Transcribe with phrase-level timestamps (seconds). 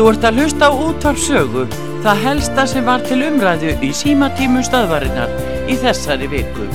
[0.00, 1.62] Þú ert að hlusta á útvarpsögu,
[2.00, 5.34] það helsta sem var til umræðu í símatímu stöðvarinnar
[5.68, 6.68] í þessari viku.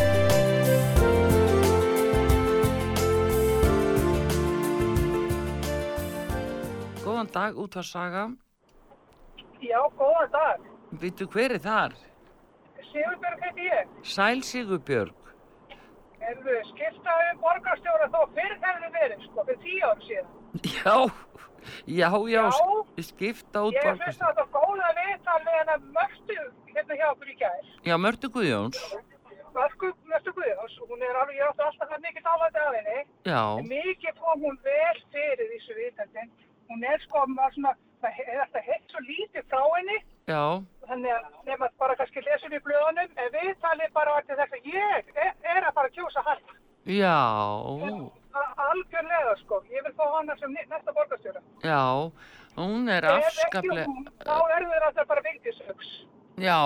[7.02, 8.27] Góðan dag, útvarpsaga.
[9.57, 10.71] Já, góðan dag.
[11.02, 11.98] Vittu hver er þar?
[12.91, 13.94] Sigurbjörg heiti ég.
[14.05, 15.34] Sæl Sigurbjörg.
[16.21, 20.35] Erðu skiptaði um borgarstjóra þó fyrir hefði verið, sko, fyrir tíu árum síðan.
[20.77, 20.98] Já,
[21.87, 23.03] já, já, Já.
[23.09, 26.39] skipta út Ég finnst að þetta góða viðtal með hennar mörtu
[26.75, 27.61] hérna hjá okkur í gær.
[27.85, 28.79] Já, Mörtu Guðjóns.
[29.55, 32.99] Mörtu, mörtu Guðjóns, hún er alveg, ég átti alltaf það mikið álæti af henni.
[33.31, 36.31] Já, Mikið kom hún vel fyrir þessu viðtaldin.
[36.69, 37.71] Hún er sko, maður svona,
[38.03, 39.97] það er alltaf heitt svo lítið frá henni.
[40.27, 40.43] já,
[40.89, 44.35] Þannig að nefnum að bara kannski lesa henni í blöðunum, en viðtalið bara var til
[44.41, 46.43] þess að ég er, er að fara að kjósa hann.
[46.85, 51.41] já, A- Algjörlega sko, ég vil fá hana sem næsta borgarstjóra.
[51.64, 52.11] já,
[52.58, 55.89] hún er Ef ekki afskaplega, hún, þá eru þeir alltaf bara vigdisauks.
[56.38, 56.59] já,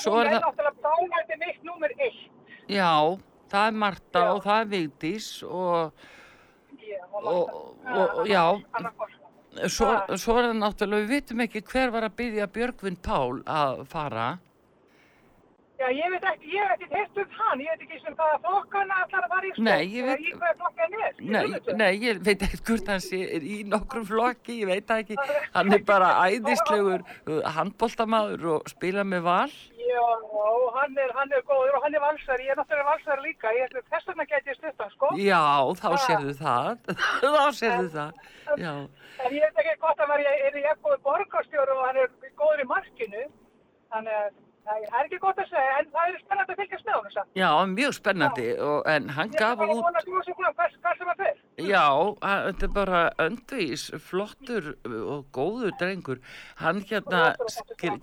[0.00, 2.30] svo Hún er er það, náttúrulega bánætti mitt númer eitt.
[2.68, 3.18] já,
[3.50, 4.32] það er Marta Já.
[4.34, 5.92] og það er Vigdís og,
[6.80, 7.50] Já, og,
[7.86, 8.44] og, og já,
[9.68, 10.16] svo, Ha.
[10.16, 14.38] svo er það náttúrulega, við vitum ekki hver var að byggja Björgvin Pál að fara.
[15.80, 18.38] Já, ég veit ekki, ég hef ekki heilt um hann, ég veit ekki sem hvaða
[18.44, 19.62] flokkana ætlar að fara í sko.
[19.64, 21.14] Nei, ég veit- Í hvaða flokka hann er.
[21.20, 25.16] Nei, nei, ég veit ekkert hvort hann sé er í nokkrum flokki, ég veit ekki,
[25.54, 27.00] hann er bara æðislegur
[27.56, 29.48] handbóltamaður og spila með val.
[29.80, 30.04] Já,
[30.76, 33.64] hann er, hann er góður og hann er valsari, ég er náttúrulega valsari líka, ég
[33.70, 35.08] ætla þess vegna geti ég stutt hann, sko.
[35.16, 35.40] Já,
[35.80, 35.96] þá Ha.
[36.04, 36.76] sérðu það,
[37.24, 38.12] þá sérðu það,
[38.60, 38.74] já.
[39.24, 42.62] En ég veit ekki hvort hann var, er ég góður borgarstjóru og hann er góður
[42.64, 43.24] í markinu,
[43.90, 44.30] þannig að
[44.70, 47.30] það er ekki gott að segja, en það er spennandi að fylgjast með honum samt.
[47.40, 50.34] Já, mjög spennandi, og, en hann Ég er gaf bara út, vona að þú sé
[50.40, 51.40] hvað, hvers, hvers sem að fer.
[51.70, 51.86] já,
[52.46, 54.70] þetta er bara öndvís, flottur
[55.16, 56.22] og góður drengur.
[56.62, 57.24] Hann hérna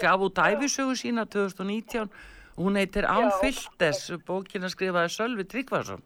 [0.03, 2.11] gaf út æfisögu sína 2019,
[2.57, 3.39] hún heitir Án Já.
[3.41, 6.01] Fyltes, bókina skrifaði Sölvi Tryggvason.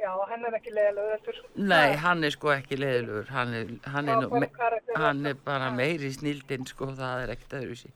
[0.00, 1.38] Já, hann er ekki leiðilega öllur.
[1.60, 5.34] Nei, hann er sko ekki leðilegur, hann er, hann er, Já, nú bara hann er
[5.44, 7.90] bara meiri snildin sko, það er ekkert öðruvísi.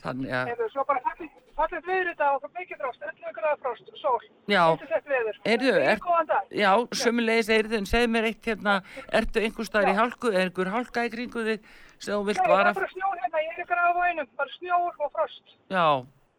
[0.00, 3.90] Þannig að, Hefur svo bara fallið, fallið viður þetta og mikið frost, 11 gráða frost,
[4.00, 4.22] sól.
[4.48, 4.62] Já.
[4.72, 5.40] Yndislegt veður.
[5.44, 6.70] Heyrðu, er- já,
[7.02, 8.78] sömulegis eirðin, segð mér eitt hérna,
[9.20, 11.68] ertu einhver staðar í hálku, er einhver hálka í kringu þig
[12.00, 15.04] sem þú vilt vara, var bara snjór hérna, ég er ykkur á vænum, bara snjór
[15.04, 15.54] og frost.
[15.68, 15.86] já,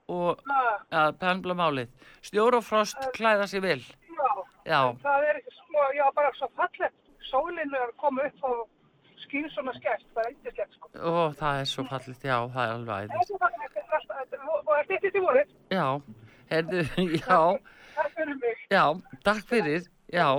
[0.10, 0.42] og
[0.92, 1.90] að pendla málið.
[2.26, 3.80] Stjór og frost klæða sér vel,
[4.18, 4.32] já,
[4.66, 6.98] já, það er ekki sko, já, bara svo fallegt.
[7.32, 8.66] Sólinn er koma upp og
[9.26, 10.86] skýr svona skert, það er yndislegt sko.
[11.12, 13.40] og það er svo fallið, já, það er alveg þetta-
[14.52, 15.44] og er þetta í voru.
[15.72, 15.88] Já,
[16.52, 16.82] heyrðu,
[17.22, 17.42] já,
[17.96, 18.58] Takk fyrir mig.
[18.72, 18.86] já,
[19.24, 19.82] takk fyrir,
[20.14, 20.30] já.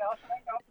[0.00, 0.66] Já, það er gátt.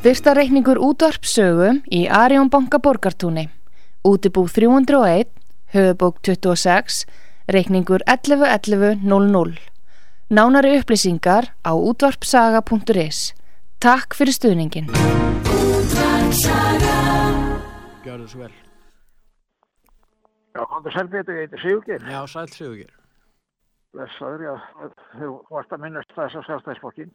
[0.00, 3.50] Styrsta reikningur útvarpsögu í Arjón banka borgartúni.
[4.00, 5.28] Útibú 301,
[5.74, 7.04] höfubók 26,
[7.52, 9.60] reikningur 111100.
[10.32, 13.34] Nánari upplýsingar á útvarpsaga.is.
[13.76, 14.88] Takk fyrir stuðningin.
[18.00, 18.56] Gjörðu svo vel.
[20.56, 22.08] Já, komðu selbeitu, ég heiti Sigurgeir.
[22.08, 22.96] Já, sæl Sigurgeir.
[23.92, 24.54] Blessaður, já,
[25.20, 27.12] þú varst að minnast þess að sjálfstæðisflokkin.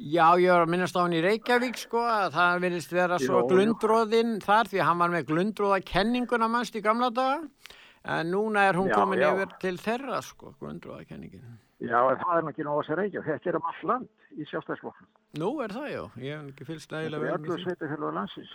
[0.00, 3.42] Já, ég var að minnast á hann í Reykjavík sko að það virðist vera svo
[3.50, 7.42] glundróðinn þar því hann var með glundróða kenninguna mannst í gamla daga
[8.08, 9.28] en núna er hún Já, komin já.
[9.34, 11.44] yfir til þeirra sko, glundróða kenningin.
[11.84, 13.22] Já, en það er nú ekki nóg að segja reykja.
[13.28, 15.08] Þetta er um all land í sjálfstæðisflokkin.
[15.42, 18.52] Nú er það já, ég hef ekki fylgst Þetta nægilega er vel öllu sveitafélag landsins.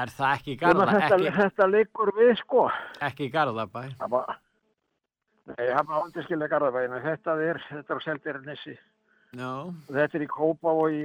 [0.00, 2.62] Er það ekki garða, þetta, ekki, þetta liggur við, sko.
[3.10, 3.82] ekki garðabæ?
[5.50, 6.00] Nei, hann var
[9.36, 9.50] garðabæðinu.
[9.90, 11.02] Þetta er, á í Kópa og í.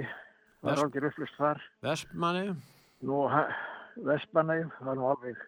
[1.86, 2.56] Vestmanni,
[4.07, 5.44] Vestmanni, það er nú alveg.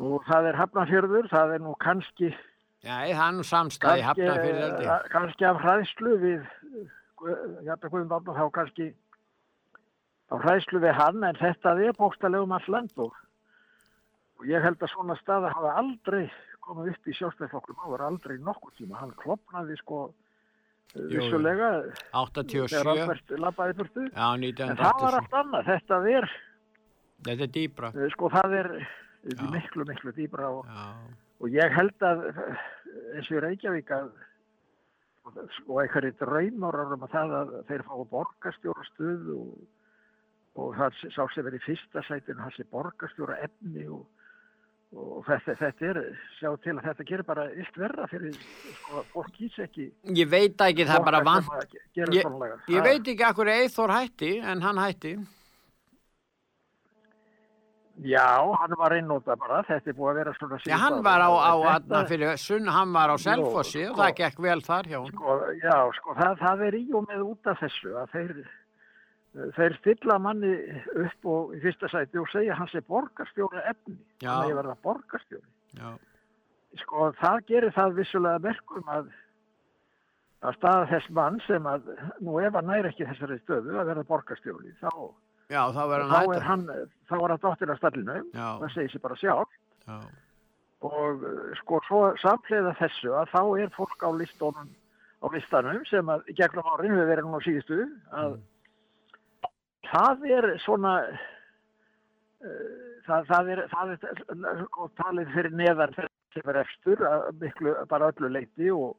[0.00, 2.30] Nú, það er Hafnarfjörður, það er nú kannski
[2.80, 4.86] já, það er nú samstæði hafna fyrir eldi.
[4.88, 6.46] eh, kannski af hræðslu við
[7.20, 8.86] Guðmund þá kannski
[10.32, 13.12] af hræðslu við hann en þetta er bókstalegu um all land og,
[14.40, 16.30] og ég held að svona staða hafa aldrei
[16.64, 20.14] komið upp í sjálfstæðflokkum áður aldrei nokkuð tíma, hann klopnaði sko.
[20.94, 21.70] Vissulega
[22.12, 25.18] 87, þegar já, Albert labbaði burtu en það var 1987.
[25.20, 26.30] allt annað, þetta er
[27.20, 27.90] Þetta er dýbra.
[27.94, 28.70] eh, sko það er
[29.36, 29.44] Já.
[29.52, 30.66] miklu miklu dýbra og
[31.40, 32.62] og ég held að eh,
[33.16, 34.10] eins og Reykjavík að
[35.60, 39.50] sko einhverju draumórar um að það að þeir fái borgarstjóra stuð og,
[40.56, 44.06] og það sá sem er í fyrsta sætinu hans er borgarstjóra efni og,
[44.92, 45.98] og þetta, þetta er
[46.40, 50.56] sjá til að þetta gerir bara illt verra fyrir sko, fólk kýs ekki ég veit
[50.66, 51.52] ekki, það er bara vant.
[51.94, 52.24] Ég,
[52.74, 55.14] ég veit ekki akkur Eithor hætti, en hann hætti.
[58.00, 58.24] Já,
[58.56, 61.52] hann var einnóta bara, þetta er búið að vera svona Já, hann var á, á
[61.60, 64.00] Þetta- fyrir sunn, hann var á Selfossi og sko.
[64.02, 67.46] það gekk vel þar hjá sko, já, sko, það, það er í og með út
[67.52, 68.32] af þessu að þeir,
[69.56, 70.52] þeir stilla manni
[71.04, 73.98] upp og í fyrsta sæti og segja hans er borgarstjóra efni.
[74.22, 75.50] Þannig að ég verða borgarstjóri.
[76.80, 79.10] Sko, það gerir það vissulega verkum að
[80.46, 81.90] að staða þess mann sem að
[82.24, 84.92] nú ef hann næri ekki þessari stöðu að verða borgarstjóri þá,
[85.52, 86.66] já þá þá er hann
[87.10, 89.98] þá er hann dóttir af stallinu það segir sér bara sjálf já,
[90.88, 91.26] og
[91.60, 94.70] sko svo samfleiða þessu að þá er fólk á listónum
[95.20, 97.82] á listanum sem að gegnum árin við verðum nú síðustu
[98.16, 98.38] að
[99.90, 102.70] það er svona uh,
[103.06, 104.64] það, það er það er
[105.00, 108.94] talið fyrir neðar sem er efstur að miklu bara öllu leiti og,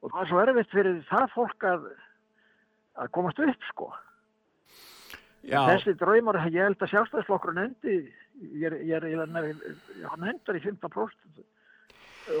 [0.00, 1.92] og það er svo erfitt fyrir það fólk að
[3.00, 3.86] að komast upp sko.
[5.42, 7.94] Já, þessi draumar, ég held að sjálfstæðisflokkurinn endi,
[8.52, 11.40] ég ég er, ég er, ég er hann endar í 15%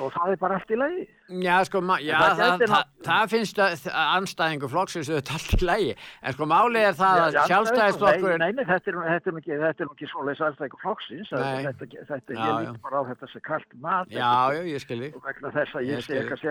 [0.00, 1.02] og það er bara allt í lagi.
[1.42, 5.94] já, sko, já, það það, það, það finnst að anstæðingu flokksins auðvitað allt í lægi.
[6.22, 9.56] En sko, málið er það að Já, sjálfstæðisflokkurinn, Nei, nei, þetta er, nú- er ekki,
[9.96, 12.70] ekki svoleiðis alltaf flokksins, þetta, þetta, Já, ég já.
[12.72, 14.06] lít bara á þetta sem kallt mat.
[14.12, 15.16] já, já, ég skil þig.
[15.16, 16.42] Og vegna þess að ég sé eitthvað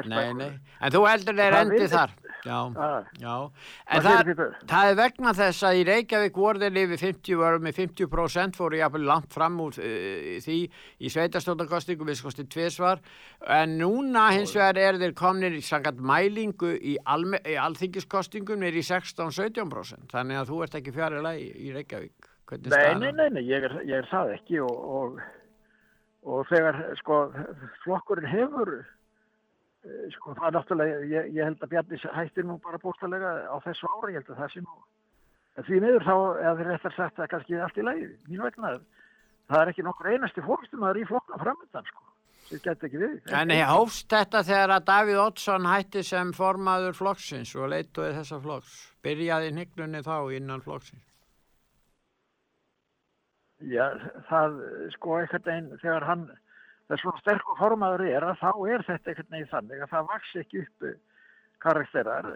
[0.41, 0.49] nei,
[0.81, 2.11] en þú heldur þeir Það endi virðist- þar.
[2.41, 3.35] Já, Ah, já.
[3.91, 4.31] En það,
[4.89, 9.31] er vegna þess að í Reykjavík þeir yfir 50, voru með 50% fóru jafnvel langt
[9.33, 10.57] fram úr uh, því
[11.01, 11.11] í
[12.09, 12.99] við tvisvar
[13.57, 18.83] en núna hins vegar er þeir komnir í sangat mælingu í, í alþingiskostingum er í
[18.85, 22.31] 16-17% þannig að þú ert ekki fjari lagi í Reykjavík.
[22.51, 25.21] Er Nei, nei, nei, nei, ég er, ég er það ekki og, og,
[26.27, 27.19] og þegar sko
[27.85, 32.81] flokkurinn hefur eh, sko það er náttúrulega, ég, ég held að Bjarni hætti nú bara
[32.83, 34.81] bóstalega á þessu ári, ég held að það sé nú
[35.55, 38.73] en því miður þá, eða þeir réttar sagt að kannski allt í lagi, mín vegna
[39.51, 42.10] það er ekki nokkur einasti fórstumæður í flokkna framöndan sko,
[42.51, 47.53] sem gæti ekki við En hófst þetta þegar að Davíð Oddsson hætti sem formaður flokksins
[47.55, 48.75] og leituði þessa flokks.
[49.05, 51.07] Byrjaði hnignunni þá innan flokksins.
[53.61, 53.85] Já,
[54.29, 54.57] það
[54.95, 56.23] sko einhvern veginn þegar hann
[56.91, 60.07] það er svona sterkur formaður er að þá er þetta einhvern veginn þannig að það
[60.11, 60.95] vaks ekki upp eh,
[61.63, 62.29] karakterar.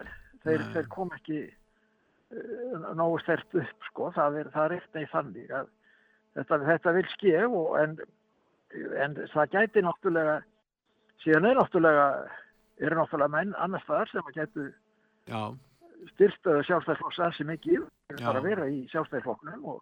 [0.46, 4.12] Þeir, þeir kom ekki uh, nógu stert upp sko.
[4.14, 5.72] Það er, það er einhvern veginn þannig að
[6.36, 7.98] þetta, þetta vil ske og en,
[8.74, 10.40] en það gæti náttúrulega
[11.22, 12.06] síðan er náttúrulega
[12.82, 14.66] eru náttúrulega menn annars staðar sem að gætu
[15.26, 15.40] Já,
[16.14, 18.26] styrtaðu sjálfstæðisflokks ansi mikið Já.
[18.26, 19.80] bara að vera í sjálfstæðisflokknum og,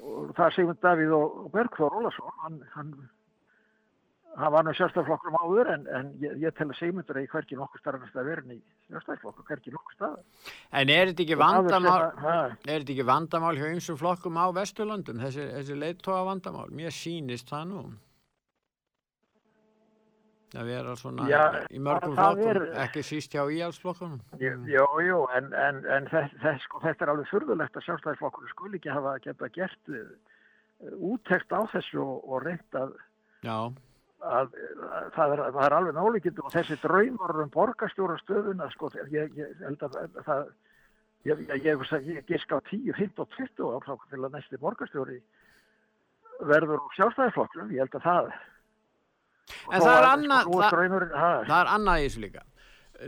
[0.00, 2.94] og það er Sigmund Davíð og Bergþór Ólason hann, hann,
[4.36, 7.58] hann var nú sjálfstæðarflokkurum áður en, en ég, ég tel að segmyndur að ég hverki
[7.58, 10.16] nokkur starfast að vera í sjálfstæðarflokkur, hverki nokkur stað.
[10.74, 12.00] En er þetta ekki Og það vandamál,
[12.64, 16.66] er þetta ekki vandamál hjá ymsum flokkum á Vesturlandum, þessi, þessi leittóa vandamál?
[16.74, 17.84] Mér sýnist það nú.
[20.54, 21.40] Að vera svona Já,
[21.74, 24.20] í mörgum það flokkum, er- ekki síst hjá íhalsflokkunum.
[24.38, 28.78] Jú, jú, en, en, en þetta, þetta, sko, þetta er alveg furðulegt að sjálfstæðisflokkur skuli
[28.78, 30.04] ekki hafa geta gert uh,
[31.10, 32.94] úttekt á þessu og, og reynt að,
[33.44, 33.56] Já,
[34.24, 34.54] að,
[34.88, 39.34] að það, er, það er alveg nálegjöndu og þessi draumar um borgarstjóra stöðuna, sko, ég,
[39.36, 40.46] ég held að það,
[41.28, 44.60] ég, ég, ég, ég giska á 10, 15 og 20 ár þá til að næsti
[44.62, 45.20] borgarstjóri
[46.44, 48.34] verður úr sjálfstæðisflokknum, ég held að það
[49.74, 52.42] En það er annað- sko, það- draumurinn, ha, það er annað í þessu líka.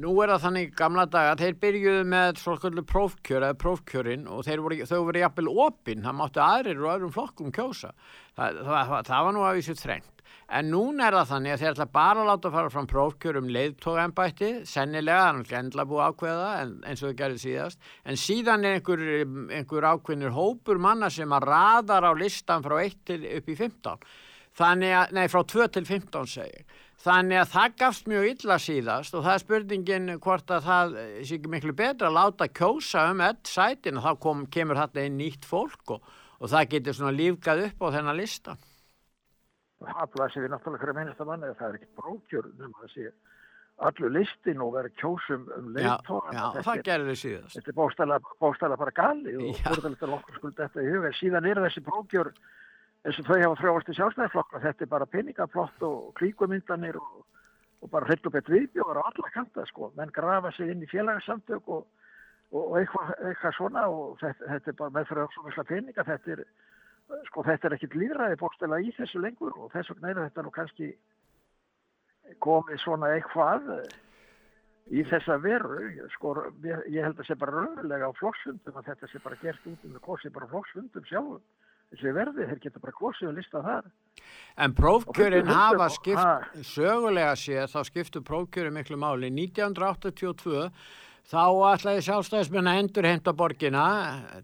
[0.02, 4.76] Nú er það þannig gamla daga, þeir byrjuðu með svokallu prófkjör eða prófkjörinn og voru,
[4.84, 7.92] þau voru jafnvel opinn, það máttu aðrir og öðrum flokkum kjósa.
[8.36, 10.15] Það, það, það, það var nú af þessu þrengt.
[10.46, 13.48] En núna er það þannig að þeir ætla bara að láta fara fram prófkjör um
[13.50, 17.88] leiðtóðembætti, sennilega, þannig að endla búið að ákveða en, eins og þau gerði síðast.
[18.06, 19.02] En síðan er einhver,
[19.58, 24.06] einhver ákveðnir hópur manna sem að raðar á listan frá 1 til upp í 15.
[24.56, 26.78] Þannig að, nei, frá 2 til 15 segir.
[27.06, 30.94] Þannig að það gafst mjög illa síðast og það er spurningin hvort að það
[31.26, 35.04] sé ekki miklu betra að láta kjósa um öll sætin og þá kom, kemur þetta
[35.06, 36.08] inn nýtt fólk og,
[36.40, 38.56] og það getur svona lífgað upp á þennan lista.
[39.80, 43.10] Blasir við náttúrulega hverja minnasta manni að það er ekki brókjör nema að sé
[43.86, 46.32] allur listin og vera kjósum um Já, leiðtóðan.
[46.32, 47.56] já, og það gerði þau síðast.
[47.58, 49.58] Þetta er bóstæðlega, bóstæðlega bara gali og Já.
[49.66, 51.10] fórðalegt að nokkur skulda þetta í huga.
[51.18, 52.30] Síðan er þessi brókjör
[53.06, 54.62] eins og þau hafa þrjáast í sjálfstæðiflokka.
[54.64, 57.20] Þetta er bara peningaflott og klíkumyndanir og,
[57.84, 59.92] og bara hreitt og bett viðbjóðar á alla kanta sko.
[59.98, 61.84] Menn grafa sig inn í félagsamtök og,
[62.56, 65.04] og, eitthvað, eitthvað svona og þetta, þetta er bara
[65.44, 66.08] mikla peninga.
[66.08, 66.44] Þetta er,
[67.28, 70.52] sko, þetta er ekkit líðræði bóstæðlega í þessu lengur og þess vegna er þetta nú
[70.54, 70.90] kannski
[72.42, 73.70] komið svona eitthvað
[74.94, 79.22] í þessa veru, sko, ég held að sé bara raunverulega á flokksfundum að þetta sé
[79.22, 81.46] bara gert út um það kosið bara á flokksfundum sjálfum.
[81.86, 83.90] Þessi verði, þeir geta bara kosið og listað þar.
[84.58, 89.30] En prófkjörin hafa skipt, sögulega séð, þá skiptu prófkjörin miklu máli.
[89.30, 90.64] 1982
[91.26, 91.42] þá
[91.72, 93.86] ætlaði sjálfstæðismenn að endur heimta borgina,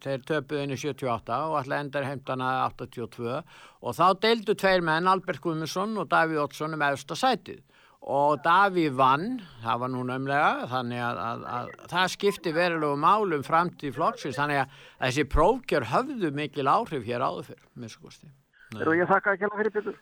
[0.03, 5.11] þeir töpuðu henni 78 og ætlaði endur heimta hana 82 og þá deildu tveir menn,
[5.11, 7.62] Albert Guðmundsson og Davíð Oddsson um efsta sætið.
[8.03, 9.27] Og Davíð vann,
[9.62, 14.65] það var nú nömlega, þannig að, að, að það skipti verulegu málum framtíð flokksins, þannig
[14.65, 18.33] að þessi prófkjör höfðu mikil áhrif hér áður fyrr, miskusti.
[18.75, 20.01] Eru ég þakka ekki alveg fyrir byrju.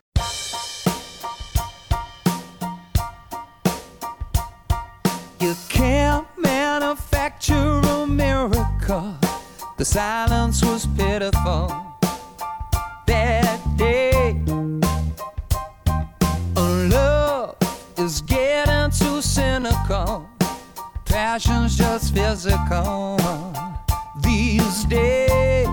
[5.51, 9.17] You can't manufacture a miracle.
[9.77, 11.67] The silence was pitiful
[13.05, 14.41] that day.
[16.55, 17.57] Love
[17.97, 20.29] is getting too cynical.
[21.03, 23.19] Passion's just physical
[24.23, 25.67] these days.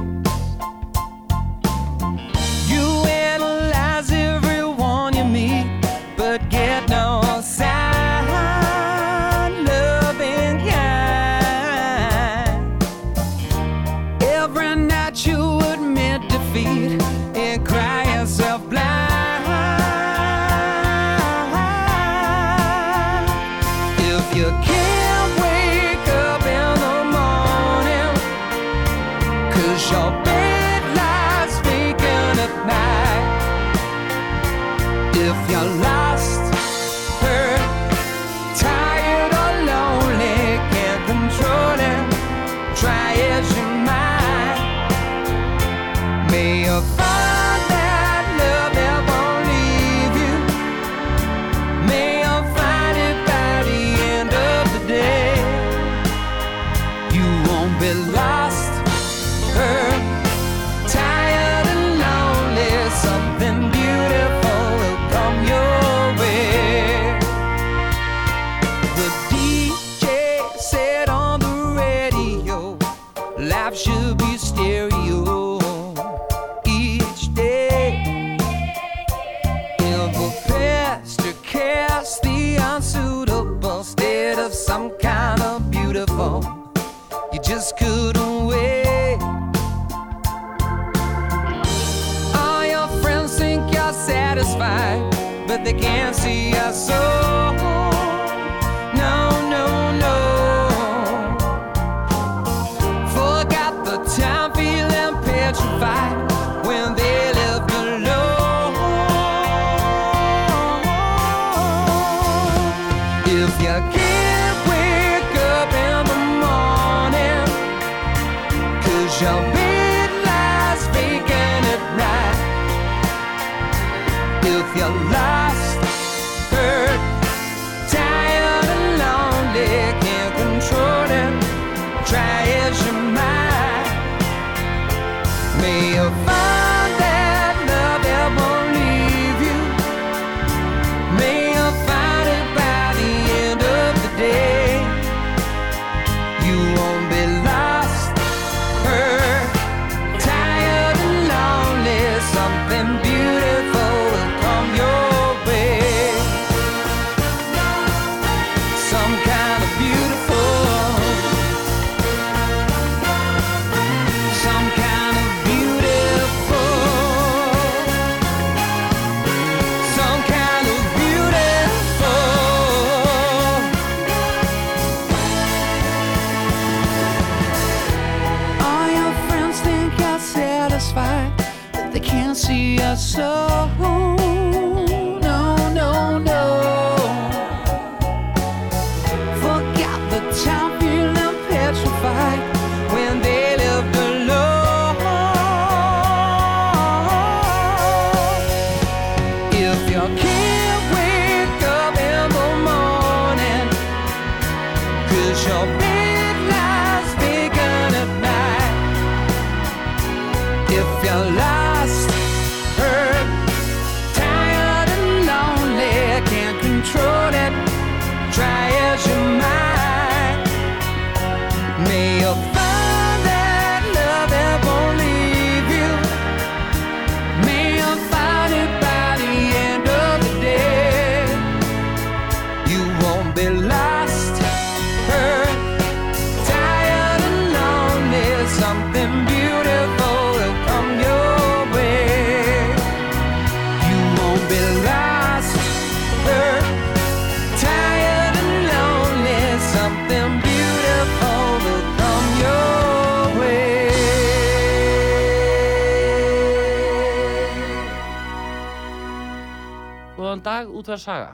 [260.28, 261.28] Góðan dag, útvar saga.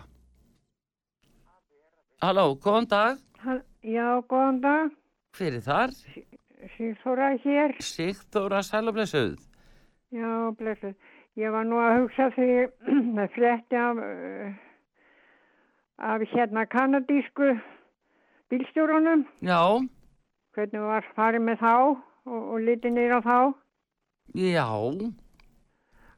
[2.22, 3.16] Halló, góðan dag.
[3.82, 4.92] Já, góðan dag.
[5.34, 5.94] Hver er þar?
[6.76, 7.74] Sigþóra hér.
[7.82, 9.40] Sigþóra Sælublessuð.
[10.14, 10.30] Já,
[10.60, 10.94] blessuð.
[11.34, 12.46] Ég var nú að hugsa því
[13.18, 13.98] með frétti af,
[16.14, 17.50] af hérna kanadísku
[18.46, 19.26] bílstjórunum.
[19.42, 19.58] Já,
[20.54, 21.98] Hvernig var farið með þá og,
[22.38, 23.38] og litið nýra þá.
[24.38, 24.70] já,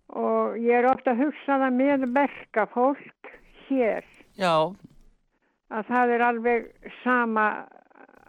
[0.09, 3.33] Og ég er ofta að hugsa það með verka fólk
[3.69, 4.05] hér.
[4.39, 4.75] já,
[5.67, 6.67] Að það er alveg
[7.03, 7.47] sama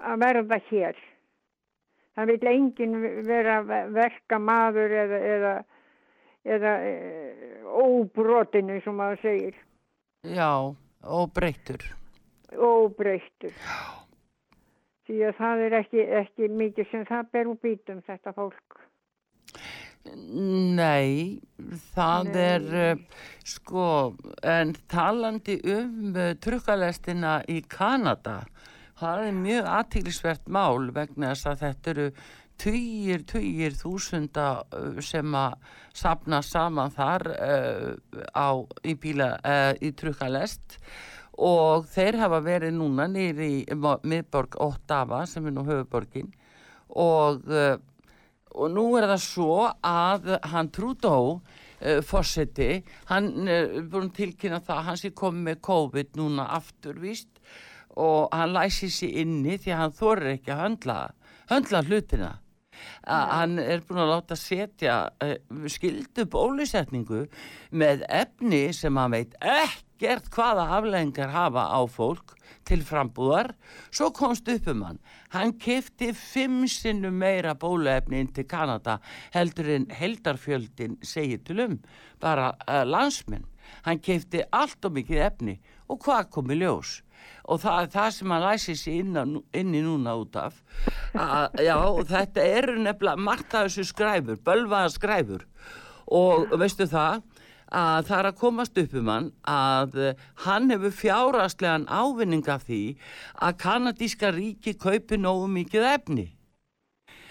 [0.02, 0.98] að verða hér.
[2.18, 2.96] Það vil enginn
[3.28, 3.60] vera
[3.94, 5.54] verka maður eða, eða,
[6.56, 6.96] eða e,
[7.70, 9.56] óbrotinu sem maður segir.
[10.26, 11.86] já, og breytur.
[12.58, 13.54] Óbreyttur.
[15.06, 18.82] Því að það er ekki, ekki mikið sem það ber úr bítum þetta fólk.
[20.78, 21.40] Nei,
[21.96, 22.42] það Nei.
[22.44, 23.86] er, uh, sko,
[24.44, 28.42] en talandi um uh, trukkalestina í Kanada,
[29.00, 32.08] það er mjög aðtílisvert mál vegna þess að þetta eru
[32.62, 35.58] tugir, tugir þúsunda uh, sem að
[35.98, 37.92] sapna saman þar uh,
[38.34, 38.50] á,
[38.84, 40.80] í, bíla, uh, í trukkalest
[41.38, 46.32] og þeir hafa verið núna nýri miðborg Ottawa sem er nú höfuborgin
[46.98, 47.78] og uh,
[48.58, 54.60] og nú er það svo að hann Trudeau uh, fórseti, hann er uh, búin tilkynna
[54.66, 57.30] það að hann sé komið með COVID núna aftur víst
[57.98, 60.98] og hann læsi sér inni því að hann þorir ekki að höndla,
[61.50, 62.34] höndla hlutina.
[63.08, 65.36] Að hann er búin að láta setja uh,
[65.72, 67.26] skildu bólusetningu
[67.72, 72.38] með efni sem hann veit ekkert hvaða afleggingar hafa á fólk
[72.68, 73.54] til frambúðar,
[73.92, 75.00] svo komst upp um hann.
[75.32, 78.98] Hann kefti fimm sinnum meira bóluefni inn til Kanada
[79.36, 81.80] heldur en heldarfjöldin segir til um,
[82.24, 83.48] bara uh, landsmenn.
[83.88, 87.02] Hann kefti allt og mikið efni og hvað kom í ljós?
[87.48, 90.60] Og það það sem hann læsi sér inn, inn í núna út af.
[91.16, 91.78] Að, já,
[92.12, 95.46] þetta eru nefnilega margt af þessu skræfur, bölvaða skræfur.
[96.12, 97.24] Og veistu það,
[97.68, 99.98] að það er að komast upp um hann að
[100.46, 102.82] hann hefur fjárastlegan ávinning af því
[103.44, 106.28] að kanadíska ríki kaupi nógu mikið efni.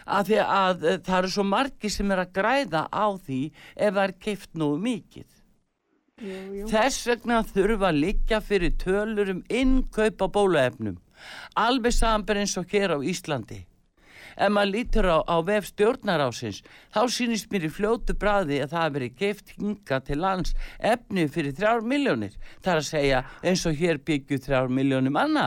[0.07, 3.41] Að því að það eru svo margi sem er að græða á því
[3.75, 5.27] ef það er keift nógu mikið.
[6.17, 6.67] Jú, jú.
[6.71, 10.95] Þess vegna þurfa að liggja fyrir tölur um innkaup á bólaefnum.
[11.61, 13.67] Alveg samanber eins og hér á Íslandi.
[14.37, 18.83] ef maður lítur á, á vef stjórnarásins þá sýnist mér í fljótu bræði að það
[18.83, 20.53] hafi verið geift hinga til lands
[20.93, 25.47] efni fyrir þrjár miljónir það er að segja eins og hér byggju þrjár miljónir manna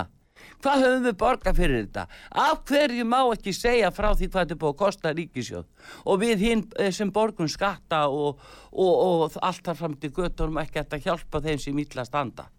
[0.63, 2.05] hvað höfum við borgað fyrir þetta
[2.45, 6.21] af hverju má ekki segja frá því hvað þetta er búið að kosta ríkisjóð og
[6.23, 8.39] við hinn eh, sem borgum skatta og,
[8.71, 12.49] og, og allt þar fram til göttunum ekki að hjálpa þeim sem illa standa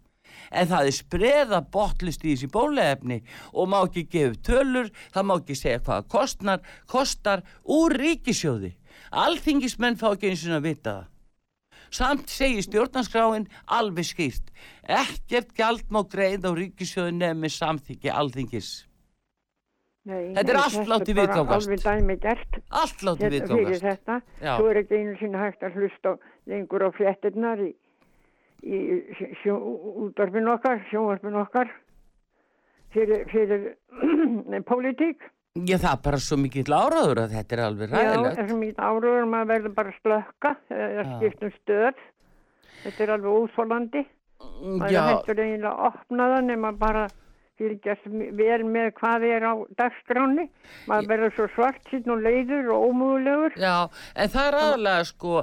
[0.49, 3.21] en það er spreða botlist í þessi bólaefni
[3.53, 7.43] og má ekki gefa tölur, það má ekki segja hvað það kostnar, kostar
[7.77, 8.75] úr ríkisjóði.
[9.11, 11.10] Alþingismenn fá ekki eins og að vita það.
[11.91, 14.51] Samt segir stjórnarskráin alveg skýrt.
[14.87, 18.69] Ekkert gjald má greið á ríkisjóði nefnir samþykki alþingis.
[20.07, 21.67] Nei, Þetta er allt þetta látið bara viðgangast.
[21.67, 22.55] Alveg dæmi gert.
[22.71, 23.83] Allt látið Hérna fyrir viðgangast.
[23.85, 24.15] þetta.
[24.41, 24.53] Já.
[24.57, 26.13] Svo er ekki einu sinni hægt að hlusta
[26.49, 27.69] lengur á fréttinnar í,
[28.65, 28.79] í
[29.43, 29.59] sjó,
[30.07, 31.69] útvarpin okkar, sjónvarpin okkar
[32.95, 35.21] fyrir, fyrir pólitík.
[35.51, 38.37] Já, það er bara svo mikill áraður að þetta er alveg Já, ræðilegt.
[38.39, 41.09] þessum mít áruður maður verður bara að slökka eða Já.
[41.17, 41.97] skipt um stöð.
[42.85, 44.03] Þetta er alveg úsfólandi.
[44.79, 47.03] Maður Já, hættur eiginlega að opna það nema bara
[47.61, 50.47] fylgjast vel með hvað er á dagskráni.
[50.89, 53.57] Maður verður svo svart síðan og leiður og ómögulegur.
[53.61, 53.77] Já,
[54.15, 55.35] en það er aðalega sko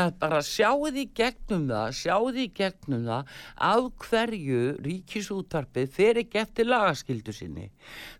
[0.00, 3.34] að bara sjáuð í gegnum það, sjáuð í gegnum það
[3.70, 7.68] af hverju ríkisútvarpið fer ekki eftir lagaskildu sinni.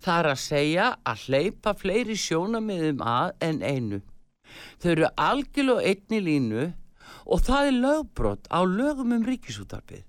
[0.04, 4.02] Það er að segja að hleypa fleiri sjónamiðum að en einu.
[4.80, 6.66] Þau eru algjörlega einni línu
[7.26, 10.04] og það er lögbrot á lögum um ríkisútvarpið.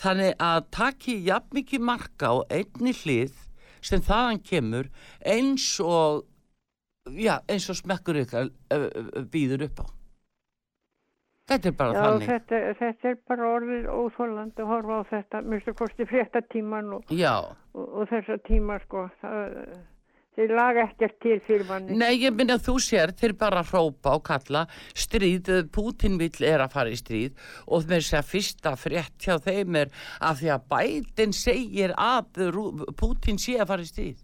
[0.00, 3.38] Þannig að taki jafn mikið marka á einni hlið
[3.84, 4.90] sem þaðan kemur
[5.24, 6.26] eins og
[7.16, 8.52] já, eins og smekkur ykkar
[9.32, 9.86] býður upp á.
[11.50, 12.28] Þetta er bara Já, þannig.
[12.30, 17.32] þetta, þetta er bara orðið óþólandi að horfa á þetta, minnstu kosti fréttatíman og, Já,
[17.74, 19.08] og, og þessa tíma sko.
[19.22, 19.56] Það,
[20.38, 21.96] þeir laga ekkert til fyrir manni.
[21.98, 26.64] nei, ég minna að þú sér þeir bara hrópa og kalla stríð, Putin vill er
[26.64, 30.66] að fara í stríð og þess að fyrsta frétt hjá þeim er að því að
[30.74, 32.44] bætin segir að
[33.00, 34.20] Putin sé að fara í stríð.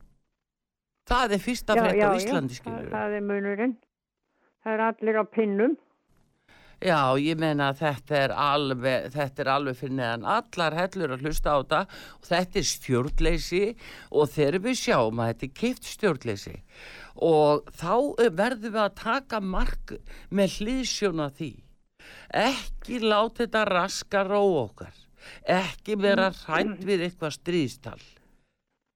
[1.07, 3.77] Það er fyrsta frétt á Íslandi, skilur það er munurinn.
[4.67, 5.77] Það er allir á pinnum.
[6.85, 11.23] Já, ég meina að þetta er alveg, þetta er alveg fyrir neðan allar hellur að
[11.25, 11.79] hlusta á þetta
[12.19, 13.63] og þetta er stjórnleysi
[14.13, 16.55] og þegar við sjáum að þetta er kipt stjórnleysi
[17.25, 19.95] og þá eh, verðum við að taka mark
[20.37, 21.51] með hliðsjóna því.
[22.37, 24.93] Ekki láta þetta raska ró okkar,
[25.49, 28.03] ekki vera hrætt við eitthvað stríðstal,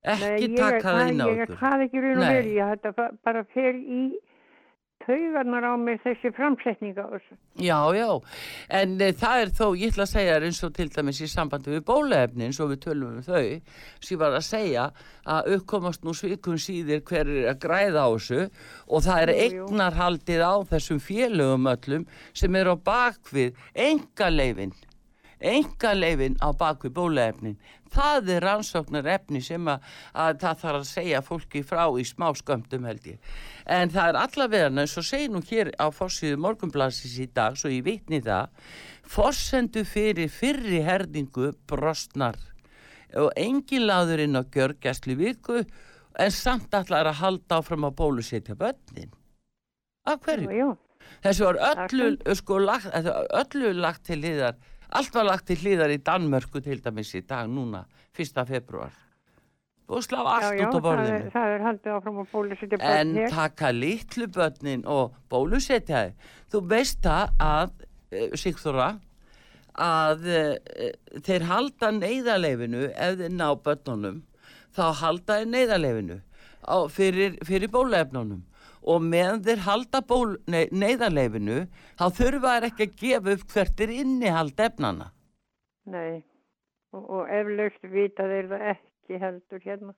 [0.05, 1.59] ekki ég, taka það inn á Ég er okkur.
[1.65, 2.35] hvað ekki raun og Nei.
[2.37, 4.03] verið, þetta fa- bara fer í
[5.05, 7.37] taugarnar á mér þessi framsetninga á þessu.
[7.61, 8.09] Já, já,
[8.81, 11.29] en e, það er þó, ég ætla að segja þér eins og til dæmis í
[11.31, 13.61] sambandi við bólaefni eins og við tölum um þau,
[14.07, 14.87] sem var að segja
[15.31, 18.45] að uppkomast nú svikum síðir hver er að græða á þessu
[18.89, 24.75] og það er eignarhaldið á þessum félögum öllum sem eru á bakvið engaleifin,
[25.41, 27.57] engaleifin á bakvið bólaefnin.
[27.91, 32.29] Það er rannsóknar efni sem að, að það þarf að segja fólki frá í smá
[32.39, 33.33] skömmtum held ég.
[33.67, 37.85] En það er allavega eins og nú hér á fórsíðu morgunblassis í dag, svo ég
[37.85, 38.53] vitni það,
[39.03, 42.39] forsendu fyrir fyrri herningu brostnar
[43.19, 45.65] og engin láður inn á gjörgæslu viku
[46.21, 49.11] en samt allar að halda áfram að bólusetja börnin.
[50.07, 50.47] Af hverju?
[50.47, 50.71] Jú, jú.
[51.25, 54.57] Þessu var öllu, sko, lagt, öllu lagt til hliðar,
[54.93, 57.85] allt var lagt til hliðar í Danmörku til dæmis í dag núna,
[58.17, 58.43] 1.
[58.49, 58.93] februar.
[59.91, 61.15] Og slá Já, allt já, út á það borðinu.
[61.19, 63.31] er, það er haldið áfram að bólusetja En börn hér.
[63.35, 66.13] taka litlu börnin og bólusetja þau.
[66.53, 67.73] Þú veist það að,
[68.15, 68.89] uh, Sigþóra,
[69.81, 70.91] að uh,
[71.27, 74.23] þeir halda neyðarleifinu ef þeir ná börnunum,
[74.77, 76.21] þá halda þeir neyðarleifinu
[76.95, 78.45] fyrir, fyrir bóluefnunum.
[78.83, 81.67] Og meðan þeir halda ból, nei, neyðarleifinu,
[82.01, 85.11] þá þurfa þeir ekki að gefa upp hvert er innihald efnana.
[85.91, 86.23] Nei,
[86.97, 89.97] og, og eflaust vita þeir það ekki heldur hérna.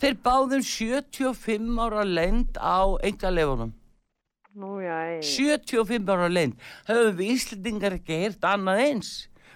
[0.00, 3.74] Þeir báðum 75 ára lend á engaleifunum.
[4.54, 5.20] Nú, já, ei.
[5.26, 9.14] 75 ára leynd höfum við Íslendingar ekki heyrt annað eins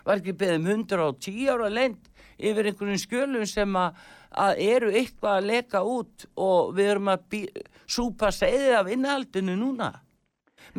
[0.09, 3.99] var ekki beðum 110 ára leynd yfir einhverjum skjölum sem að,
[4.39, 7.41] að eru eitthvað að leka út og við erum að
[7.89, 9.93] súpa segðið af innhaldinu núna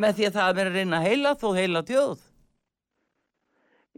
[0.00, 2.26] með því að það er að reyna heila þó heila þjóð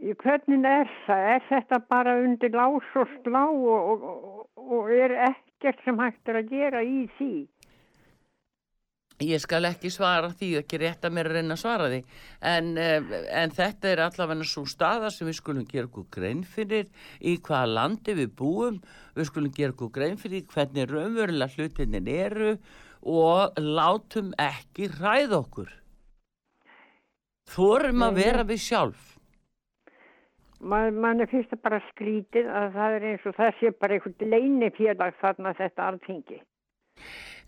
[0.02, 1.24] Í Hvernig er það?
[1.36, 6.40] Er þetta bara undir lás og slá og, og, og er ekkert sem hægt er
[6.40, 7.34] að gera í því?
[9.22, 12.00] Ég skal ekki svara því, ekki rétt að mér að reyna að svara því,
[12.52, 13.10] en, eh,
[13.42, 16.88] en þetta er allavega svo staða sem við skulum gera okkur grein fyrir
[17.20, 18.80] í hvaða landi við búum,
[19.14, 22.58] við skulum gera okkur grein fyrir hvernig raunverulega hlutinir eru
[23.02, 25.72] og látum ekki ræða okkur.
[27.52, 29.08] Þorum að vera við sjálf.
[30.62, 34.30] Man, mann er fyrst bara skrítið að það er eins og það sé bara einhvern
[34.30, 36.38] leinifélag þarna þetta alþingi.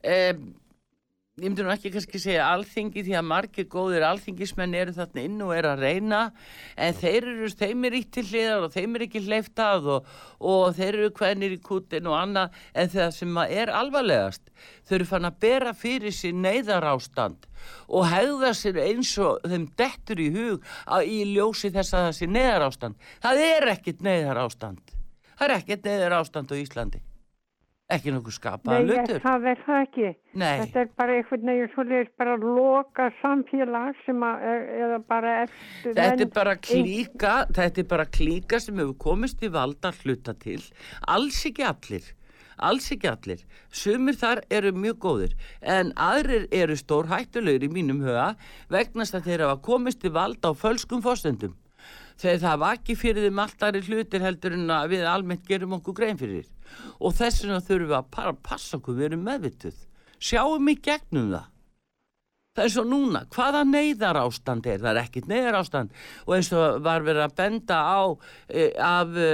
[0.02, 0.34] Eh,
[1.34, 5.40] ég myndi nú ekki kannski segja alþingi því að margir góðir alþingismenn eru þarna inn
[5.42, 6.18] og eru að reyna
[6.78, 10.12] en þeir eru, þeim er ítt til hliðar og þeim er ekki hleyft að og,
[10.38, 14.52] og þeir eru hvernig í kútin og annað en það sem er alvarlegast
[14.86, 17.48] þau eru fann að bera fyrir sér neyðar ástand
[17.88, 22.14] og hegða sér eins og þeim dettur í hug að í ljósi þess að það
[22.20, 24.94] sé neyðar ástand það er ekkit neyðar ástand
[25.34, 27.02] það er ekkit neyðar ástand á Íslandi
[27.92, 30.10] ekki nokkuð skapaða Nei, hlutur það er það ekki.
[30.40, 30.52] Nei.
[30.62, 34.44] Þetta er bara einhvern veginn svolítið bara loka samfélag sem að,
[34.86, 39.50] eða bara eftir Þetta er bara klíka, þetta er bara klíka sem hefur komist í
[39.52, 40.60] valda hluta til.
[41.12, 42.06] Alls ekki allir,
[42.56, 43.42] alls ekki allir.
[43.68, 48.32] Sumir þar eru mjög góðir, en aðrir eru stór hættulegur í mínum huga
[48.72, 51.52] vegna þess að þeir hafa komist í valda á fölskum fóstendum.
[52.20, 55.98] Þegar það var ekki fyrir þeim alltari hlutir heldur en að við almennt gerum okkur
[55.98, 56.46] grein fyrir.
[57.00, 59.82] Og þess vegna þurfum við að passa okkur, við erum meðvituð.
[60.22, 61.50] Sjáum í gegnum það.
[62.54, 66.50] Það er svo núna, hvaða neyðar ástand er, það er ekkit neyðar ástand og eins
[66.54, 68.02] og var verið að benda á
[68.46, 69.30] e, af e,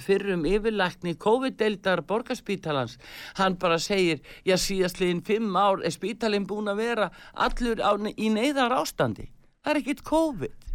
[0.00, 2.96] fyrrum yfirlækni COVID-deildar borgarspítalans,
[3.36, 7.10] hann bara segir, já síðastliðin fimm ár er spítalinn búin að vera
[7.44, 9.28] allur á, í neyðar ástandi,
[9.60, 10.71] það er ekkit COVID,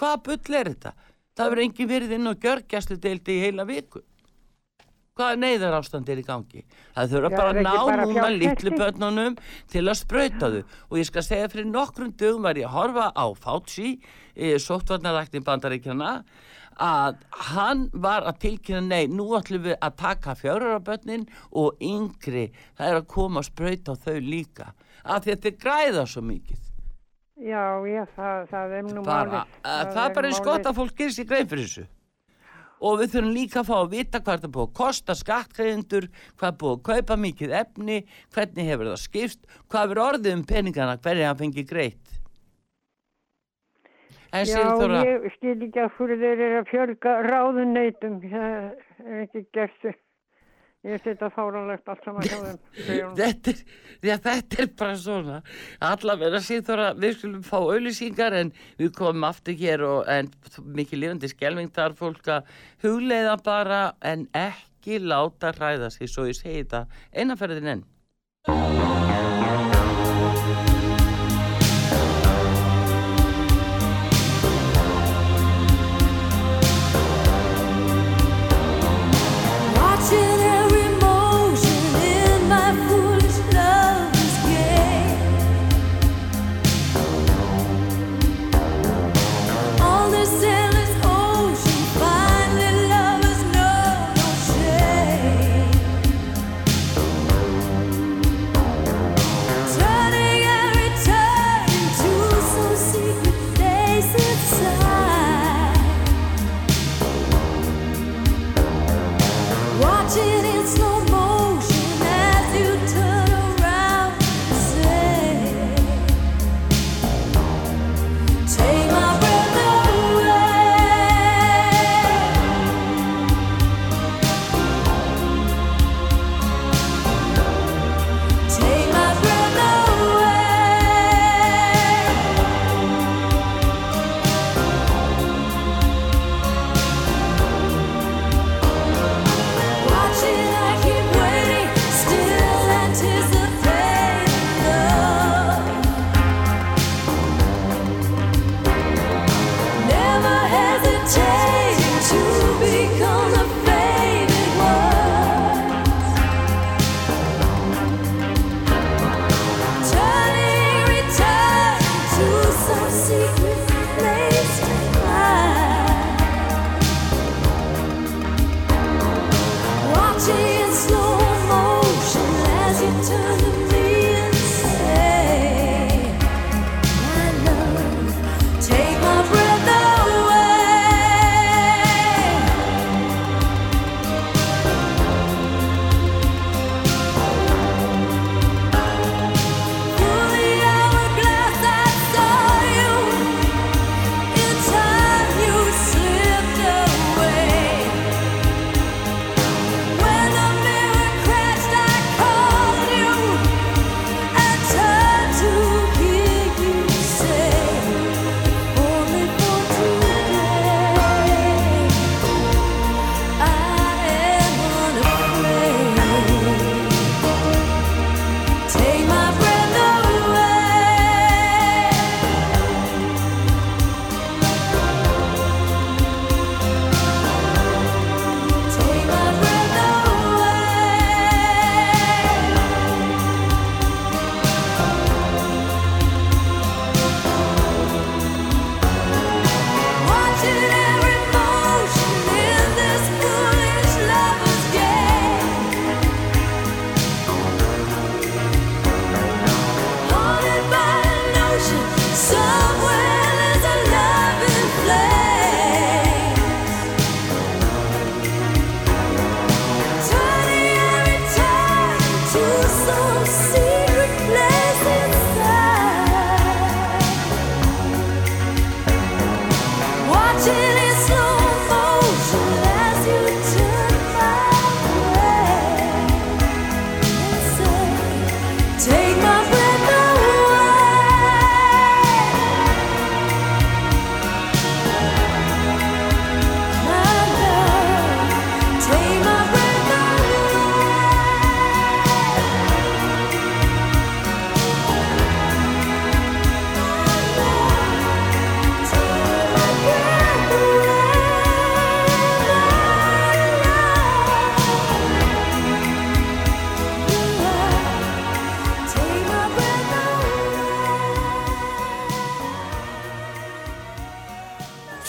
[0.00, 0.92] hvaða bull er þetta?
[1.36, 4.02] Það verður engin verið inn á gjörgjæslu deildi í heila viku.
[5.16, 6.62] Hvaða neyðar ástand er í gangi?
[6.92, 9.38] Það þurfa bara að ná bara núna litlu börnunum
[9.72, 13.06] til að sprauta þau og ég skal segja fyrir nokkrum dögum var ég að horfa
[13.16, 13.94] á Fauci,
[14.36, 16.10] e, sóttvarnarækni bandaríkjana
[16.76, 17.16] að
[17.54, 21.24] hann var að tilkynna nei, nú ætlum við að taka fjárarabönnin
[21.56, 24.72] og yngri það er að koma að sprauta þau líka
[25.04, 26.65] að þetta græða svo mikið
[27.36, 29.60] Já, já, það, það er nú bara, málið.
[29.60, 31.86] að, það er bara eins gott að fólk gerir sér grein fyrir þessu
[32.86, 36.08] og við þurfum líka að fá að vita hvað það búið að kosta skattgreðendur
[36.40, 37.98] hvað búið að kaupa mikið efni
[38.36, 42.16] hvernig hefur það skipst hvað er orðið um peningana, hvernig það fengi greitt
[44.36, 44.58] en Já,
[45.06, 48.18] ég skil ekki að fyrir þeir eru að fjölga ráðuneytum.
[48.24, 49.86] Það er ekki gert.
[50.86, 52.58] Ég setja fáránlegt allt saman hjá þeim.
[53.18, 53.62] þetta er,
[54.06, 55.38] já, þetta er bara svona
[55.82, 60.30] allavega Sigþóra, við skulum fá auðlýsingar en við komum aftur hér og en
[60.78, 62.54] mikið lifandi skelving þar fólk að
[62.86, 66.86] hugleiða bara en ekki láta hræða sig svo ég segi þetta
[67.18, 67.86] einaferðin enn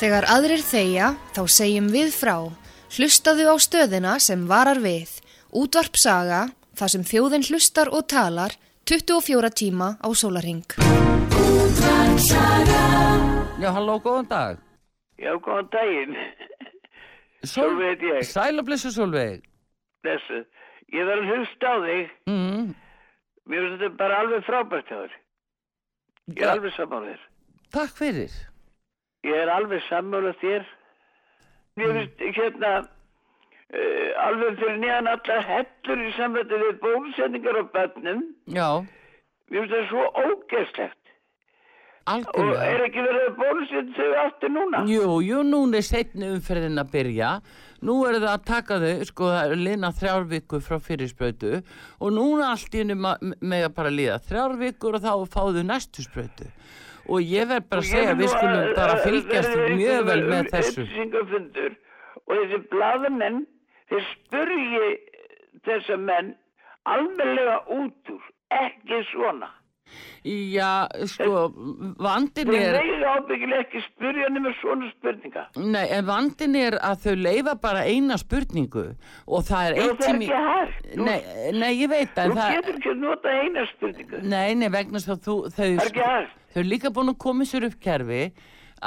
[0.07, 2.35] Þegar aðrir þegja, þá segjum við frá.
[2.95, 5.09] Hlustaðu á stöðina sem varar við.
[5.51, 6.45] Útvarp saga,
[6.79, 8.55] þar sem þjóðin hlustar og talar,
[8.87, 10.63] 24 tíma á sólarhing.
[13.59, 14.63] Já, halló, góðan dag.
[15.19, 16.15] Já, góðan daginn.
[17.43, 18.23] Sólveig heit ég.
[18.31, 19.43] Sæl og blessu Sólveig.
[20.07, 20.45] Þessu.
[20.95, 22.19] Ég verður að hlusta á þig.
[22.31, 22.75] Mm.
[23.43, 25.23] Mér finnst þetta bara alveg frábært hjá þér.
[26.31, 27.33] Ég er alveg sammála þér.
[27.75, 28.45] Takk fyrir.
[29.27, 30.67] Ég er alveg sammála þér.
[31.77, 38.23] Mér finnst hérna uh, alveg fyrir neðan allar hellur í samvættu við bólusetningar á bönnum.
[38.55, 38.69] Já,
[39.51, 41.03] Mér finnst það svo ógeðslegt.
[42.07, 42.67] Og algjörlega.
[42.71, 44.81] er ekki verið að bólusetja þau aftur núna?
[44.87, 47.31] Jú, jú, núna er setni umferðin að byrja.
[47.83, 51.51] Nú er það að taka þau, sko, það er lina þrjár vikur frá fyrirsprautu
[51.99, 56.07] og núna allt í henni með að bara líða þrjár vikur og þá fáðu næstu
[56.07, 56.47] sprautu.
[57.07, 60.87] Og ég verð bara að segja, við skulum bara fylgjast mjög vel með þessu.
[62.27, 63.45] Og þessi blaðamenn,
[63.91, 64.89] þeir spurgi
[65.67, 66.33] þessa menn
[66.87, 69.53] alveglega út úr, ekki svona.
[70.27, 71.45] Já, sko,
[72.03, 72.75] vandin er...
[72.75, 75.45] megi ábyggilega ekki spurja nema svona spurninga.
[75.63, 80.01] Nei, en vandin er að þau leifa bara eina spurningu og það er eitt það
[80.01, 80.89] er sem ekki hægt.
[80.89, 81.17] Þú- Nei,
[81.55, 82.51] nei, ég veit Þú að það...
[82.57, 84.21] getur ekki að nota eina spurningu.
[84.35, 86.35] Nei, nei, vegna þess að þú, þau, Það er ekki hægt.
[86.57, 88.21] Þau er líka búin að koma sér upp kerfi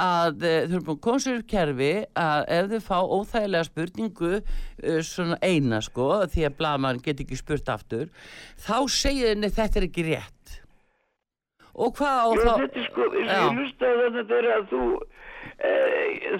[0.01, 3.67] að uh, þau eru búin að koma sér upp kerfi að ef þau fá óþægilega
[3.69, 8.11] spurningu uh, svona eina sko því að blaðmann get ekki spurt aftur
[8.59, 10.59] þá segir henni þetta er ekki rétt
[11.71, 13.31] og hvað á þá þetta er sko, Já.
[13.31, 14.83] ég lustaði að þeirra að þú,
[15.55, 15.71] e,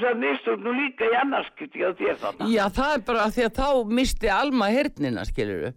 [0.04, 2.50] það mistók nú líka í annarskipti á þér þarna.
[2.52, 5.72] Já, það er bara því að þá misti Alma hernina, skilur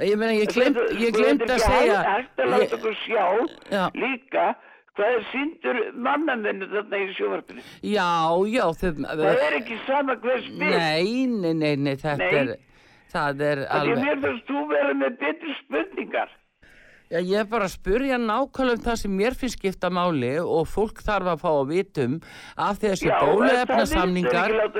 [0.00, 0.78] Ég meina, ég glemt,
[1.16, 3.24] glemt að segja Það er hægt að láta okkur sjá
[3.74, 3.82] Já.
[3.98, 4.44] líka
[4.98, 7.62] hvað er síndur mannamennu þarna í sjóvarpinu.
[7.86, 8.08] Já,
[8.50, 10.74] já, þau Það er ekki sama hver spyr.
[10.74, 12.34] Nei, nei, nei, nei, þetta Nei.
[12.42, 12.56] er
[13.10, 16.36] Það er Því alveg mér finnst þú vera með betri spurningar.
[17.10, 20.68] Já, ég er bara að spurja nákvæmlega um það sem mér finnst skipta máli og
[20.70, 22.12] fólk þarf að fá að vitum
[22.54, 23.08] af þessi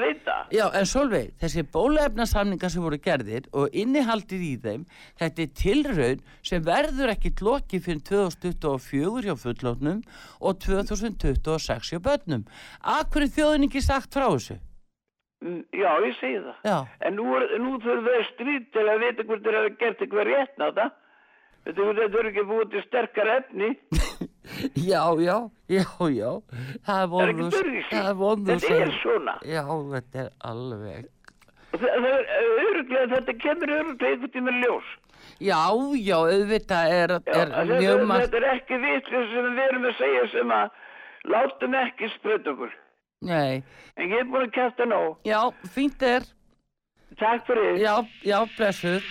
[0.04, 0.36] vita.
[0.54, 4.86] Já, en Solveig, þessi bóluefnasamningar sem voru gerðir og innihaldið í þeim
[5.18, 6.22] þetta er tilraun
[6.52, 10.00] sem verður ekki lokið fyrir 2024 hjá fullóknum
[10.38, 12.46] og 2026 hjá börnum
[12.94, 14.60] Akkur er þjóðin ekki sagt frá þessu?
[15.42, 16.56] Mm, Já, ég segi það.
[16.68, 17.26] Já, En nú,
[17.58, 20.92] nú þurfum við stríð til að vita hvort þeir hafa gert eitthvað rétt það.
[21.66, 23.70] Þetta er þetta er ekki búið til sterkar efni.
[24.90, 25.36] já, já,
[25.68, 26.30] já, já
[26.86, 27.88] Það er börjus.
[27.90, 29.34] Það er vonður Þetta er svona.
[29.44, 31.08] Já, þetta er alveg
[31.70, 32.26] það, er
[32.64, 34.88] öruglega, þetta kemur öruglega einhvern tíma ljós.
[35.40, 35.60] Já,
[36.00, 40.24] já, auðvitað er, er mjög margt þetta er ekki vitlega sem við erum að segja
[40.34, 40.78] sem að
[41.34, 42.74] látum ekki spröta okkur.
[43.28, 43.62] Nei,
[44.00, 45.18] En ég er búin að kæfta nóg.
[45.28, 45.40] já,
[45.74, 46.24] fínt er
[47.20, 47.76] Takk fyrir.
[47.82, 47.94] Já,
[48.24, 49.04] já, blessuð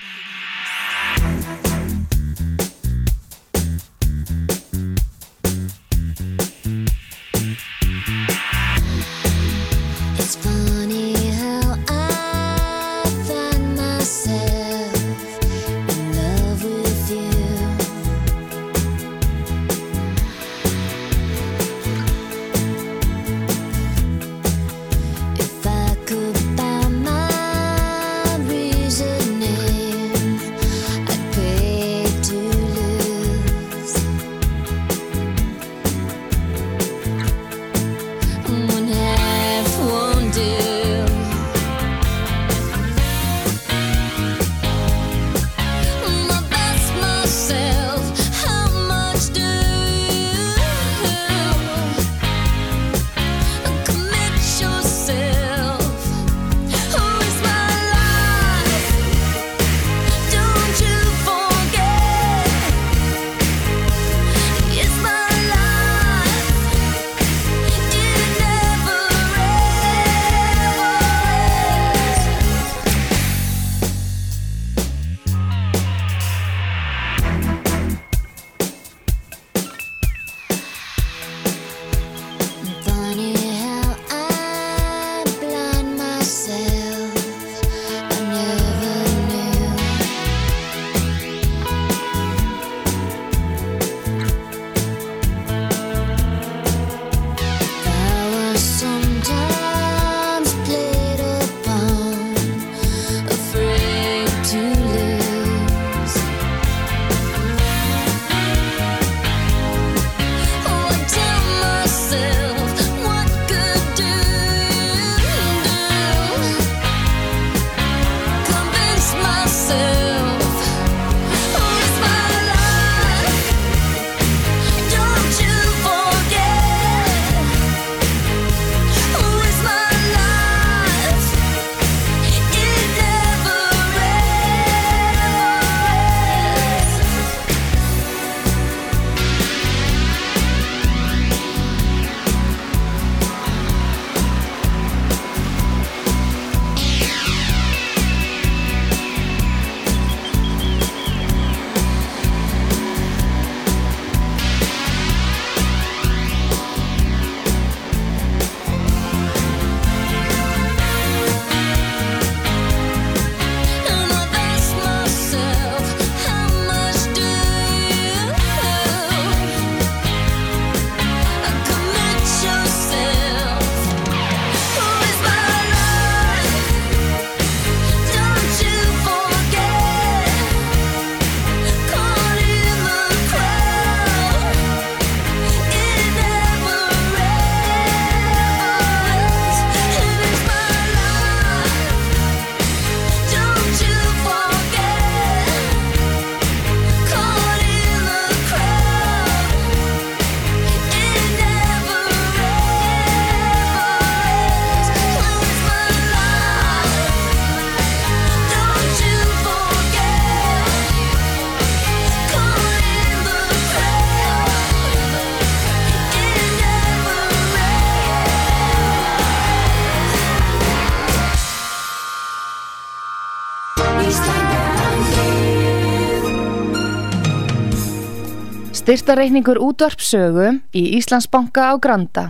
[228.89, 232.23] Styrstareikningur útvarpsögu í Íslandsbanka á Granda.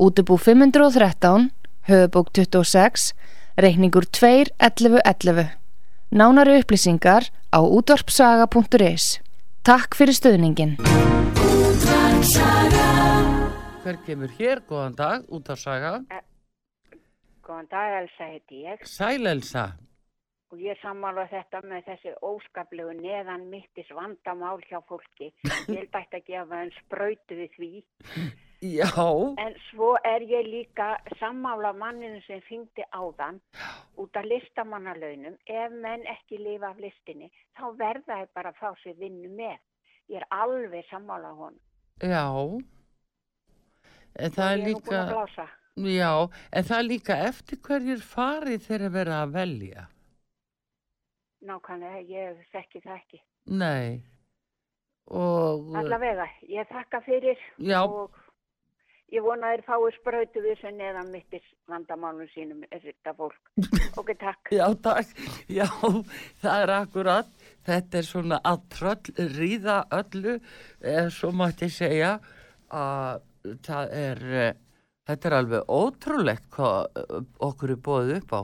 [0.00, 1.50] Útubú 513,
[1.84, 3.12] höfubók 26,
[3.60, 5.50] reikningur 2.11.11.
[6.08, 9.20] Nánari upplýsingar á útvarpsaga.is.
[9.60, 10.80] Takk fyrir stöðningin.
[13.84, 14.64] Hver kemur hér?
[14.64, 16.00] Góðan dag, útvarpsaga.
[16.08, 16.24] Eh,
[17.44, 18.80] góðan dag, Elsa heiti ég.
[18.88, 19.76] Sæl Elsa.
[20.50, 25.30] Og ég sammála þetta með þessi óskaplegu neðan mittis vandamál hjá fólki.
[25.46, 27.70] Ég held bætt að gefa en spröytu við því.
[28.60, 29.04] Já.
[29.40, 30.88] En svo er ég líka
[31.20, 33.38] sammála manninu sem fengdi áðan
[33.96, 35.38] út af listamannalaunum.
[35.46, 39.56] Ef menn ekki lifa af listinni, þá verða það bara að fá sér vinnu með.
[40.10, 41.56] Ég er alveg sammála hún.
[42.02, 42.26] Já.
[44.18, 45.48] En það, það er líka...
[45.80, 46.12] Já,
[46.52, 49.86] en það er líka eftir hverjir farið þeirra verða að velja
[51.46, 53.22] nákvæmlega, ég þekki það ekki.
[53.60, 54.00] Nei.
[55.10, 55.70] Og...
[55.80, 57.80] Allavega, ég þakka fyrir Já.
[57.82, 58.14] og
[59.10, 63.40] ég vona þeir fáið spröytu við sem neðan mittir vandamálum sínum er þetta fólk.
[63.98, 64.52] Ok, takk.
[64.54, 65.10] Já, takk.
[65.50, 65.66] Já,
[66.40, 67.32] það er akkurat.
[67.66, 70.36] Þetta er svona að tröll ríða öllu,
[70.80, 72.14] eh, svo mátt ég segja
[72.70, 73.26] að
[73.66, 74.54] það er, eh,
[75.10, 77.20] þetta er alveg ótrúlegt hvað eh,
[77.50, 78.40] okkur er bóðið upp á.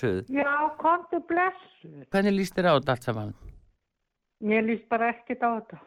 [0.00, 0.28] blessuð.
[0.28, 2.06] Já, komdu blessuð.
[2.10, 3.34] Hvernig líst þér á þetta allt saman?
[4.40, 5.78] Mér líst bara ekkert á þetta.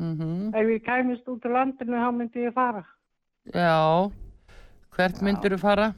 [0.00, 0.54] Mm -hmm.
[0.56, 2.84] Ef ég kæmist út á landinu þá myndi ég fara.
[3.54, 4.10] Já,
[4.94, 5.94] hvert myndir þú fara?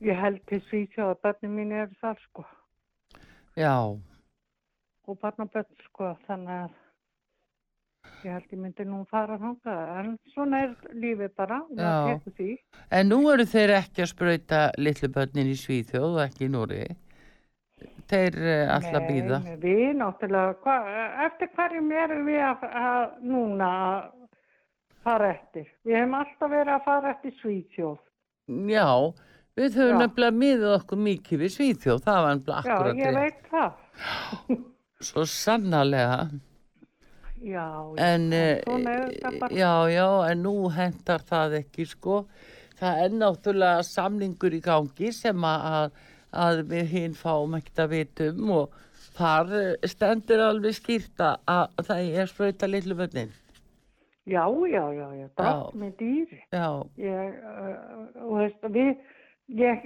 [0.00, 2.44] Ég held til Svíðsjá að börnum mín er þar sko.
[3.56, 3.98] Já.
[5.06, 6.70] Og barnaböll sko, þannig að
[8.24, 9.80] ég held ég myndi nú fara þangað.
[10.00, 11.60] En svona er lífið bara.
[11.76, 12.18] Já.
[12.90, 16.84] en nú eru þeir ekki að sprauta litlu börnin í Svíþjóð og ekki í Núri.
[18.08, 19.40] Þeir uh, alltaf býða.
[19.44, 20.76] Nei, við náttúrulega, hva,
[21.26, 24.00] eftir hverjum erum við að, að núna að
[25.04, 25.68] fara eftir?
[25.84, 28.00] Við hefum alltaf verið að fara eftir Svíþjóð.
[28.70, 28.88] Já,
[29.56, 30.00] við höfum Já.
[30.04, 33.20] nefnilega miðað okkur mikið við Svíþjóð, það var nefnilega Já, akkurat ég rétt.
[33.20, 34.64] veit það.
[35.04, 36.18] Svo sannarlega.
[37.44, 37.68] Já,
[37.98, 38.62] En, eh,
[39.40, 39.52] bara.
[39.52, 42.24] já, já, en nú hendar það ekki, sko.
[42.78, 45.92] Það er náttúrulega samningur í gangi sem að,
[46.32, 48.72] að við hinn fáum ekkert að vitum og
[49.18, 53.32] þar eh, stendur alveg skýrta að það er sprauta litlu börnin.
[54.24, 56.40] Já, já, já, já, drátt með dýri.
[56.48, 58.94] Já, Ég, uh, og veist, við,
[59.52, 59.84] ég,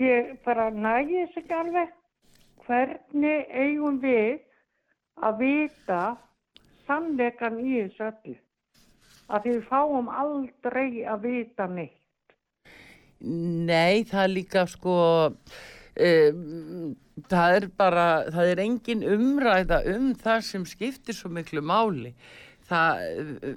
[0.00, 1.92] ég bara nægi þess ekki alveg
[2.64, 4.40] hvernig eigum við
[5.20, 6.00] að vita
[6.88, 8.36] sannleikan í þessu öllu.
[9.28, 11.94] Að við fáum aldrei að vita neitt.
[13.20, 14.96] Nei, það er líka sko
[15.98, 16.92] um,
[17.28, 22.14] það er bara það er engin umræða um það sem skiptir svo miklu máli
[22.68, 23.00] það,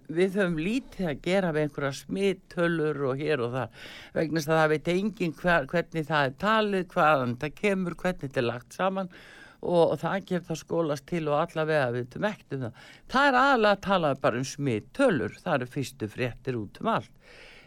[0.09, 3.85] við höfum lítið að gera við einhverja smittölur og hér og það
[4.17, 8.47] vegna það veit engin hver, hvernig það er talið, hvaðan það kemur hvernig þetta er
[8.47, 9.13] lagt saman
[9.61, 12.73] og, það ger það skólast til og allavega við veitum ekkert um það.
[13.13, 17.11] Það er aðalega að tala bara um smittölur, það eru fyrstu fréttir út um allt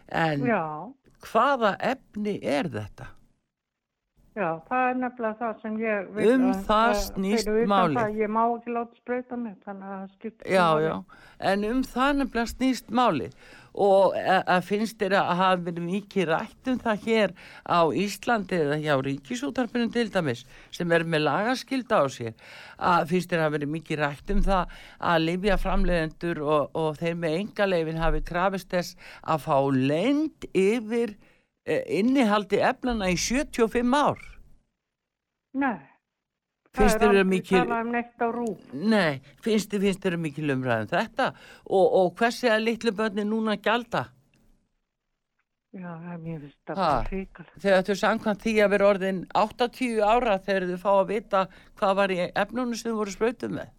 [0.09, 0.63] en Já,
[1.31, 3.07] hvaða efni er þetta?
[4.35, 7.99] já, það er nefnilega það sem ég vil Um að- það að- snýst málið.
[8.01, 10.85] það, Ég má ekki láta sprauta mig, þannig að það skiptir Já, máli.
[10.89, 11.05] já,
[11.41, 13.29] en um það nefnilega snýst máli
[13.75, 17.35] og að að finnst þér að hafa verið mikið rætt um það hér
[17.67, 20.45] á Íslandi eða hjá ríkisútarpinu til dæmis
[20.75, 22.35] sem er með lagaskilda á sér
[22.79, 24.77] að finnst þér að hafa verið mikið rætt um það
[25.13, 31.17] að lifja framleiðendur og, og þeir með engaleifin hafi krafist þess að fá lend yfir
[31.67, 34.23] eh, innihaldi efnana í 75 ár
[35.55, 35.94] Nei.
[36.75, 37.15] Finnst þér það
[37.61, 37.91] talað um.
[38.91, 41.29] Nei, finnst þið, finnst þér mikil umræðum þetta
[41.71, 44.05] og, og hversi að litlu börni núna gjalda?
[45.75, 47.55] Já, það- mér finnst það ríkalegt.
[47.63, 51.45] Þegar þú samkvæmt því að vera orðin 80 ára þegar þau fá að vita
[51.79, 53.73] hvað var í efnunum sem þau voru sprautuð með.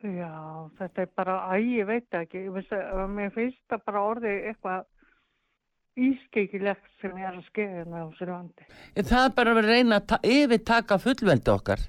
[0.00, 0.32] Já,
[0.78, 4.86] þetta er bara, æ, ég veit ekki, að mér finnst það bara orðið eitthvað
[6.00, 8.66] ískekilegt sem er að skeða hérna á landi.
[8.96, 11.82] En það er bara að vera að reyna að ta- yfirtaka fullveldi okkar.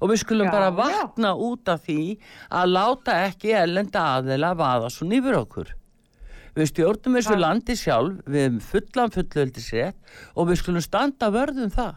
[0.00, 0.76] Og við skulum Já, bara já.
[0.82, 2.18] vakna út af því
[2.50, 5.74] að láta ekki ellenda aðeila vaða svo nýfur okkur.
[6.54, 7.40] Við stjórnum þessu Ha.
[7.40, 9.96] landi sjálf, við hefum fullan fullveldisrétt
[10.36, 11.94] og við skulum standa vörðum það.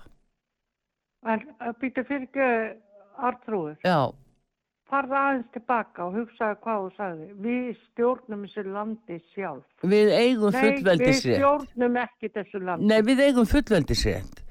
[1.26, 1.42] En
[1.82, 2.78] býta fyrir ekki
[3.18, 4.12] Artrúður, Já,
[4.92, 7.28] farða aðeins tilbaka og hugsaði hvað þú sagði.
[7.46, 9.64] Við stjórnum þessu landi sjálf.
[9.84, 12.86] við eigum Nei, við stjórnum ekki þessu landi.
[12.92, 14.44] Nei, við eigum fullveldisrétt.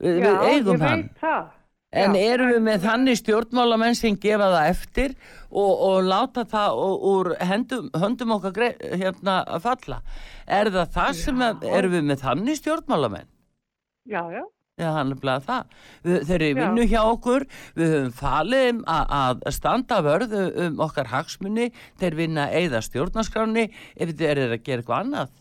[0.00, 1.10] Við, Já, við eigum ég hann.
[1.20, 1.50] það.
[1.92, 5.14] En Já, erum við með þannig stjórnmálamenn sem gefa það eftir
[5.50, 6.78] og, og láta það
[7.10, 10.00] úr hendum, höndum okkar grei, hérna að falla?
[10.48, 13.28] Er það það sem að, erum við með þannig stjórnmálamenn?
[14.08, 14.42] Já, já,
[14.80, 15.72] Já, hann er bleið það.
[16.02, 16.60] Við, þeir eru í Já.
[16.62, 17.44] vinnu hjá okkur,
[17.76, 20.32] við höfum falið um að, að standa vörð
[20.64, 21.66] um okkar hagsmunni,
[22.00, 25.34] þeir vinna eða stjórnarskráni, ef þið eru að gera eitthvað annað.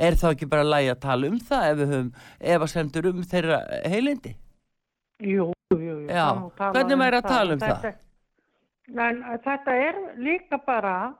[0.00, 2.12] Er þá ekki bara lægi að tala um það ef við höfum,
[2.54, 3.60] ef að sendur um þeirra
[3.92, 4.32] heilindi?
[5.20, 6.06] Jú, jú, jú.
[6.08, 7.94] Það hvernig um væri að tala um Þetta-
[8.98, 11.14] En þetta er líka bara,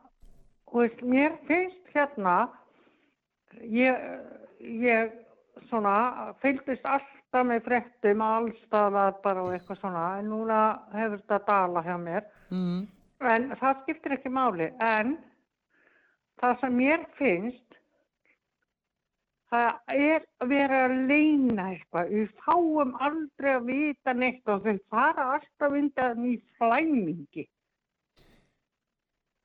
[0.72, 2.48] veist, mér finnst hérna,
[3.62, 3.94] ég,
[4.59, 5.12] ég
[5.68, 10.61] svona, fylgdist alltaf með fréttum allstaðar bara og eitthvað svona, en núna
[10.96, 12.26] hefur þetta dala hjá mér.
[12.51, 12.88] Mm.
[13.20, 15.18] En það skiptir ekki máli, en
[16.42, 17.79] það sem mér finnst,
[19.51, 22.12] það er að vera að leina eitthvað.
[22.16, 27.46] Við fáum aldrei að vita neitt og þau fara alltaf undan í flæmingi.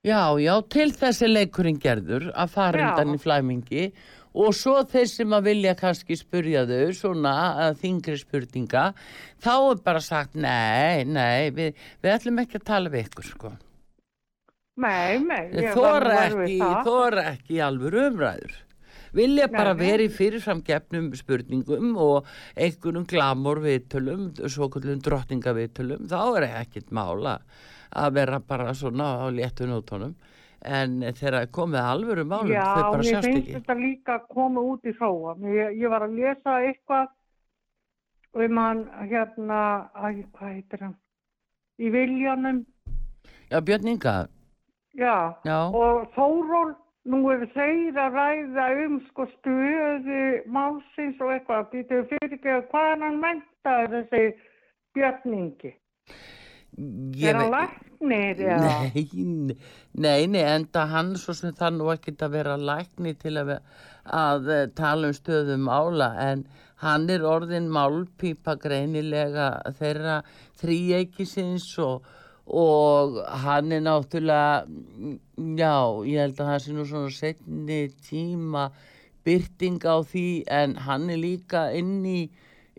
[0.06, 3.88] Já, já, til þessi leikurinn gerður að fara undan í flæmingi
[4.36, 7.36] og svo þeir sem að vilja kannski spurja þau svona
[7.66, 8.90] að þingri spurninga,
[9.42, 13.54] þá er bara sagt nei, nei, við, við ætlum ekki að tala við ykkur, sko.
[14.84, 18.58] Nei, nei, þóra ekki, þóra ekki alvöru umræður.
[19.16, 19.82] Vilja bara Nei.
[19.86, 26.92] vera í fyrirfram gefnum spurningum og einhvernum glamur viðtölum, svo kallum drottningaviðtölum, þá er ekkert
[26.96, 27.40] mála
[27.96, 30.16] að vera bara svona á léttu nótunum
[30.66, 34.16] en þegar komið að alvöru málum Já, þau bara mér sjást finnst ekki þetta líka
[34.18, 35.36] að koma út í hróa.
[35.54, 37.12] Ég, ég var að lesa eitthvað
[38.46, 39.60] um hann hérna,
[39.96, 40.96] æ, hvað heitir hann?
[41.80, 42.64] Í Viljanum,
[43.52, 44.16] Já, Björn Inga,
[44.98, 45.16] já.
[45.46, 46.74] já, Og Þóról,
[47.06, 51.78] nú eru þeir að ræða um sko stöðu málsins og eitthvað.
[51.82, 54.24] Er fyrir ekki að hvað er hann mentaður þessi
[54.96, 55.76] Björningi?
[56.76, 58.42] Er hann læknir?
[58.44, 58.58] eða?
[58.92, 59.06] Nei,
[59.94, 63.56] nei, nei, enda hann svo sem það nú ekkert að vera lækni til að,
[64.06, 66.46] að eh, tala um stöðum ála en
[66.84, 70.20] hann er orðin málpípa greinilega þeirra
[70.60, 72.04] þríeikisins og,
[72.46, 74.66] og hann er náttúrulega,
[75.58, 75.76] já,
[76.06, 78.68] ég held að það sé nú svona setni tíma
[79.26, 82.30] byrting á því en hann er líka inn í,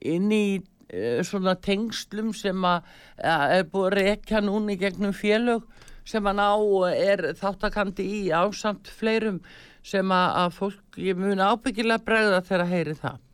[0.07, 2.87] inn í eh, svona tengslum sem að
[3.19, 5.67] er búið að rekja núna í gegnum félög
[6.07, 9.43] sem hann á og er þáttakandi í ásamt fleirum
[9.87, 13.26] sem að, að fólk, ég mun ábyggilega bregða þegar að heyri það.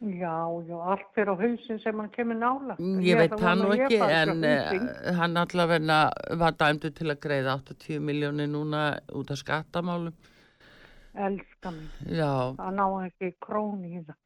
[0.00, 0.36] Já,
[0.68, 2.74] já, allt fyrir á hausin sem hann kemur nála.
[3.00, 5.96] Ég veit það nú ekki en hann allavegna
[6.36, 8.82] var dæmdu til að greiða 80 miljónir núna
[9.16, 10.12] út af skattamálum.
[11.16, 11.88] Elska mig.
[12.12, 12.28] Já,
[12.60, 14.18] Það ná ekki króni í það.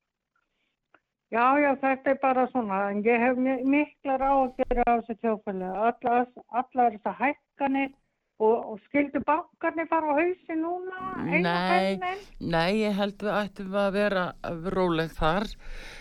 [1.31, 4.95] Já, já, þetta er bara svona, en ég hef mi- miklar á að gera á
[4.99, 5.69] þessu tjófæli.
[5.71, 7.93] Allar, allar þessar hækkanir
[8.41, 11.01] og, og skildu bankarnir fara á hausi núna,
[11.45, 12.17] Nei.
[12.41, 14.27] nei, ég held við ættum að vera
[14.75, 15.51] róleg þar.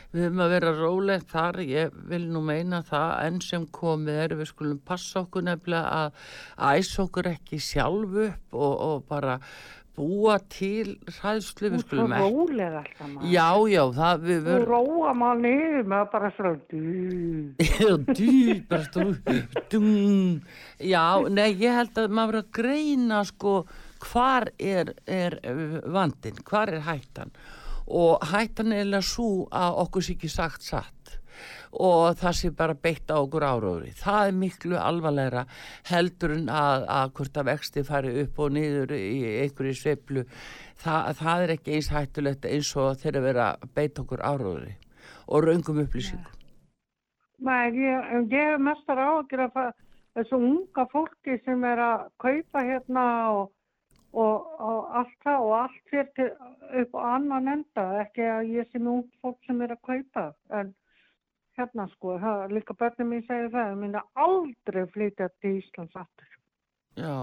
[0.10, 4.38] Við höfum að vera róleg þar, ég vil nú meina það enn sem komið er,
[4.40, 9.38] við skulum passa okkur nefnilega að æsa okkur ekki sjálf upp og, og bara
[9.98, 12.30] búa til hræðslu, Þú við skulum ekki.
[12.30, 13.30] róleg alltaf maður.
[13.34, 16.84] Já, já, það við Þú róa maður niður með bara svo dú.
[18.10, 18.34] dú,
[18.70, 19.06] bara stú,
[19.74, 20.42] dung.
[20.80, 23.56] Já, nei, ég held að maður verður að greina sko
[24.10, 27.34] hvar er, er uh, vandin, hvar er hættan
[27.90, 30.99] og hættan er eða svo að okkur sé ekki sagt satt
[31.72, 33.92] og það sé bara beitt á okkur áróðri.
[33.98, 35.46] Það er miklu alvarlegra
[35.90, 40.26] heldur en að, að hvort að vexti fari upp og niður í einhverju sveiflu.
[40.80, 44.76] Það, það er ekki eins hættulegt eins og þeirra vera að beita okkur áróðri
[45.30, 46.36] og raungum upplýsingum.
[47.40, 49.70] Nei, ég, ég hef mestar af að
[50.18, 53.06] þessu unga fólki sem er að kaupa hérna
[53.36, 53.52] og,
[54.12, 56.34] og, og allt það og allt fyrir
[56.82, 60.26] upp á annan enda, ekki að ég sé með ungt fólk sem er að kaupa,
[60.60, 60.74] en
[61.60, 66.36] hérna sko, það, líka börnum mín segir það, það minna aldrei flytja til Íslands aftur.
[67.00, 67.16] Já,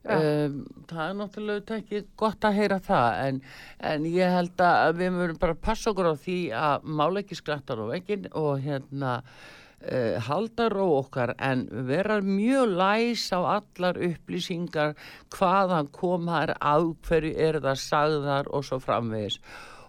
[0.00, 0.16] Já.
[0.16, 3.40] Um, það er náttúrulega ekki gott að heyra það en,
[3.84, 7.82] en ég held að við mögum bara passa okkur á því að mála ekki skrattar
[7.84, 14.96] á veginn og hérna uh, halda ró okkar en vera mjög læs á allar upplýsingar
[15.36, 19.36] hvaðan koma þær af hverju er það sagðar og svo framvegis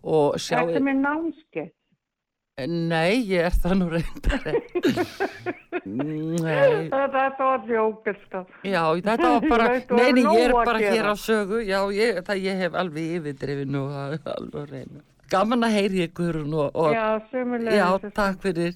[0.02, 1.72] Þetta er með námskeið.
[2.68, 4.43] Nei, ég er það nú reyndar.
[5.86, 8.36] Nei Þetta var djókist.
[8.68, 11.16] Já, þetta var bara, Ég veit, þú nei, hefur nei, ég er bara hér á
[11.18, 13.95] sögu, já, ég, það, ég hef alveg yfirdrifin og
[14.36, 15.01] alveg reyna.
[15.32, 17.80] Gaman að heyri ykkur og, og Já, sömulegis.
[17.80, 18.76] já, takk fyrir.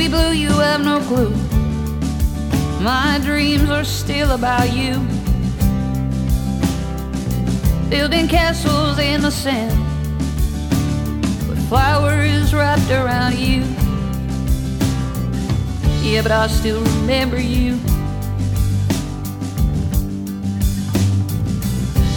[0.00, 1.28] Baby blue, you have no clue.
[2.82, 4.94] My dreams are still about you.
[7.90, 9.78] Building castles in the sand
[11.46, 13.62] with flowers wrapped around you.
[16.00, 17.78] Yeah, but I still remember you.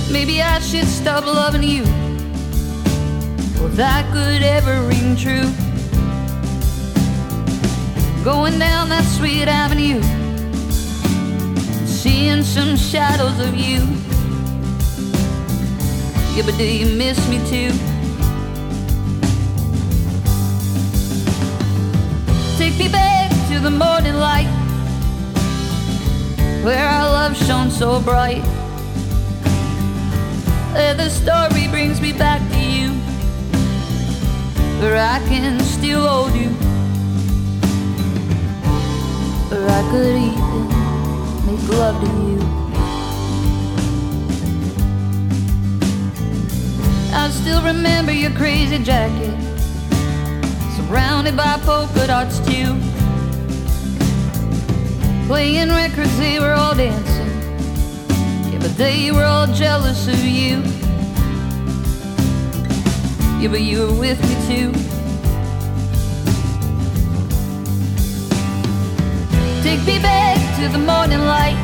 [0.09, 1.84] Maybe I should stop loving you.
[3.61, 5.72] If that could ever ring true.
[8.24, 10.01] Going down that sweet avenue,
[11.86, 13.82] seeing some shadows of you.
[16.34, 17.71] Yeah, but do you miss me too?
[22.57, 24.47] Take me back to the morning light,
[26.63, 28.41] where our love shone so bright.
[30.71, 32.91] Where the story brings me back to you,
[34.80, 36.72] where I can still hold you.
[39.53, 40.65] Where I could even
[41.45, 42.39] make love to you.
[47.13, 49.37] I still remember your crazy jacket,
[50.75, 52.75] surrounded by polka dots too.
[55.27, 57.29] Playing records, they were all dancing.
[58.51, 60.63] Yeah, but they were all jealous of you.
[63.39, 64.92] Yeah, but you were with me too.
[69.64, 71.55] Take me back to the morning light.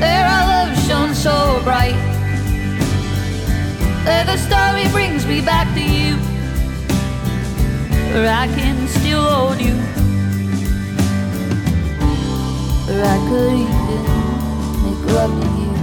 [0.00, 1.94] There our love shone so bright.
[4.04, 6.16] There the story brings me back to you.
[8.12, 9.76] Where I can still hold you.
[12.88, 14.02] Where I could even
[14.82, 15.74] make love to you.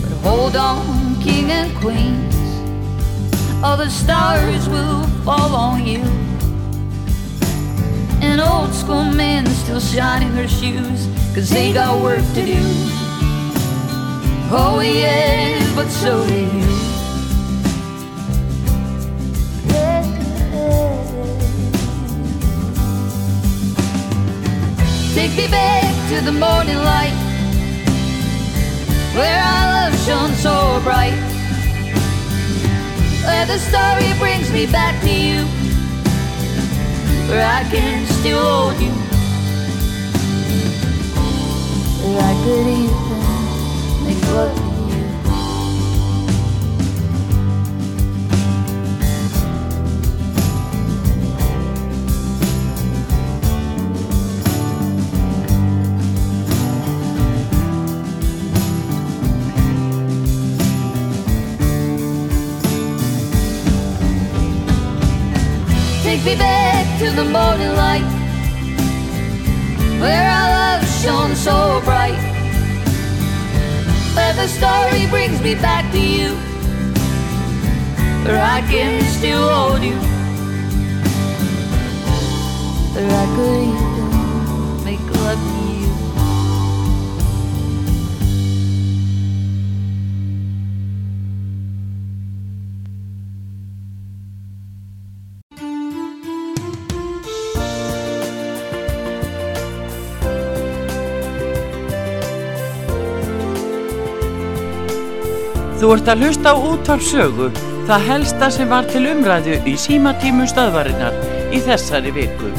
[0.00, 2.36] But hold on, king and queens.
[3.62, 6.02] All the stars will fall on you.
[8.20, 12.62] An old school man still shining her shoes, cause they got work to do.
[14.50, 16.70] Oh, yeah, but so do you.
[25.14, 27.16] Take me back to the morning light
[29.14, 31.29] Where our love shone so bright
[33.30, 35.44] Where the story brings me back to you.
[37.30, 38.90] Where I can still hold you.
[42.02, 44.69] Where I could even make love
[66.24, 68.04] Me back to the morning light
[70.02, 72.20] Where our love shone so bright.
[74.14, 76.34] Where the story brings me back to you
[78.24, 79.96] Where I can still hold you
[82.92, 85.89] Where I could even make love to you
[105.80, 107.46] Þú ert að hlusta á útvarpsögu,
[107.88, 111.14] það helsta sem var til umræðu í símatímum stöðvarinnar
[111.56, 112.50] í þessari viku.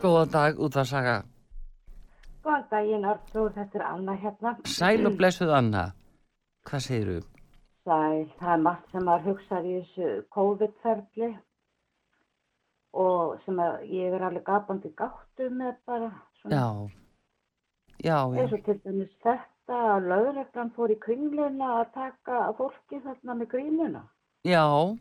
[0.00, 1.18] Góðan dag, útvarsaga.
[2.40, 4.56] Góðan daginn, Arnþór, þetta er Anna hérna.
[4.64, 5.84] Sæl og blessuð Anna.
[6.64, 7.20] Hvað segirðu?
[7.84, 11.34] Sæl, það er margt sem maður hugsar í þessu COVID-ferli
[13.04, 14.96] og sem að ég er alveg gapandi
[15.40, 16.10] gáttu með bara
[16.40, 16.56] svona.
[16.56, 16.90] Já,
[17.98, 23.00] já, já, Eins og til dæmis þetta að lögreglan fór í kringluna að taka fólki
[23.04, 24.02] þarna með grínuna.
[24.44, 24.96] já,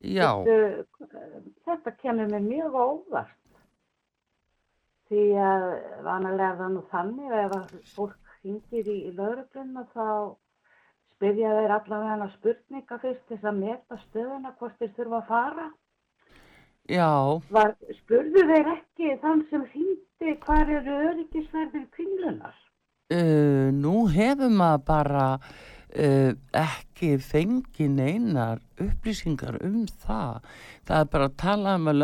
[0.00, 0.86] já, Veistu,
[1.64, 3.38] Þetta kemur mér mjög óvart.
[5.08, 5.64] Því að
[6.02, 10.36] vanalega er það nú þannig ef að fólk hringir í, í lögregluna þá
[11.14, 15.70] spyrja þeir allavega spurninga fyrst þess að meta stöðuna hvort þeir þurfa að fara.
[16.90, 22.54] Já, Var, spurðu þeir ekki þann sem hringdi hvar eru öryggisverðir kringlunar?
[23.14, 30.40] uh, nú hefur maður bara uh, ekki fengið neinar upplýsingar um það.
[30.88, 32.00] Það er bara að tala um að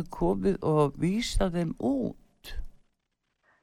[0.00, 2.16] við komið og vísa þeim út.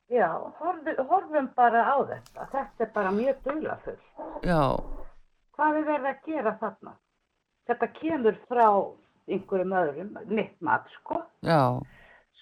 [0.08, 0.30] Já,
[0.62, 2.48] horfum, horfum bara á þetta.
[2.52, 4.00] Þetta er bara mjög duglafull.
[4.44, 4.62] Já,
[5.58, 6.92] Hvað er verið að gera þarna?
[7.68, 8.68] Þetta kemur frá
[9.28, 11.22] einhverjum öðrum, mitt mat, sko.
[11.46, 11.62] já,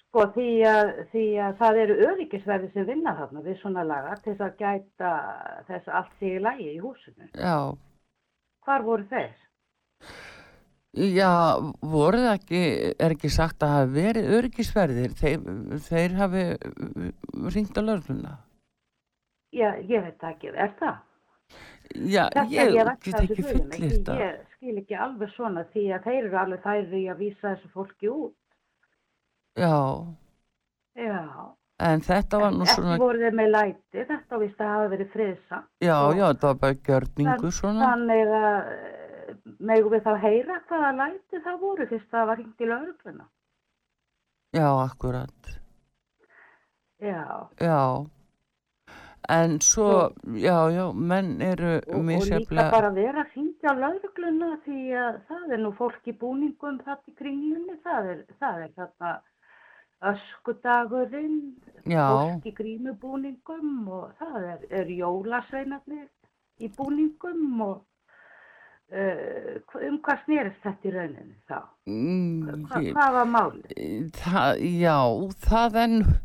[0.06, 4.32] Sko því að, því að það eru öryggisverði sem vinna þarna við svona laga til
[4.32, 5.10] þess að gæta
[5.66, 7.28] þess allt sé í lægi í húsinu.
[7.34, 7.58] já.
[8.66, 9.34] Hvar voru þeir?
[10.96, 12.60] Já, voru það ekki,
[13.04, 15.42] er ekki sagt að hafa verið öryggisverðir, þeir,
[15.84, 16.44] þeir hafi
[17.52, 18.32] ringt á lögluna.
[19.52, 20.96] Já, ég veit ekki, er það?
[21.96, 24.14] Já, Þetta ég ég get ekki fullir þetta.
[24.20, 27.70] Ég skil ekki alveg svona því að þeir eru alveg þær í að vísa þessu
[27.72, 28.34] fólki út.
[29.56, 29.76] Já,
[30.98, 31.20] Já.
[31.86, 34.90] en þetta var nú Ekki svona, voru þeir með læti, þetta á víst að hafa
[34.92, 35.62] verið friðsa.
[35.80, 37.86] já, já, þetta var bara gjörningu svona.
[37.92, 39.38] Þannig að eh,
[39.70, 43.28] megum við þá heyra hvaða læti það voru fyrst það var hringt í laurugluna.
[44.56, 45.54] Já, akkurat,
[47.00, 47.80] Já, já.
[49.28, 53.74] En svo, já, já, menn eru og, og líka misjaflega, bara vera að hringja á
[53.80, 58.62] laurugluna því að það er nú fólk í búningum það í kringlunni, það er, það
[58.66, 59.14] er þarna
[60.12, 61.36] öskudagurinn,
[61.88, 66.08] fólk í grímubúningum og það er, er jólasveinarnir
[66.62, 67.76] í búningum og
[68.92, 69.54] uh,
[69.88, 71.58] um hvað snerist þetta í rauninni þá?
[71.88, 74.10] mm, Hva, hvað var málið?
[74.20, 74.98] það, já,
[75.48, 76.18] það nú-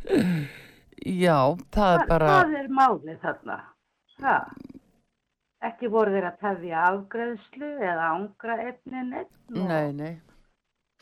[1.06, 1.38] já,
[1.74, 3.60] það er bara, Hvað er málið þarna?
[4.22, 4.36] Ha?
[5.62, 10.14] Ekki voru þeir að tefja afgreðslu eða ángra efnin og- nei, nei.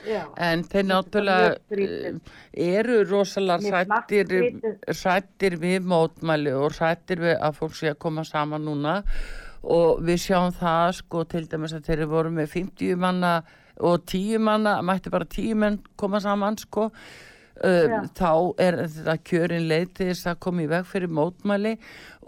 [0.08, 0.22] Já.
[0.39, 2.20] En þeir náttúrulega eh,
[2.56, 4.78] eru rosalega skrítið.
[4.88, 9.04] hrættir við mótmæli og hrættir við að fólk sé að koma saman núna
[9.64, 13.34] og við sjáum það sko til dæmis að þeir voru með 50 manna
[13.80, 16.89] og 10 manna, mætti bara 10 menn koma saman sko
[17.60, 17.99] Já.
[18.16, 18.32] þá
[18.64, 21.74] er þetta kjörin leið til þess að koma í veg fyrir mótmæli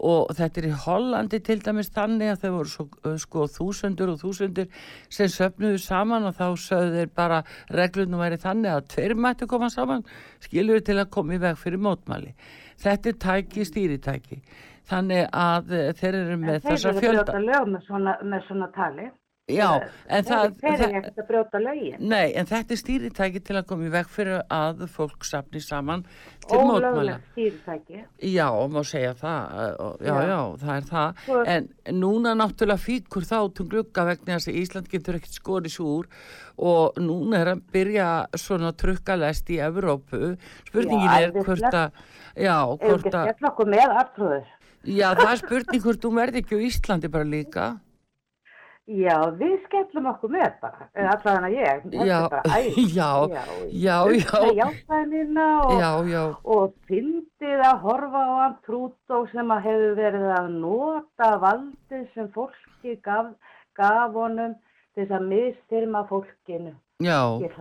[0.02, 4.12] og þetta er í Hollandi til dæmis þannig að þau voru svo, uh, sko þúsundur
[4.12, 7.40] og þúsundur sem söfnuðu saman og þá sögðu þeir bara
[7.72, 10.04] reglunum væri þannig að tveir mættu koma saman
[10.42, 12.34] skilur til að koma í veg fyrir mótmæli
[12.82, 14.42] þetta er tæki, stýritæki
[14.90, 18.16] þannig að uh, þeir eru með Þeir þessa eru að fjölda brjóta lög með svona,
[18.26, 19.10] með svona tali.
[19.50, 19.66] Já,
[20.06, 21.96] en það, það eru ekkert að brjóta lögin.
[22.12, 26.04] Nei, en þetta er stýritæki til að koma í veg fyrir að fólk safni saman
[26.46, 26.92] til mótmæla.
[26.92, 28.04] Ólöglegt stýritæki.
[28.30, 30.38] Já, má segja það, já, já, Já.
[30.62, 31.68] það er það, Svo- en
[31.98, 36.06] núna náttúrulega fíkur þá til glugga vegna þess að Ísland getur ekkert skorið svo úr
[36.62, 40.36] og núna er að byrja svona trukkalest í Evrópu,
[40.70, 42.02] spurningin Já, er hvort að,
[42.38, 44.46] já, hvort ekki að, okkur með aftrúður.
[44.86, 47.72] já, það er spurning hvort þú verði ekki á Íslandi bara líka,
[48.92, 50.86] Já, við skellum okkur með bara.
[50.92, 51.84] Allavega ég.
[51.84, 52.84] Þetta er bara æði.
[52.98, 54.40] já, já, já.
[54.42, 56.22] Með jástæðinina og, já, já,
[56.56, 62.28] og fyndið að horfa á hann Trúdó sem að hefur verið að nota valdið sem
[62.36, 63.32] fólki gaf,
[63.78, 64.58] gaf honum
[64.92, 66.74] til þess að mistyrma fólkinu.
[67.02, 67.56] já, Ég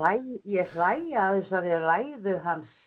[0.57, 2.77] ég hræ að þess að við ræðu hans.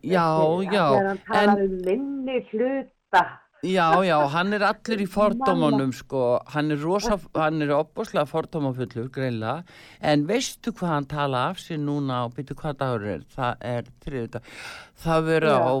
[0.00, 0.26] já,
[0.72, 3.24] já, Þegar hann en talar um minni hluta.
[3.64, 9.06] Já, já, hann er allur í fordómanum sko, hann er rosa, hann er opbúslega fordómafullur
[9.14, 9.62] greinlega,
[10.04, 13.88] en veistu hvað hann tala af sér núna og byrju hvað dagur er, það er
[14.04, 14.50] þriðudag,
[15.00, 15.72] það verður á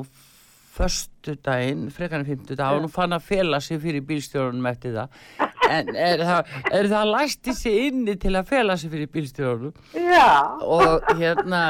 [0.78, 5.20] förstu daginn, frekarinn fymtu dag, og nú fann að fela sig fyrir bílstjórunum eftir það,
[5.68, 9.76] en er það, er það læsti sig inni til að fela sig fyrir bílstjórunum?
[9.92, 10.56] Já.
[10.64, 11.66] og hérna,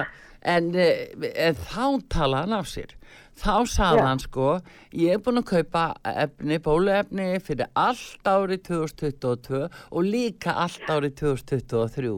[0.47, 1.09] en, eh,
[1.49, 2.95] en þá tala hann af sér
[3.41, 4.51] þá sagði hann sko
[4.95, 11.19] ég er búin að kaupa efni, bóluefni fyrir allt árið 2022 og líka allt árið
[11.23, 12.15] 2023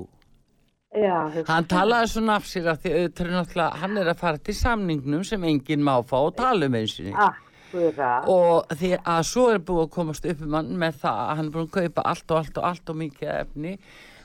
[0.96, 1.16] Já,
[1.50, 5.84] hann talaði svona af sér að því hann er að fara til samningnum sem enginn
[5.84, 8.28] má fá og tala um einsinni Akkurat.
[8.32, 11.46] og því að svo er búið að komast upp um hann með það að hann
[11.50, 13.74] er búin að kaupa allt og allt og allt og mikið efni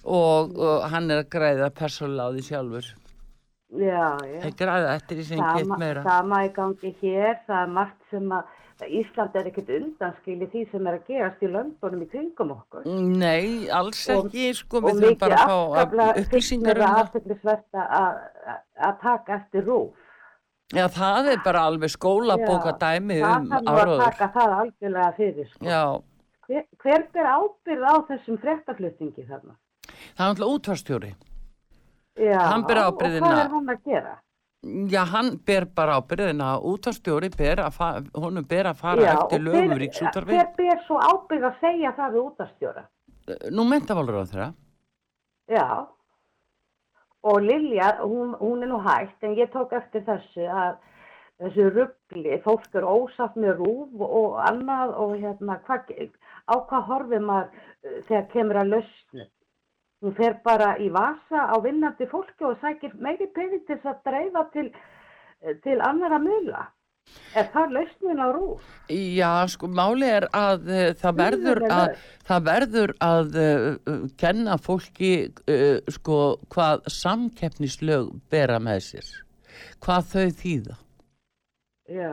[0.04, 2.92] og, og hann er að græða persónulega á því sjálfur
[3.72, 4.40] Já, já.
[4.44, 8.34] það græða eftir því sem gett meira sama í gangi hér, það er margt sem
[8.36, 12.88] að Ísland er ekkert undanskili því sem er að gerast í löndunum í kringum okkur.
[13.22, 17.02] Nei, alls Og- ekki, sko, og við þurfum bara að fá upplýsingar um það.
[17.04, 18.18] aðteklisvert að,
[18.56, 18.58] að,
[18.90, 19.94] að taka eftir rúf.
[20.74, 24.04] Já, það er bara alveg skólabóka dæmi það um þarf nú að áróður.
[24.10, 25.50] taka það algjörlega fyrir.
[25.54, 25.66] Sko.
[25.66, 25.84] Já,
[26.48, 29.54] Hver, hver ber ábyrð á þessum fréttaflutningi þarna?
[30.18, 31.14] það er náttúrulega útvarstjóri.
[32.20, 33.28] Já, Hann ber Og ábyrgðina.
[33.32, 34.18] hvað er hann að gera?
[34.92, 39.40] Já, hann ber bara ábyrðina, útvarstjóri ber að, fa- honum ber að fara Já, eftir
[39.40, 40.36] og lögum ríksútarfi.
[40.36, 42.84] Hver ber svo ábyrð að segja það við útastjóra?
[43.52, 44.50] Nú mentaválur á þeirra.
[45.50, 45.88] Já,
[47.24, 50.78] og Lilja, hún, hún er nú hægt, en ég tók eftir þessu að
[51.42, 57.24] þessu ruggli, fólk er ósatt með rúf og annað og hérna, hva, á hvað horfið
[57.26, 59.26] maður uh, þegar kemur að lausnu?
[60.02, 64.48] Hún fer bara í vasa á vinnandi fólki og sækir meiri pening til að dreifa
[64.54, 64.70] til,
[65.62, 66.64] til annara mjöla.
[67.36, 68.66] Er það lausnin á rúf?
[68.92, 71.96] Já, sko, máli er að uh, það verður að,
[72.28, 75.12] það verður að uh, kenna fólki,
[75.50, 76.20] uh, sko,
[76.54, 79.12] hvað samkeppnislög bera með sér.
[79.82, 80.78] Hvað þau þýða.
[81.92, 82.12] Já,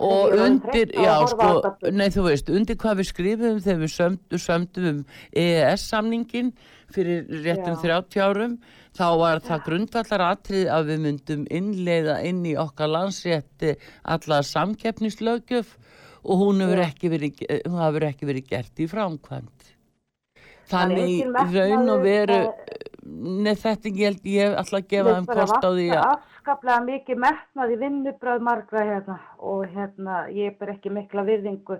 [0.00, 1.48] og undir, já að sko,
[1.92, 5.00] nei þú veist, undir hvað við skrifum þegar við sömdum, sömdum um
[5.42, 6.52] EES-samningin
[6.94, 7.82] fyrir réttum Já.
[8.00, 8.54] 30 árum,
[8.96, 15.76] þá var það grundvallar atrið að við myndum innleiða inn í okkar landsrétti alla samkeppnislögjöf
[16.24, 19.70] og hún hefur ekki verið, hefur ekki verið gert í framkvæmt.
[20.70, 25.44] Þannig raun og veru, það- Nei, þetta ég held ég ætla að gefa þeim bara
[25.46, 30.74] kost á því að afskaplega mikið metnað í vinnubröð margra hérna og hérna ég ber
[30.74, 31.78] ekki mikla virðingu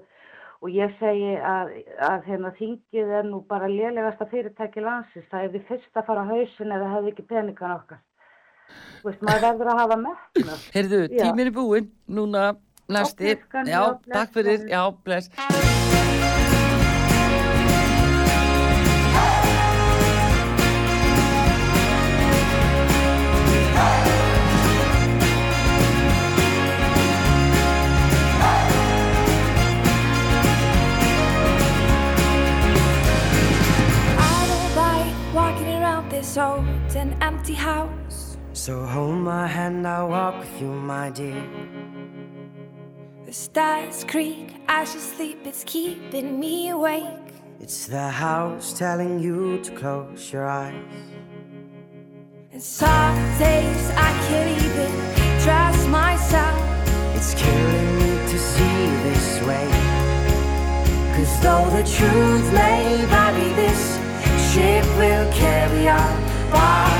[0.60, 1.72] og ég segi að,
[2.04, 5.28] að hérna þingið er nú bara lélegasta fyrirtæki landsins.
[5.32, 8.02] Það er því fyrst að fara á hausin eða hefði ekki peningan okkar.
[9.00, 10.66] Þú veist, maður verður að hafa metnað.
[10.76, 11.22] Heyrðu, Já.
[11.24, 12.46] tíminn er búinn, núna
[12.88, 13.36] næsti.
[13.36, 15.79] klukkan, Já, takk fyrir, já, bless.
[37.30, 38.36] Empty house.
[38.52, 41.42] So hold my hand, I'll walk with you, my dear.
[43.24, 47.28] The stars creak as you sleep, it's keeping me awake.
[47.60, 51.06] It's the house telling you to close your eyes.
[52.52, 54.92] And some days I can't even
[55.44, 56.58] trust myself.
[57.16, 59.68] It's killing me to see this way.
[61.14, 62.82] Cause though the truth may
[63.14, 63.82] vary, this
[64.50, 66.30] ship will carry on.
[66.50, 66.99] bodies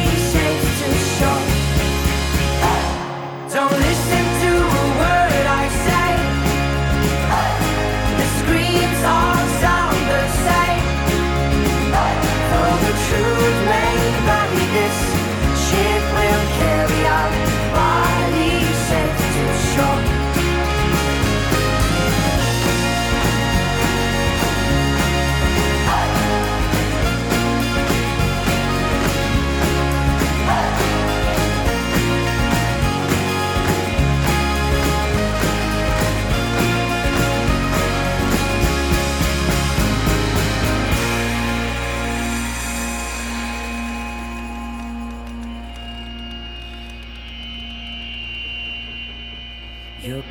[3.53, 4.20] Don't listen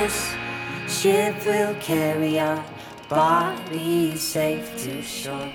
[0.00, 0.32] this
[0.88, 2.64] ship will carry our
[3.08, 5.52] bodies safe to shore.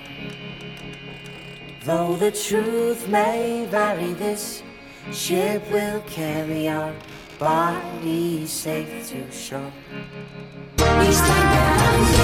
[1.84, 4.62] Though the truth may vary, this
[5.10, 6.94] ship will carry our
[7.40, 9.72] bodies safe to shore.
[10.78, 12.14] We stand.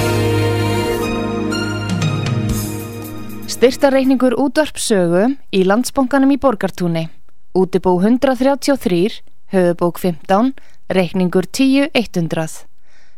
[3.50, 7.08] Styrtareikningur útvarpsögu í landsbónganum í Borgartúni.
[7.54, 9.22] Útibú 133,
[9.54, 10.54] höfubók 15,
[10.96, 12.66] reikningur 10100.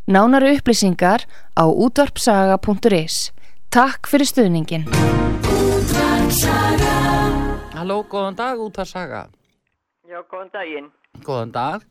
[0.07, 1.25] Nánari upplýsingar
[1.57, 3.33] á útvarpsaga.is.
[3.75, 4.85] Takk fyrir stuðningin.
[7.75, 9.23] Halló, góðan dag, út að saga.
[10.09, 10.91] Já, góðan daginn
[11.25, 11.83] Góðan dag,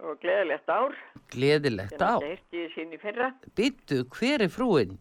[0.00, 0.94] og gleðilegt ár.
[1.32, 2.16] gleðilegt á.
[2.18, 3.28] Þetta hirti ég sín í fyrra.
[3.56, 4.96] Bittu, hver er frúin?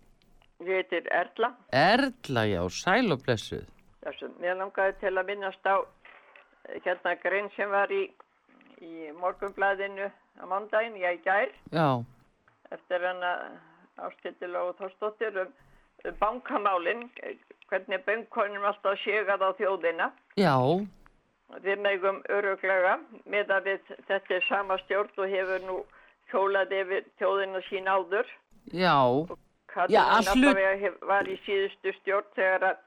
[0.66, 1.52] Ég heitir Erla.
[1.72, 3.66] Erla, já, sæl og blessuð.
[4.06, 5.76] Þessu, mér langaði til að minnast á
[6.84, 8.08] hérna grein sem var í,
[8.82, 10.10] í morgunblæðinu
[10.42, 12.04] á mándaginn, ég gær, Já,
[12.72, 13.32] eftir hana
[13.98, 15.54] áskildilega og Þorsdóttir um,
[16.06, 17.08] um bankamálin,
[17.70, 20.12] hvernig bönkonum alltafségað á þjóðina.
[20.38, 20.56] já,
[21.64, 25.78] Við megum öruglega með að við þetta er sama stjórn og hefur nú
[26.32, 28.28] hjólað yfir þjóðina sín áður.
[28.72, 28.98] já.
[29.90, 30.02] Já,
[30.82, 32.78] hef- var í síðustu stjórn þegar að,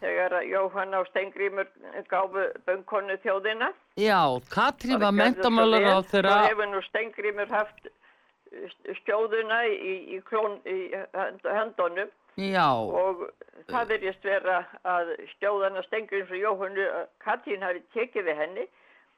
[0.00, 1.68] þegar Jóhanna og Steingrímur
[2.10, 3.70] gáfu bönkonu þjóðina.
[4.00, 4.20] Já,
[4.52, 10.20] Katrín var Það mentamálar á þeirra, Svo hefur nú Steingrímur haft eh, skjóðuna í, í,
[10.28, 10.78] klón, í
[11.44, 12.10] höndunum
[12.40, 13.26] já, og
[13.70, 16.90] það verðist vera að skjóðana Steingríms og Jóhannu
[17.24, 18.68] Katrín hafi tekið við henni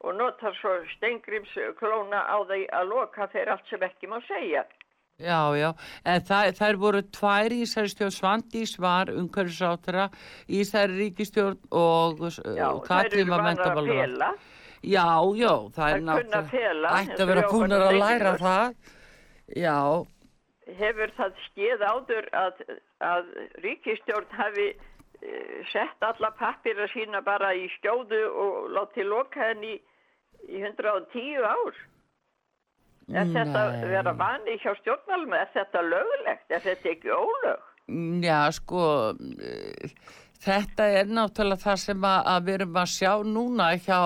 [0.03, 4.65] og notar svo Steingríms klóna á því að loka þeir allt sem ekki má segja.
[5.19, 5.69] Já, já,
[6.05, 10.07] en það, þær voru tvær í þessari stjórn, Svandís var umhverfisráttara
[10.47, 14.33] í þessari ríkistjórn og, þær Katrín var að fela.
[14.83, 15.05] Já,
[15.39, 18.73] já, það er fela, ætti að vera búnar að læra það.
[19.53, 19.77] Já,
[20.79, 22.61] hefur það skeið áður að,
[23.03, 23.31] að
[23.63, 29.81] ríkistjórn hafi uh, sett alla pappira sína bara í skjóðu og látið loka henni í,
[30.49, 31.81] í 110 ár.
[33.11, 33.85] Er þetta Nei.
[33.91, 35.35] vera vani hjá stjórnmálum?
[35.35, 36.45] Er þetta lögulegt?
[36.49, 37.69] Er þetta ekki ólög?
[38.23, 38.83] Já, sko,
[39.43, 39.91] eh,
[40.43, 43.99] þetta er náttúrulega það sem að, að við erum að sjá núna hjá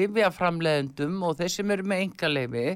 [0.00, 2.66] livjaframleðendum og þeir sem eru með engaleifi,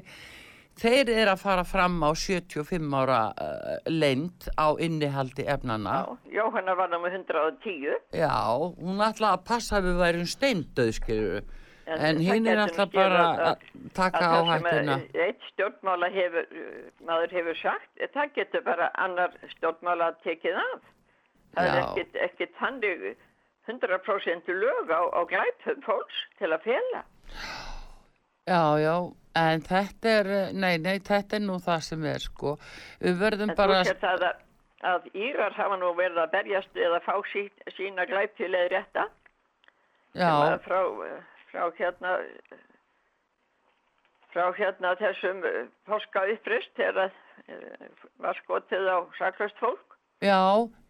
[0.79, 6.05] þeir eru að fara fram á 75 ára uh, lengd á innihaldi efnana.
[6.31, 7.99] Jóhanna var náma 110.
[8.15, 8.31] Já,
[8.79, 11.58] hún ætla að passa að við værum steindauð, skilur
[11.89, 14.95] En En hinn er alltaf bara að- að taka að á það sem hættuna.
[14.95, 16.45] að Eitt stjórnmála hefur,
[17.07, 20.81] maður hefur sagt, það getur bara annar stjórnmála tekið af.
[21.55, 21.85] Það er Já.
[21.87, 23.15] ekkit, ekkit þannig
[23.67, 27.03] 100% lög á, á glæpum fólks til að fela.
[28.49, 28.95] Já, já,
[29.35, 32.55] en þetta er, nei, nei, þetta er nú það sem er, sko.
[33.01, 33.81] Við verðum En bara...
[33.83, 34.39] þú sér það að,
[34.89, 37.43] að Írar hafa nú verið að berjast eða fá sí,
[37.77, 39.05] sína glæptileg rétta.
[40.13, 41.19] sem Já, að Frá, eh,
[41.51, 42.17] frá hérna
[44.33, 47.85] frá hérna þessum eh, páska upprist þegar uh,
[48.21, 49.95] var skotið á saklast fólk.
[50.21, 50.37] já,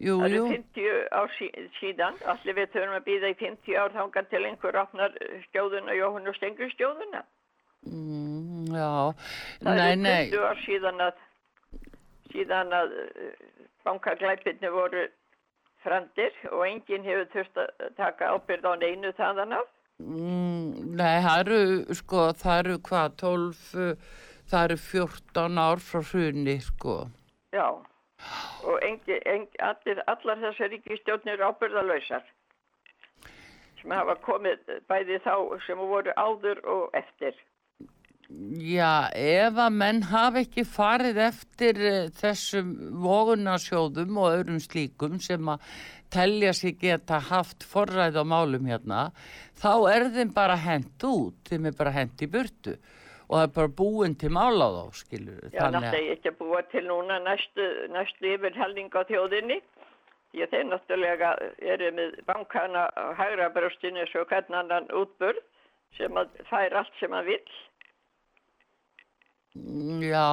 [0.01, 0.43] jú, Það jú.
[0.43, 1.49] eru 50 ár sí,
[1.79, 5.95] síðan, allir við þurfum að býða í 50 ár þangar til einhver opnar eh, skjóðuna,
[5.95, 7.23] Jóhann og Stengur skjóðuna.
[7.87, 8.91] Mm, já,
[9.63, 11.23] Það nei, eru nei, 20 ár síðan að,
[12.33, 12.95] síðan að
[13.87, 15.07] bankaglæpirni voru
[15.85, 19.69] frandir og enginn hefur þurft að taka ábyrð á neinu þaðan af.
[19.99, 21.59] Mm, nei, það eru,
[21.99, 24.17] sko, það eru hvað, 12, uh,
[24.49, 26.97] það eru 14 ár frá hrunni, sko.
[27.55, 27.67] Já,
[28.63, 32.27] og engi, engi, allir, allar þessar ríkistjórnir eru ábyrðalausar
[33.79, 35.33] sem hafa komið bæði þá
[35.65, 37.35] sem voru áður og eftir.
[38.29, 45.49] Já, ef að menn hafa ekki farið eftir eh, þessum vogunarsjóðum og öðrum slíkum sem
[45.49, 45.63] að
[46.13, 49.09] telja sig geta haft forræð á málum hérna,
[49.57, 52.75] þá er þeim bara hent út, þeim er bara hent í burtu
[53.29, 55.41] og það er bara búin til mála þá, skilur.
[55.53, 59.59] Já, náttúrulega ekki að búa til núna næstu, næstu yfirhalding á þjóðinni
[60.31, 61.33] því að þeir náttúrulega
[61.73, 65.41] eru með bankana á hægra brjóstinu svo hvern annan útburð
[65.97, 67.57] sem að fær allt sem hann vill.
[70.03, 70.29] Já,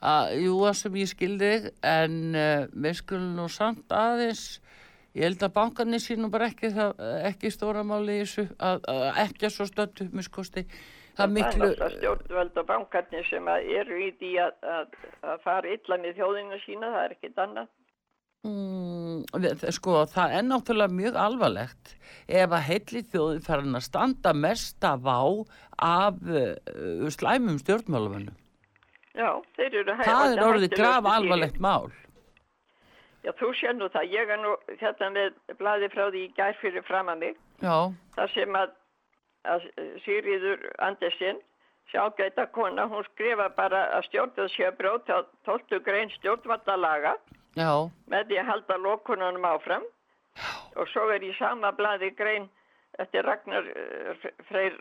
[0.00, 1.52] að, jú það sem ég skildi
[1.86, 4.44] en uh, við skulum nú samt aðeins,
[5.16, 9.24] ég held að bankarnir sínum bara ekki, það, ekki stóra máli í þessu, að, að
[9.24, 10.66] ekki að svo stöndu miskosti.
[11.18, 15.40] Það miklu, Það er stjórnvöld og bankarnir sem að eru í því að, að, að
[15.42, 17.72] fara illa með þjóðina sína, það er ekkit annað.
[18.48, 21.94] Mm, sko það er náttúrulega mjög alvarlegt
[22.28, 25.18] ef að heilli þjóðin farin að standa mesta vá
[25.78, 28.36] af uh, slæmum stjórnmálumönnum.
[29.18, 31.88] Já, þeir eru hæ- Það er orðið graf alvarlegt mál.
[33.26, 34.12] Já, þú sér nú það.
[34.14, 37.38] Ég er nú hérna með blaði frá því í gær fyrir fram að mig.
[37.62, 37.76] Já,
[38.14, 38.76] þar sem að,
[39.44, 39.66] að
[40.04, 41.40] Sigriður Andersen
[41.90, 47.14] sjágæta kona, hún skrifa bara að stjórnvöld sé að bróta 12 grein stjórnvaldalaga
[47.58, 47.72] já,
[48.12, 49.88] með því að halda lokununum áfram
[50.78, 52.48] og svo er í sama blaði grein
[52.98, 54.74] eftir Ragnar uh, Freyr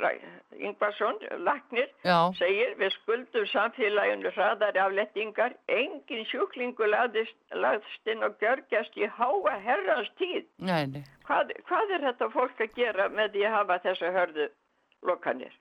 [0.58, 2.32] Ingvarsson, Lagnir, Já.
[2.40, 9.58] segir við skuldum samfélaginu hraðari aflettingar, engin sjúklingu lagðist, lagðist inn og gjörgjast í háa
[9.66, 10.48] herrans tíð.
[10.58, 11.04] nei, nei.
[11.28, 14.49] Hvað, hvað er þetta fólk að gera með því að hafa þessa hörðu
[15.06, 15.54] lokanir?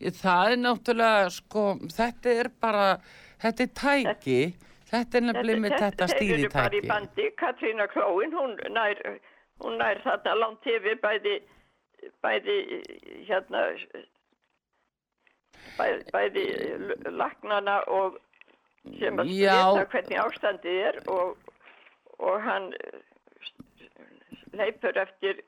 [0.00, 2.88] Það er náttúrulega, sko, þetta er bara,
[3.42, 8.32] þetta er tæki, Þetta er nefnilega með þetta Þeir eru bara í bandi, Katrína Klóin,
[8.34, 9.02] hún nær,
[9.62, 11.36] hún nær þarna langt yfir bæði,
[12.24, 12.56] bæði
[13.28, 13.66] hérna,
[15.78, 16.46] bæði, bæði
[17.10, 18.18] lagnana og
[18.98, 21.38] sem að vita hvernig ástandið er og,
[22.18, 22.70] og hann
[24.56, 25.42] leipur eftir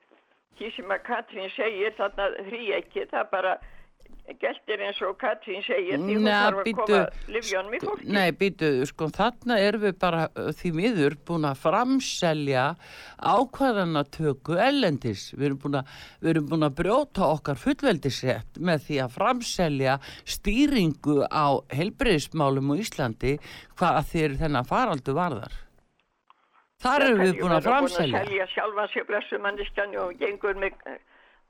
[0.59, 3.55] því sem að Katrín segir þarna því ekki, það bara
[4.43, 7.01] geltir eins og Katrín segir því hún þarf að koma
[7.35, 8.09] livjónum í fólki.
[8.15, 10.27] Nei, býtu, sko, þarna erum við bara
[10.59, 12.66] því miður búin að framselja
[13.32, 15.27] ákvarðanatöku ellendis.
[15.35, 19.99] Við erum búin að, við erum búin að brjóta okkar fullveldisrétt með því að framselja
[20.36, 23.36] stýringu á helbreyðismálum á Íslandi
[23.78, 25.61] hvað þeir þennan faraldu varðar.
[26.82, 28.07] Þar erum við búin að framselja.
[28.11, 30.78] Búin að selja sjálfan sér blessu manneskjan og gengur með,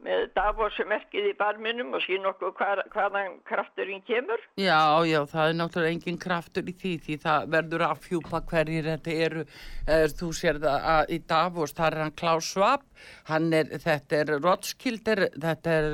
[0.03, 4.43] með Davos-merkið í barminum og sín okkur hvar, hvaðan krafturinn kemur.
[4.61, 8.91] Já, já, það er náttúrulega engin kraftur í því því það verður að fjúpa hverjir
[8.91, 9.45] þetta eru,
[9.87, 12.89] eh, þú sér það að í Davos, það er hann Klaus Schwab
[13.31, 15.89] hann er, þetta er Rothschild er, þetta, er,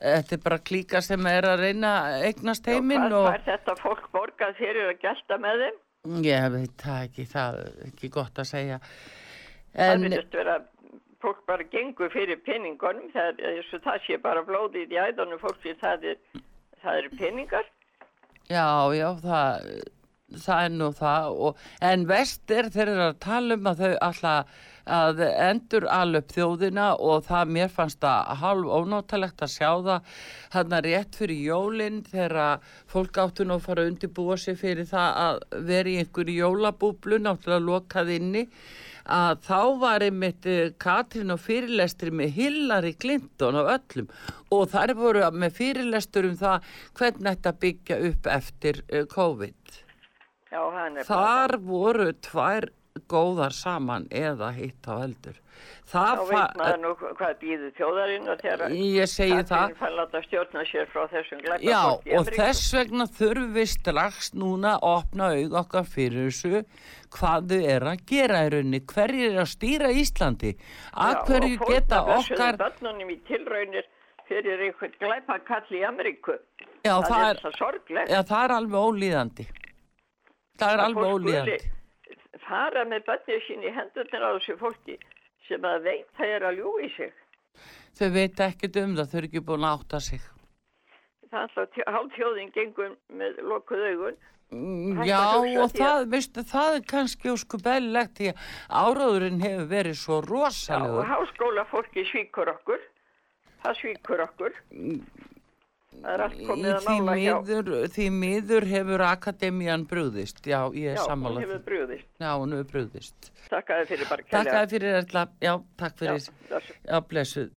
[0.00, 3.76] þetta er bara klíka sem er að reyna að eignast heiminn Hvað og er þetta
[3.82, 5.82] fólk borgað fyrir að gelta með þeim?
[6.26, 8.80] ég veit það ekki, það er ekki gott að segja
[9.76, 10.56] Það en finnst vera
[11.22, 15.74] fólk bara gengur fyrir peningunum, það er og það sé bara blóðið í æðunum fólki,
[15.80, 16.22] það er,
[16.82, 17.68] það eru peningar.
[18.46, 19.70] Já, já, það,
[20.44, 23.92] það er nú það og, en vest er þeir eru að tala um að þau
[24.08, 30.18] alltaf að endur alveg þjóðina og það mér fannst það hálf ónáttalegt að sjá það
[30.54, 35.22] hann rétt fyrir jólinn þegar fólk áttu nú að fara að undirbúa sig fyrir það
[35.26, 35.40] að
[35.70, 38.46] vera í einhverju jólabúblu náttúrulega lokað inni
[39.06, 44.08] að þá var einmitt eh, Katrín og fyrirlestri með Hillary Clinton og öllum
[44.54, 49.82] og þær voru með fyrirlestur um það hvernig þetta byggja upp eftir eh, COVID.
[50.46, 50.62] Já,
[51.04, 52.70] Þar voru tvær
[53.10, 55.40] góðar saman eða hitt á eldur.
[55.86, 58.72] Þá Það veit maður nú hvað býður þjóðarinn og þegar
[59.48, 59.74] það.
[59.80, 61.80] Fann láta stjórna sér frá þessum glæpa Já,
[62.18, 66.64] og þess vegna þurfum við strax núna að opna aug okkar fyrir þessu
[67.16, 70.52] hvað þau er að gera í rauninni, hverjir er að stýra Íslandi,
[70.92, 73.88] að hverju geta okkar, börnunum í tilraunir
[74.26, 76.36] fyrir einhvern glæpa kall í Ameríku.
[76.82, 77.40] Já, það, það er
[78.02, 79.46] er- já það er alveg ólíðandi,
[80.58, 81.58] það er alveg ólíðandi.
[82.48, 84.98] Fara með börnir sín í hendurnar á þessu fólki
[85.48, 87.12] sem að veit það er að ljúi sig.
[87.96, 90.24] Þau veit ekkert um það, þau eru ekki búin að átta sig.
[91.30, 94.18] Það er alltaf hálfþjóðin gengur með lokuð augun.
[94.54, 98.44] Mm, Já, og það, að- veistu, það er kannski ósku bellegt því að
[98.82, 101.08] áráðurinn hefur verið svo Já, og rosalegur.
[101.10, 102.84] háskóla fólki svíkur okkur.
[103.64, 104.52] Það svíkur okkur.
[106.06, 112.06] Því miður, því miður hefur akademían brúðist, já, ég er Já, hún sammála hefur brugðist.
[112.20, 113.30] Já, hún hefur brúðist.
[113.50, 114.60] Takk að þið fyrir bara Takk kærlega.
[114.60, 116.76] að fyrir Erla, já, takk fyrir, blessuð.
[116.86, 117.50] já, blessuð.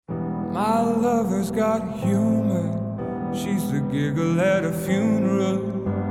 [0.52, 2.68] My lover's got humor.
[3.34, 5.58] She's the giggle at a funeral.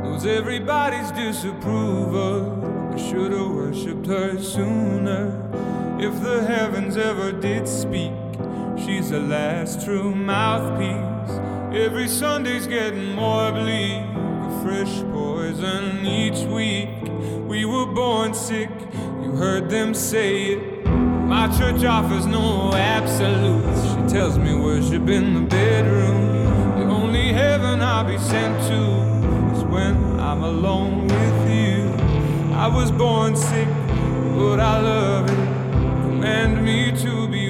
[0.03, 2.93] Knows everybody's disapproval.
[2.93, 5.33] I should have worshipped her sooner.
[5.99, 8.13] If the heavens ever did speak,
[8.77, 11.39] she's the last true mouthpiece.
[11.73, 14.01] Every Sunday's getting more bleak.
[14.01, 16.89] A fresh poison each week.
[17.45, 18.69] We were born sick,
[19.21, 20.85] you heard them say it.
[20.85, 23.81] My church offers no absolutes.
[23.83, 26.79] She tells me worship in the bedroom.
[26.79, 31.91] The only heaven I'll be sent to is when I'm alone with you.
[32.55, 33.67] I was born sick,
[34.37, 35.35] but I love it.
[36.03, 37.46] Command me to be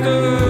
[0.00, 0.41] master.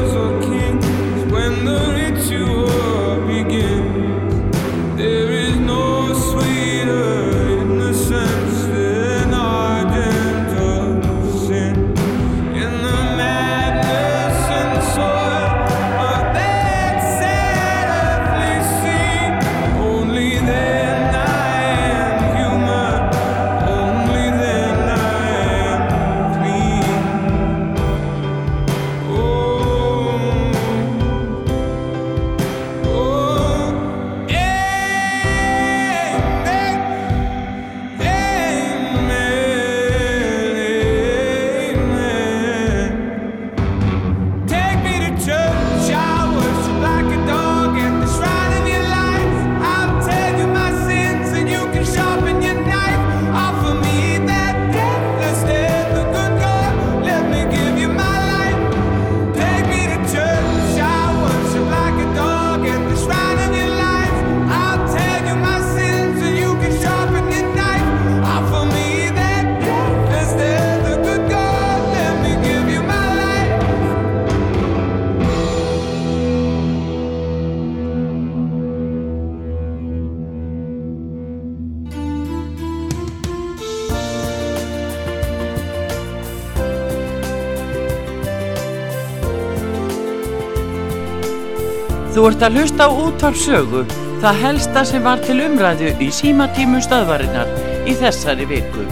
[92.22, 93.78] Þú ert að hlusta á útvarpsögu,
[94.22, 97.48] það helsta sem var til umræðu í símatímum stöðvarinnar
[97.90, 98.84] í þessari viku.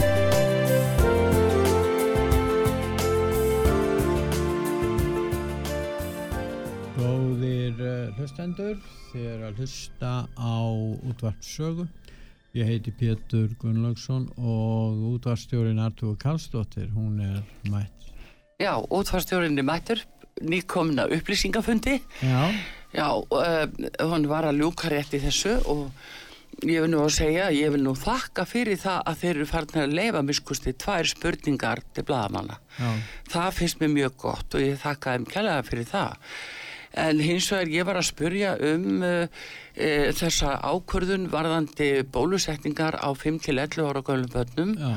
[6.97, 8.75] Góðir uh, hlustendur,
[9.13, 10.59] þið er að hlusta á
[11.13, 11.87] útvarpssögu.
[12.59, 17.39] Ég heiti Pétur Gunnlaugsson og útvarpsstjórin Artúr Karlsdóttir, hún er
[17.71, 18.11] mætt.
[18.59, 20.03] Já, útvarstjórinni mættur,
[20.43, 22.01] nýkomna upplýsingafundi.
[22.27, 22.51] Já,
[22.91, 23.65] Já, uh,
[24.11, 25.85] hún var að ljúka rétt í þessu og
[26.67, 29.83] ég vil nú að segja, ég vil nú þakka fyrir það að þeir eru farin
[29.85, 32.59] að leifa miskusti tvær spurningar til blaðamanna.
[32.77, 32.91] já,
[33.31, 36.35] Það finnst mér mjög gott og ég þakka þeim kærlega fyrir það.
[37.01, 39.43] En hins vegar ég var að spurja um uh,
[39.75, 44.91] uh, þessa ákvörðun varðandi bólusetningar á 5-11 ára gömlum börnum já,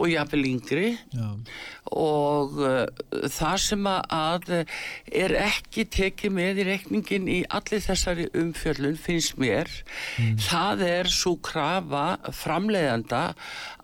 [0.00, 0.86] og jafnvel yngri.
[1.14, 1.26] Já,
[1.92, 2.84] og uh,
[3.32, 4.52] það sem að,
[5.24, 9.70] er ekki tekið með í reikningin í allir þessari umfjöllun finnst mér
[10.40, 13.24] það er svo krafa framleiðanda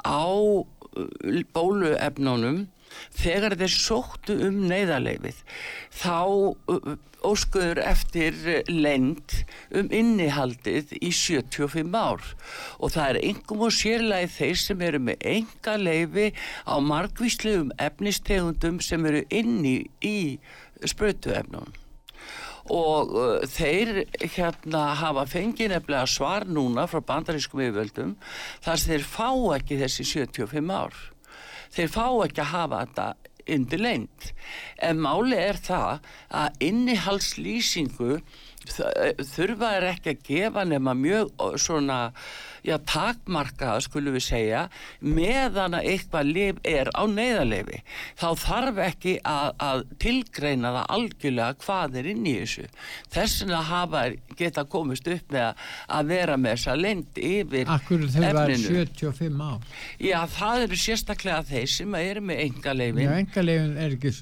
[0.06, 2.66] á uh, bóluefnunum
[3.16, 5.42] þegar þeir sóttu um neyðarleifið
[5.92, 6.16] þá
[7.26, 8.36] óskuður eftir
[8.70, 9.38] lend
[9.74, 12.22] um innihaldið í 75 ár.
[12.80, 16.28] Og það er engum og sérlega þeir sem eru með enga leifi
[16.64, 20.18] á margvíslegum efnistegundum sem eru inni í
[20.84, 21.74] sprautuefnum
[22.72, 28.16] og uh, þeir hérna hafa fengið nefnilega svar núna frá bandarískum yfirvöldum
[28.64, 30.96] þar sem þeir fá ekki þessi 75 ár.
[31.76, 33.06] Þeir fá ekki að hafa þetta
[33.54, 34.32] undir leint
[34.82, 36.00] en máli er það
[36.42, 38.20] að innihaldslýsingu
[38.66, 41.30] þ- þurfa er ekki að gefa nema mjög
[41.62, 42.00] svona
[42.66, 44.66] já, takmarkaða skulum við segja
[45.00, 47.82] meðan að eitthvað lif er á neyðarlefi
[48.18, 52.68] þá þarf ekki að, að tilgreina það algjörlega hvað er inn í þessu
[53.14, 54.04] þess vegna hafa
[54.36, 55.66] geta komist upp með að,
[55.96, 59.66] að vera með þessa lend yfir akkur þau var efninu 75 ár.
[60.02, 64.12] Já, það eru sérstaklega þeir sem eru með enga Já, engalegin er ekki,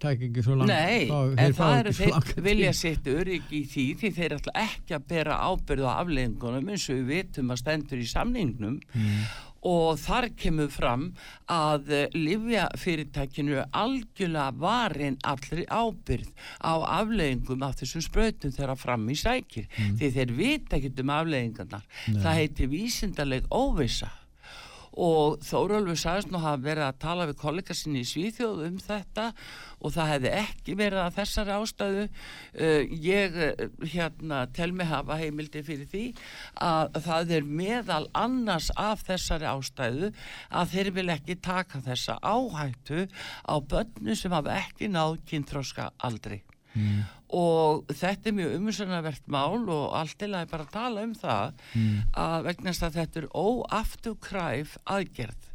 [0.00, 0.70] taka ekki svo langt.
[0.70, 4.96] Nei, fá- en það eru þeir vilja sitt öryggi í því því þeir ætla ekki
[4.96, 9.24] að bera ábyrð á afleðingunum eins og við vitum að stendur í samningnum Mm.
[9.62, 11.12] og þar kemur fram
[11.48, 16.30] að livja fyrirtækinu er algjörlega varin allri ábyrð
[16.64, 19.66] á afleðingum af þessum sprautum þeirra fram í sækir
[19.98, 22.22] því þeir vita ekki um afleðingarnar Nei.
[22.22, 24.10] það heiti vísindarleg óvissa
[24.98, 29.26] og Þórólfur sagðist nú hafa verið að tala við kollega sinni í Svíþjóð um þetta
[29.80, 33.64] og það hefði ekki verið að þessari ástæðu uh, ég uh,
[33.94, 36.04] hérna tel mig hafa heimildi fyrir því
[36.66, 40.12] að það er meðal annars af þessari ástæðu
[40.50, 43.06] að þeir vil ekki taka þessa áhættu
[43.46, 46.40] á börnu sem hafa ekki náð kynþróska aldrei
[46.70, 47.02] Mm.
[47.36, 51.64] Og þetta er mjög umhersanavert mál og allt að bara tala um það
[52.18, 55.48] að vegna þess að þetta er óafturkræf aðgerð.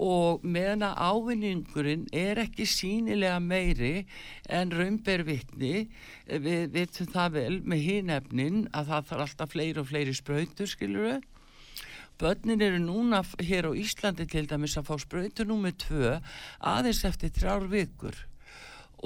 [0.00, 4.06] Og meðan að ávinningurinn er ekki sínilega meiri
[4.48, 5.90] en raunber vitni
[6.26, 11.08] við vitum það vel með hinefnin að það þarf alltaf fleiri og fleiri sprautur skilur
[11.08, 11.28] við
[12.20, 16.18] Börnin eru núna hér á Íslandi til dæmis að fá sprautur númer tvö
[16.60, 18.18] aðeins eftir þrjár vikur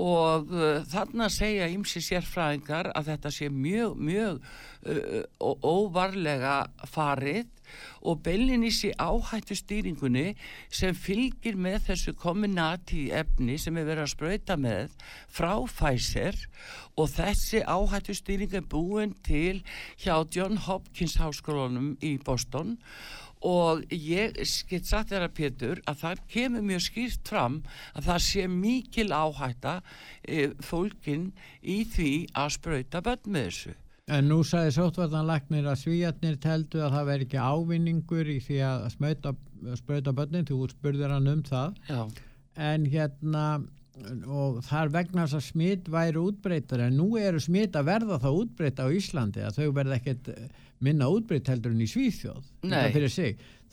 [0.01, 7.51] og uh, þarna segja ymsi sérfræðingar að þetta sé mjög, mjög uh, ó- óvarlega farið
[8.05, 10.35] og beilinís í áhættu stýringunni
[10.69, 14.93] sem fylgir með þessu kombinati efni sem er verið að sprauta með
[15.33, 16.37] frá Pfizer
[17.01, 19.63] og þessi áhættu stýring er búin til
[20.05, 23.24] hjá John Hopkins háskólanum í Boston og
[23.93, 24.37] ég
[24.71, 27.63] get sagt þér að Pétur að það kemur mjög skýrt fram
[27.93, 29.79] að það sé mikil áhætta
[30.23, 33.75] e, fólkin í því að sprauta börn með þessu.
[34.13, 38.83] En nú sagði sóttvartanlagnir að svíjarnir teldu að það veri ekki ávinningur í því að
[38.93, 39.33] smauta,
[39.81, 41.79] sprauta börnin, þú spurðir hann um það.
[41.89, 42.03] Já.
[42.61, 43.45] En hérna,
[44.29, 48.43] og þar vegna þess að smitt væri útbreytar, en nú eru smitt að verða það
[48.43, 50.31] útbreyta á Íslandi, að þau verða ekkert
[50.81, 52.45] minna útbreytt heldur en í Svíþjóð.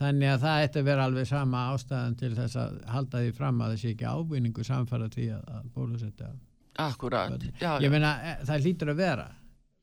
[0.01, 3.59] Þannig að það ætti að vera alveg sama ástæðan til þess að halda því fram
[3.61, 6.31] að þessi ekki ávinningu samfara því að, bólusetja.
[6.81, 7.35] Akkurat.
[7.61, 9.27] Já, Ég meina, eh, það hlýtur að vera.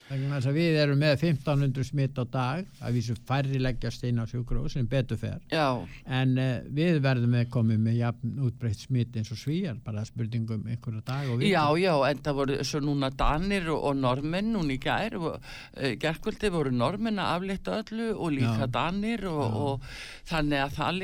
[0.08, 4.24] Þess að við erum með 1500 smitt á dag, að vísu færri leggjast inn á
[4.30, 5.42] sjúkrós sem betur fer.
[5.52, 5.84] Já.
[6.08, 10.64] En uh, við verðum með komið með jafn útbreytt smitt eins og svíjar, bara spurningum
[10.64, 11.52] einhverja dag og vikur.
[11.52, 15.28] Já, já, en það voru svo núna Danir og, og Normenn núna í gær og
[15.36, 18.72] uh, gerkvöldi voru Normenn að aflita öllu og líka Já.
[18.78, 19.92] Danir og, og
[20.32, 20.96] þannig að það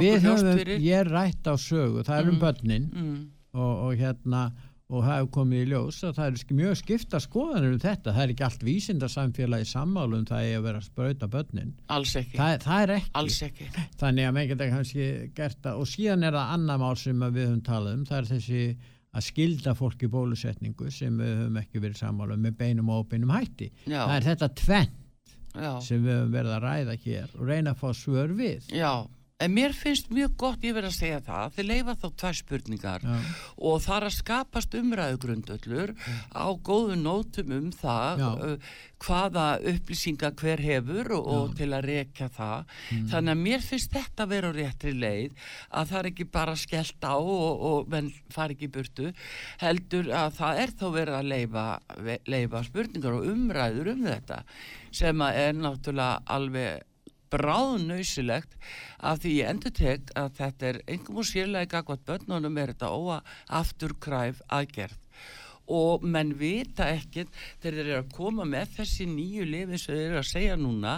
[0.00, 0.82] við ljóst höfum, fyrir.
[0.82, 3.30] ég er rætt á sögu, það er um Mm, börnin mm.
[3.52, 4.50] og, og hérna,
[4.90, 8.14] og það hefur komið í ljós að það er mjög skipta skoðanir um þetta.
[8.14, 11.74] Það er ekki allt vísindarsamfélagi sammálum það er að vera að sprauta börnin.
[11.94, 12.38] Alls ekki.
[12.40, 13.12] Það, það er ekki.
[13.20, 13.68] Alls ekki.
[14.02, 15.82] Þannig að menn geta kannski gert það.
[15.82, 18.08] Og síðan er það annar mál sem við höfum talað um.
[18.10, 18.64] Það er þessi
[19.10, 23.04] að skilda fólk í bólusetningu sem við höfum ekki verið sammála um með beinum og
[23.04, 23.70] óbeinum hætti.
[23.84, 24.02] Já.
[24.04, 24.92] það er þetta tvenn
[25.50, 25.72] Já.
[25.82, 28.68] sem við höfum verið að ræða hér og reyna að fá svör við.
[28.74, 28.92] Já,
[29.40, 33.06] en mér finnst mjög gott ég verið að segja það, þið leifa þá tvær spurningar
[33.06, 33.16] Já.
[33.70, 35.92] og það er að skapast umræðugrundöllur
[36.36, 42.28] á góðu nótum um það uh, hvaða upplýsingar hver hefur og, og til að rekja
[42.36, 43.06] það Mm.
[43.10, 45.40] þannig að mér finnst þetta að vera á réttri leið
[45.78, 47.94] að það er ekki bara skellt á og, og
[48.34, 49.10] fari ekki burtu
[49.62, 51.64] heldur að það er þó verið að leifa,
[52.26, 54.40] leifa spurningar og umræður um þetta
[54.90, 56.86] sem að er náttúrulega alveg
[57.30, 58.56] bráðnausilegt
[58.98, 62.90] af því ég endur tek að þetta er engum og sérlega gagvat börnunum er þetta
[62.90, 63.20] óa
[63.60, 64.98] afturkræf aðgerð.
[65.70, 67.30] Og menn vita ekkert
[67.62, 70.94] þegar þeir eru að koma með þessi nýju lifi sem þeir eru að segja núna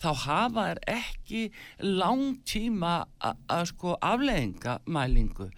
[0.00, 1.42] þá hafa þeir ekki
[1.84, 5.50] langtíma að sko afleðingamælingu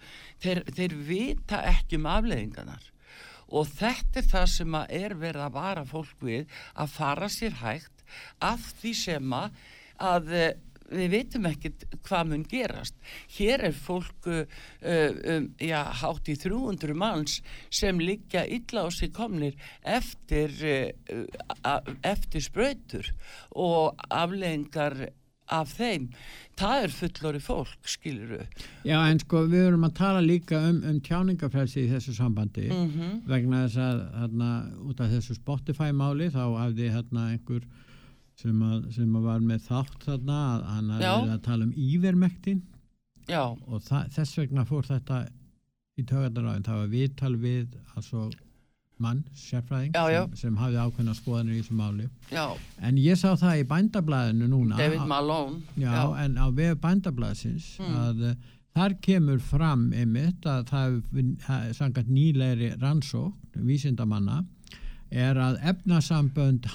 [0.43, 2.91] þeir, þeir vita ekki um afleðinganar
[3.47, 8.03] og þetta er það sem er verið að vara fólk við að fara sér hægt
[8.43, 9.51] af því sem að,
[9.99, 10.53] að eh,
[10.87, 12.95] við veitum ekkert hvað mun gerast.
[13.35, 14.45] Hér er fólk uh,
[14.87, 22.45] um, já, hátt í 300 manns sem liggja illa á sig komnir eftir, uh, eftir
[22.45, 23.09] sprautur
[23.51, 25.09] og afleðingar
[25.51, 26.07] af þeim.
[26.59, 28.39] Það er fullori fólk, skiluru.
[28.87, 33.21] Já, en sko við erum að tala líka um, um tjáningafrelsi í þessu sambandi Mhm.
[33.27, 34.49] vegna þess að hérna,
[34.87, 37.67] út af þessu Spotify máli þá hafði hérna einhver
[38.37, 42.59] sem, að, sem að var með þátt þarna að hann verið að tala um ívermektin
[43.27, 43.41] Já.
[43.67, 45.21] og það, þess vegna fór þetta
[45.97, 48.27] í tögardaráðin, það var viðtal við altså
[49.01, 50.21] mann, sérfræðing Já, já.
[50.29, 52.45] Sem, sem hafði ákveðna skoðanir í þessu máli Já.
[52.81, 55.59] en ég sá það í bændablaðinu núna David Malone.
[56.23, 57.97] En á vef bændablaðsins Mm.
[58.01, 58.35] að uh,
[58.77, 60.97] þar kemur fram einmitt að það
[61.57, 64.43] er sangat nýlegri rannsókn vísindamanna
[65.09, 66.65] er að efnasambönd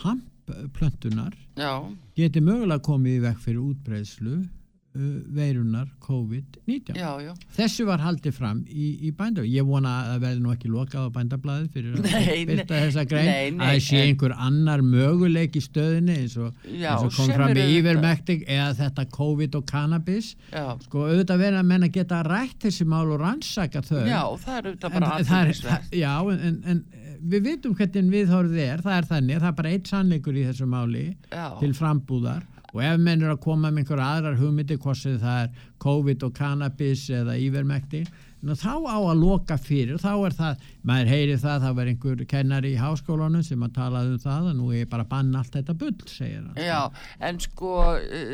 [0.49, 1.75] hampplöntunar Já.
[2.17, 5.01] geti mögulega komið í vekk fyrir útbreiðslu uh,
[5.33, 7.33] veirunar COVID-19 Já, já.
[7.57, 11.07] þessu var haldið fram í, í bændablaði ég vona að það verði nú ekki lokað
[11.09, 13.29] á bændablaði fyrir að Nei, byrta nei, þessa grein.
[13.31, 17.17] nei, nei, að það sé einhver annar möguleik í stöðinni eins og, Já, eins og
[17.21, 20.33] kom fram í yfirmekting eða þetta COVID og cannabis.
[20.53, 20.67] Já.
[20.89, 24.03] sko auðvitað verið að menna geta rætt þessi mál og rannsaka þau.
[24.09, 26.85] Já, það er auðvitað bara er- það- Já, en, en, en
[27.23, 30.67] við vitum hvernig viðhorfið er, það er þannig, það er bara eitt sannleikur í þessu
[30.71, 31.47] máli Já.
[31.61, 35.43] til frambúðar og ef menn eru að koma með einhverja aðrar hugmyndir, hvort sem það
[35.43, 38.07] er COVID og cannabis eða ívermekti,
[38.43, 42.73] þá á að loka fyrir, þá er það, maður heyri það, það var einhver kennari
[42.75, 45.77] í háskólanum sem að talaði um það og nú er bara að banna allt þetta
[45.79, 46.57] bull, segir hann.
[46.59, 46.81] Já,
[47.29, 47.71] en sko,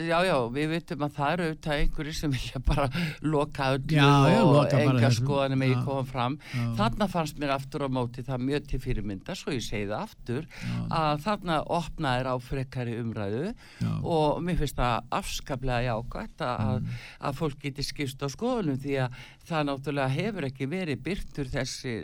[0.08, 2.86] já, já, við veitum að það eru auðvitað einhverju sem vilja bara
[3.22, 5.76] loka öllu Já, já, og enga skoðanum Já.
[5.84, 6.38] koma fram.
[6.78, 10.48] Þarna fannst mér aftur á móti það mjög til fyrirmynda, svo ég segi það aftur,
[10.88, 13.52] að þarna opnaðir á frekari umræðu
[14.08, 16.90] og mér finnst það afskaplega jákvæmt að, Mm.
[17.26, 19.14] að fólk geti skipst á skoðunum því að
[19.48, 21.94] það náttúrulega hefur ekki verið byrtur þessi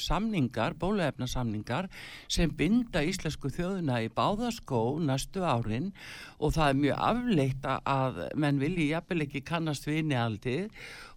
[0.00, 1.90] samningar, bóluefna samningar
[2.30, 5.92] sem binda íslensku þjóðuna í báðaskó næstu árin
[6.38, 10.70] og það er mjög afleitt að- menn vilji jafnvel ekki kannast við innihaldið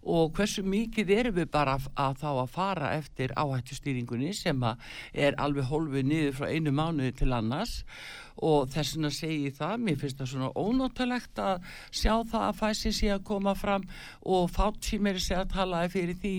[0.08, 4.62] og hversu mikið erum við bara að, þá að fara eftir áhættustýringunni sem
[5.12, 7.82] er alveg hólfið niður frá einu mánuði til annars?
[7.82, 8.27] og
[8.72, 12.92] þess vegna segi ég það, mér finnst það svona ónóttalegt að sjá það að fæsi
[12.98, 13.86] sé að koma fram
[14.34, 16.36] og fátt sem er að talaði fyrir því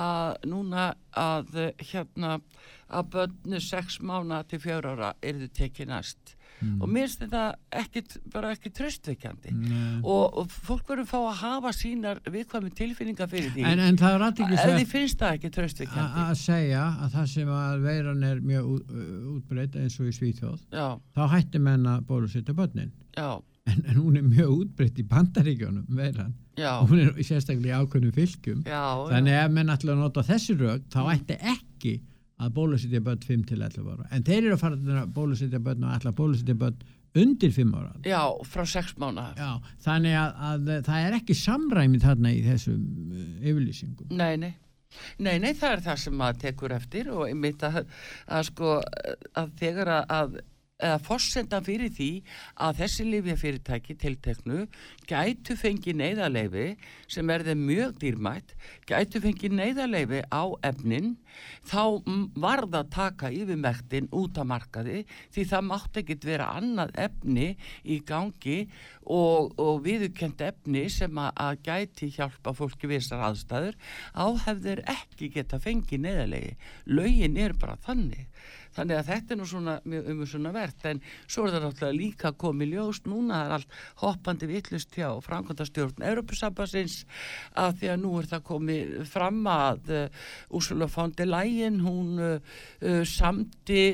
[0.00, 1.62] að núna að
[1.92, 2.36] hérna
[2.90, 6.80] að bönnu sex mánu til fjör ára eru þau tekið næst Mm.
[6.82, 7.42] og mér finnst þetta
[7.80, 9.52] ekkit, bara ekki tröstveikjandi
[10.04, 13.64] og, og fólk verður að fá að hafa sínar viðkvæmi tilfinningar fyrir því.
[13.70, 17.48] En- en það er ef því finnst það ekki tröstveikjandi að segja að það sem
[17.48, 18.68] að veiran er mjög
[19.36, 20.88] útbreytt eins og í Svíþjóð Já.
[21.16, 22.92] þá hætti menn að bólusetja börnin.
[23.16, 26.34] En, en hún er mjög útbreytt í bandaríkjónum veiran.
[26.60, 26.80] Já.
[26.82, 30.56] og hún er sérstaklega í ákveðnum fylgjum Já, þannig ef menn ætla að nota þessi
[30.60, 31.92] rög þá ætti ekki
[32.40, 34.08] að bólusetja börn 5 til 11 ára.
[34.14, 36.80] En þeir eru að fara að bólusetja börn og að bólusetja börn
[37.20, 39.50] undir 5 ára Já, frá sex mánu Já,
[39.82, 44.12] þannig að, að það er ekki samræmi þarna í þessum uh, yfirlýsingum.
[44.14, 44.52] Nei, nei.
[45.22, 47.84] Nei, nei, það er það sem maður tekur eftir og einmitt að,
[48.26, 48.78] að sko
[49.38, 50.40] að þegar að, að
[50.80, 52.10] eða forsendan fyrir því
[52.66, 54.66] að þessi lifjafyrirtæki tilteknu
[55.10, 56.66] gætu fengi neyðarleifi
[57.10, 58.54] sem er þeim mjög dýrmætt,
[58.88, 61.14] gætu fengi neyðarleifi á efnin,
[61.66, 62.02] þá
[62.40, 65.04] varð að taka yfirmektin út af markaði
[65.34, 67.48] því það mátt ekkit vera annað efni
[67.84, 68.58] í gangi
[69.04, 73.78] og, og viðurkend efni sem að, að gæti hjálpa fólki við þessar aðstæður
[74.14, 76.56] áhefðir ekki geta fengið neðalegi.
[76.90, 78.26] Lögin er bara þannig.
[78.80, 81.98] Þannig að þetta er nú svona mjög um svona verðt en svo er það náttúrulega
[81.98, 86.94] líka komið ljós núna það er allt hoppandi vittlust hjá framkvæmdastjórn Europasambassins
[87.60, 90.22] að því að nú er það komið fram að uh,
[90.56, 93.84] Úrsula von der Leyen hún uh, uh, samdi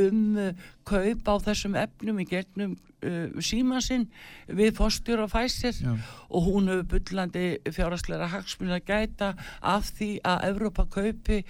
[0.00, 4.06] um uh, kaup á þessum efnum í gegnum uh, símasinn
[4.52, 5.94] við fórstjóra Pfizer Já.
[6.32, 11.42] og hún hefur bullandi fjárhagsleira hagsmunni að gæta af því að Evrópa kaupi,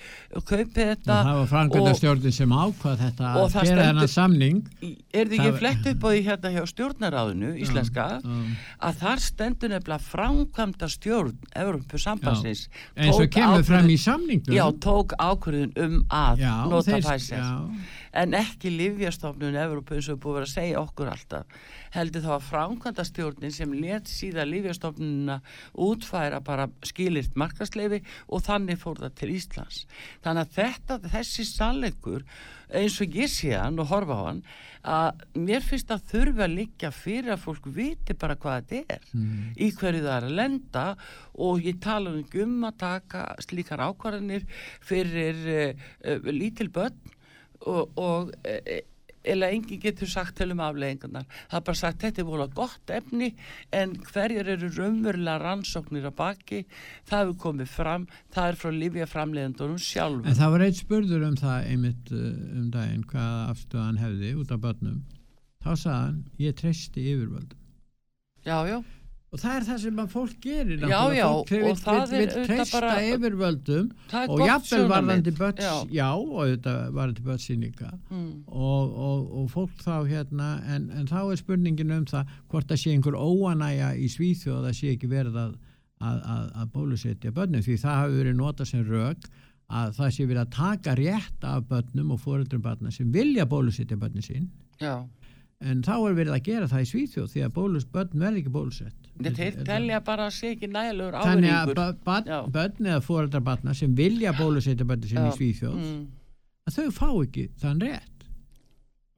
[0.44, 4.62] kaupi þetta Og það var framkvæmdastjórnin sem ákvað þetta að gera þennan samning.
[4.82, 8.06] er Það- ekki flett upp á því hérna hjá stjórnaráðinu íslenska
[8.82, 13.02] að þar stendur nefnilega framkvæmda stjórn Evrópu sambansins Já.
[13.06, 14.54] Eins og kemur fram í samningnum.
[14.54, 17.70] já, tók ákvörðun um að Já, nota já.
[18.12, 21.41] en ekki Livjastofnun Evrópu eins og búið að segja okkur alltaf
[21.94, 25.40] heldur þá að framkvæmda stjórnin sem let síðan Livjastofnunina
[25.74, 29.84] útfæra bara skilirt markasleifi og þannig fór það til Íslands.
[30.24, 32.26] Þannig að þetta, þessi sannleikur
[32.72, 34.42] eins og ég sé hann og horfa á hann
[34.82, 39.08] að mér finnst að þurfa að liggja fyrir að fólk viti bara hvað þetta er
[39.12, 39.52] Mm.
[39.60, 40.84] í hverju það er að lenda.
[41.34, 44.46] Og ég tala um að taka slíkar ákvarðanir
[44.80, 46.96] fyrir uh, uh, lítil börn
[47.66, 48.80] og, og uh,
[49.24, 52.92] eða enginn getur sagt til um afleggingarnar það er bara sagt þetta er vola gott
[52.94, 53.32] efni
[53.72, 56.62] en hverjar eru raunverulega rannsóknir að baki
[57.08, 61.26] það hefur komið fram, það er frá Livja framleiðendunum sjálfum En það var eitt spurður
[61.28, 62.28] um það einmitt uh,
[62.58, 65.02] um daginn hvað afstöðan hefði út af börnum.
[65.62, 67.58] Þá sagði hann, ég treysti yfirvöldum.
[68.44, 68.82] já, já,
[69.32, 70.82] Og það er það sem að fólk gerir.
[70.84, 73.86] Já, já, fólk og er vill auðvitað treysta bara- yfirvöldum
[74.28, 75.76] og jafnvel varðandi börns, Já.
[75.88, 76.08] já.
[76.12, 78.42] og auðvitað varðandi börnsýninga Mm.
[78.46, 82.82] og, og, og fólk þá hérna en, en þá er spurningin um það hvort það
[82.82, 85.54] sé einhver óanæja í Svíþjóð að það sé ekki verið að,
[86.02, 89.30] að, að, að bólusetja börnum því það hafi verið nota sem rök
[89.72, 93.96] að það sé verið að taka rétt af börnum og fóreldrum barna sem vilja bólusetja
[93.96, 94.50] börnin sín
[94.80, 94.98] já
[95.62, 98.50] en þá er verið að gera það í Svíþjóð því að bólus, börn verði ekki
[98.52, 103.94] bólusett þeir telja bara að sé ekki nægilegur þannig að börn eða fóreldrar barna sem
[103.94, 105.30] vilja bólusetja börnin sín Já.
[105.30, 106.06] í Svíþjóð Mm.
[106.66, 108.26] að þau fá ekki þann rétt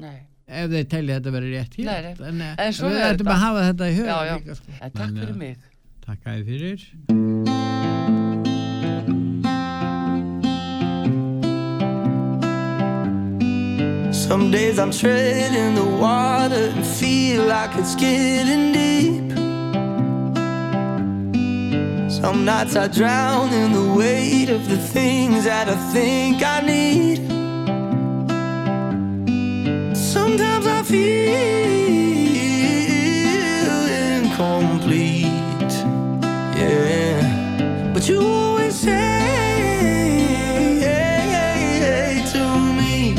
[0.01, 0.19] Nei.
[0.49, 2.55] ef þeir telja þetta verið rétt hér Nei, nei.
[2.59, 3.25] En svo við þetta.
[3.31, 4.37] að hafa þetta í huga Já, já.
[4.39, 4.73] líka, sko.
[4.81, 5.57] En takk fyrir mig.
[6.05, 7.85] Takk að þið fyrir
[14.13, 19.34] Some days I'm treading the water and feel like it's getting deep.
[22.25, 27.19] Some nights I drown in the weight of the things that I think I need.
[29.95, 31.35] Sometimes I feel
[34.17, 35.27] incomplete.
[36.57, 37.93] Yeah.
[37.93, 39.21] But you always say
[42.33, 42.45] to
[42.79, 43.17] me,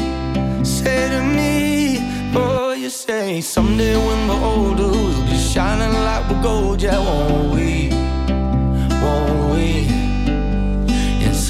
[0.64, 2.00] say to me,
[2.36, 7.54] oh, you say someday when we're older, we'll be shining like we're gold, yeah, won't
[7.54, 7.95] we?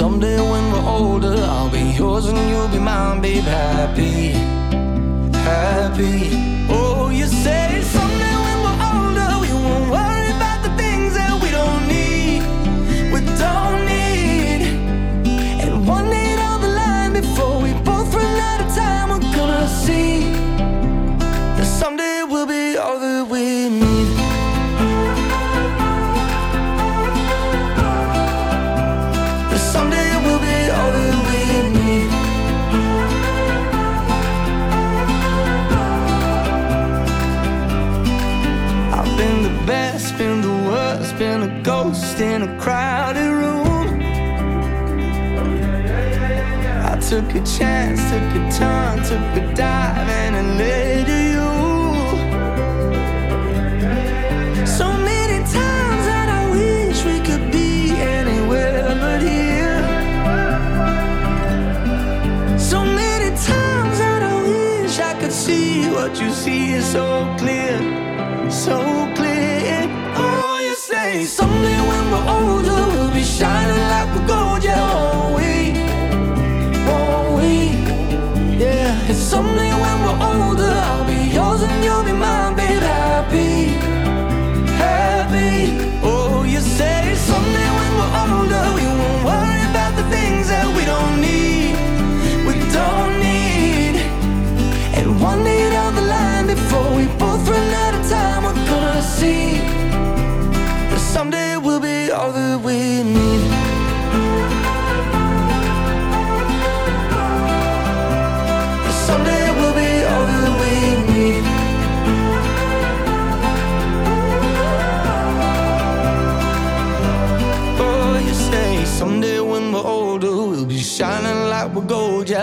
[0.06, 4.34] Someday when we're older, I'll be yours and you'll be mine, babe, happy,
[5.50, 6.14] happy.
[6.70, 8.05] Oh, you say someday
[42.22, 44.00] in a crowded room.
[46.86, 51.52] I took a chance, took a turn, took a dive, and it led to you.
[54.66, 59.82] So many times that I wish we could be anywhere but here.
[62.58, 67.78] So many times that I wish I could see what you see is so clear,
[68.50, 68.80] so
[69.16, 69.55] clear.
[71.24, 75.72] Someday when we're older, we'll be shining like we're gold, yeah, won't we?
[76.88, 77.54] Won't we?
[78.58, 79.75] Yeah, and someday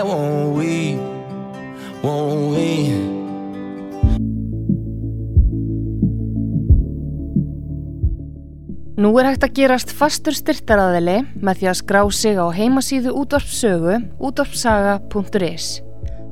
[0.03, 0.97] won't we?
[2.03, 2.73] Won't we?
[9.03, 13.97] Nú er hægt að gerast fastur styrtaraðili með því að skrá sig á heimasíðu útvarpsögu
[14.21, 15.65] útvarpsaga.is.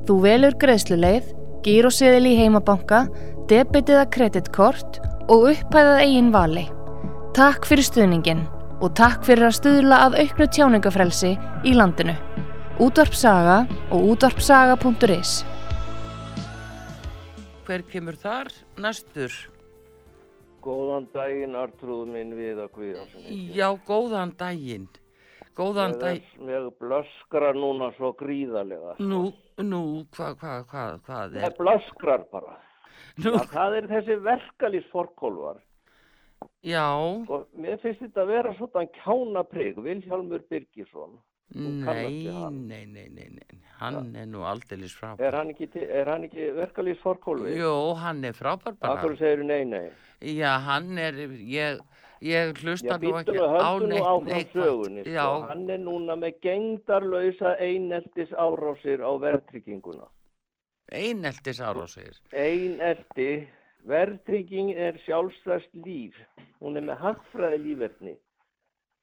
[0.07, 1.33] Þú velur greiðsluleið,
[1.65, 3.01] gíróseðil í heimabanka,
[3.49, 6.67] debitið að kreditkort og upphæðað eigin vali.
[7.35, 8.45] Takk fyrir stuðningin
[8.81, 11.35] og takk fyrir að stuðla að auknu tjáningafrelsi
[11.67, 12.15] í landinu.
[12.79, 15.31] Útvarpsaga og útvarpsaga.is.
[17.67, 18.49] Hver kemur þar
[18.81, 19.31] næstur?
[20.61, 23.05] Góðan daginn, Artrúð minn við að kviða.
[23.55, 24.87] Já, góðan daginn.
[25.57, 26.23] Góðan daginn.
[26.47, 28.95] er- Ég blöskra núna svo gríðarlega.
[28.99, 31.55] Nú, nú, hvað, hvað, hvað, hvað Það er?
[31.59, 32.57] blöskrar bara.
[33.17, 33.31] Nú.
[33.51, 35.57] Það er þessi verkalýsforkólvar.
[36.63, 36.85] Já,
[37.27, 41.15] Og mér finnst þetta að vera svona kjánaprygg, Vilhjálmur Birgisson.
[41.51, 42.21] Þú nei,
[42.53, 45.25] nei, nei, nei, nei, hann er nú aldeilis frábær.
[45.27, 47.57] Er hann ekki, ekki verkalýsforkólfi?
[47.59, 48.93] Jú, hann er frábær bara.
[48.93, 49.89] Akkur segir nei, nei.
[50.21, 51.81] Já, hann er, ég,
[52.23, 53.71] ég hlusta nú ekki á
[54.23, 55.03] neitt sögunni.
[55.03, 55.11] Sko.
[55.17, 60.07] Já, Hann er núna með gengdarlausa eineltis árásir á verðtrygginguna.
[60.91, 62.15] eineltis árásir.
[62.31, 63.47] Einelti,
[63.89, 66.17] verðtrygging er sjálfstæðst líf.
[66.61, 68.15] Hún er með hagfræði lífverðni.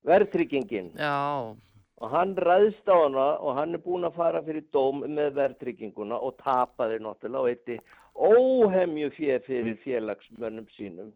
[0.08, 0.92] Verðtryggingin.
[0.98, 1.54] Já.
[1.98, 6.20] Og hann ræðst á hana og hann er búinn að fara fyrir dóm með verðtrygginguna
[6.22, 7.78] og tapaði náttúrulega og eitti
[8.14, 11.10] óhemju fjö fyrir félagsmönnum sínum.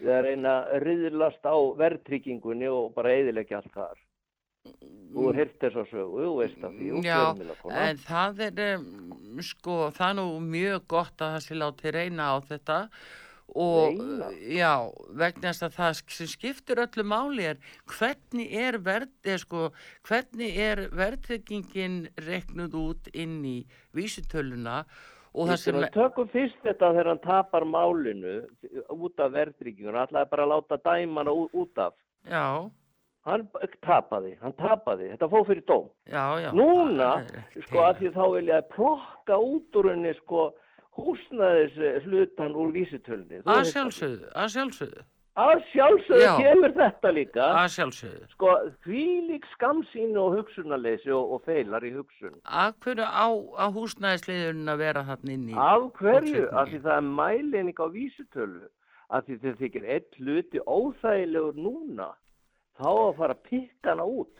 [0.00, 0.54] Það er eina
[0.84, 4.05] riðlast á verðtryggingunni og bara eðilegja allt þar.
[5.16, 7.20] Þú er heyrt þess að sögu, þú veist af því, Já,
[7.72, 8.82] en það er,
[9.46, 12.76] sko, það er nú mjög gott að það sé láti reyna á þetta
[13.56, 14.28] og, Reyna?
[14.52, 14.72] já,
[15.16, 17.60] vegna þess að það sem skiptir öllu máli er
[17.96, 19.68] hvernig er verð, er, sko,
[20.04, 23.58] hvernig er verðtryggingin reknud út inn í
[23.96, 24.82] vísitöluna
[25.36, 28.36] og það sem, tökum fyrst þetta þegar hann tapar málinu
[28.92, 31.94] út af verðtryggingun, ætlaði bara að láta dæma hana ú- út af.
[32.28, 32.68] já,
[33.26, 33.48] Hann
[33.82, 35.88] tapaði, hann tapaði, þetta fóð fyrir dóm.
[36.06, 36.50] já, já.
[36.54, 37.10] Núna,
[37.64, 40.44] sko, að því þá vil ég plokka út úr henni, sko,
[40.96, 43.42] húsnæðis eh, hlutan úr vísitölni.
[43.42, 45.04] Að sjálfsögðu, að sjálfsögðu.
[45.36, 46.30] Að sjálfsögðu Já.
[46.40, 47.46] kemur þetta líka.
[47.60, 48.28] Að sjálfsögðu.
[48.32, 48.52] Sko,
[48.86, 52.38] þvílík skamsýn og hugsunarleysi og, og feilar í hugsun.
[52.48, 53.26] Af hverju á,
[53.60, 55.58] á húsnæðisliðurinn að vera þarna inn í?
[55.60, 56.46] Af hverju?
[56.56, 58.70] Af því það er mælining á vísitölu.
[59.12, 62.08] Af því þegar þykir einn hluti óþægilegur núna,
[62.80, 64.32] þá að fara að pikka hana út.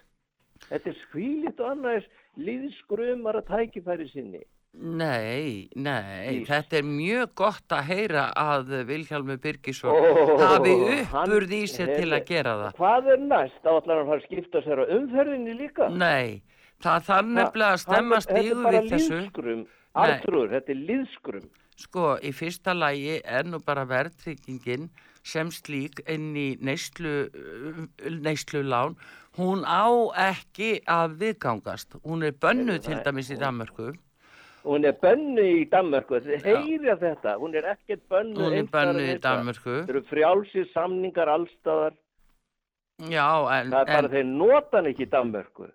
[0.68, 2.06] Þetta er skvílitt og annars
[2.40, 4.42] líðskrumar að tækifæri sinni.
[4.76, 6.48] Nei, nei, Ís.
[6.50, 12.10] þetta er mjög gott að heyra að Vilhjálmur Birgisson Ó, hafi uppurð í sér til
[12.12, 12.74] að gera það.
[12.76, 13.56] Hvað er næst?
[13.64, 15.88] Þá ætlar hann að fara að skipta sér á umferðinni líka?
[15.88, 16.42] Nei,
[16.84, 19.14] það þarf nefnilega að stemma stígu Þetta er við bara þessu.
[19.22, 19.62] líðskrum.
[19.64, 20.04] Nei.
[20.04, 21.48] Artrúður, þetta er líðskrum.
[21.76, 24.90] Sko, í fyrsta lagi er nú bara verðtryggingin
[25.26, 27.26] sem slík inn í neyslu,
[28.22, 28.96] neyslulán.
[29.36, 29.90] Hún á
[30.30, 31.98] ekki að viðgangast.
[32.06, 33.92] Hún er bönnuð til dæmis í Danmörku.
[34.66, 39.12] Hún er bönnu í Danmörku, þið heyrja þetta, hún er ekkert bönnu Hún er bönnuð
[39.12, 39.18] í.
[39.22, 39.74] Danmörku.
[39.84, 41.94] Það eru frjálsir samningar allstaðar,
[42.96, 45.66] Já, en, það er bara en þeir nota hann ekki í Danmörku.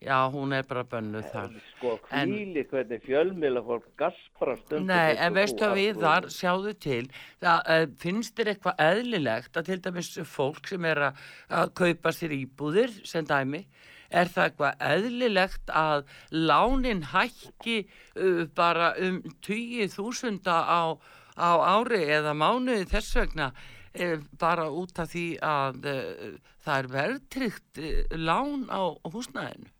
[0.00, 1.56] Já, hún er bara bönnuð þar.
[1.72, 4.88] Sko, hvíli hvernig fjölmiðla fólk gaspra stundum.
[4.90, 7.02] Nei, en veistu að við þar sjáðu til,
[7.42, 11.22] það, uh, finnst þér eitthvað eðlilegt að til dæmis fólk sem er að,
[11.60, 13.64] að kaupa sér íbúðir sem dæmi,
[14.08, 20.96] er það eitthvað eðlilegt að lánin hækki uh, bara um 20.000 á,
[21.36, 26.92] á ári eða mánuði þess vegna uh, bara út af því að uh, það er
[26.94, 29.74] verðtryggt uh, lán á húsnæðinu.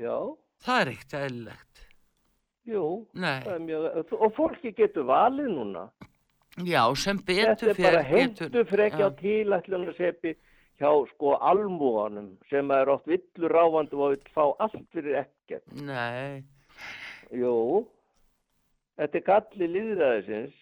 [0.00, 0.16] Já,
[0.64, 1.82] Það er ekkert eðlilegt.
[2.70, 3.40] jú, Nei.
[3.64, 5.86] mjög, og fólki getur valið núna.
[6.64, 10.34] Já, sem Þetta betur er bara heimtu frekja á tilætlunarseppi
[10.80, 15.64] hjá sko almúanum sem er oft villur ráfandi og vill fá allt fyrir ekkert.
[15.72, 16.42] Nei,
[17.32, 17.86] Jú,
[18.98, 20.56] þetta er galli líðræðisins.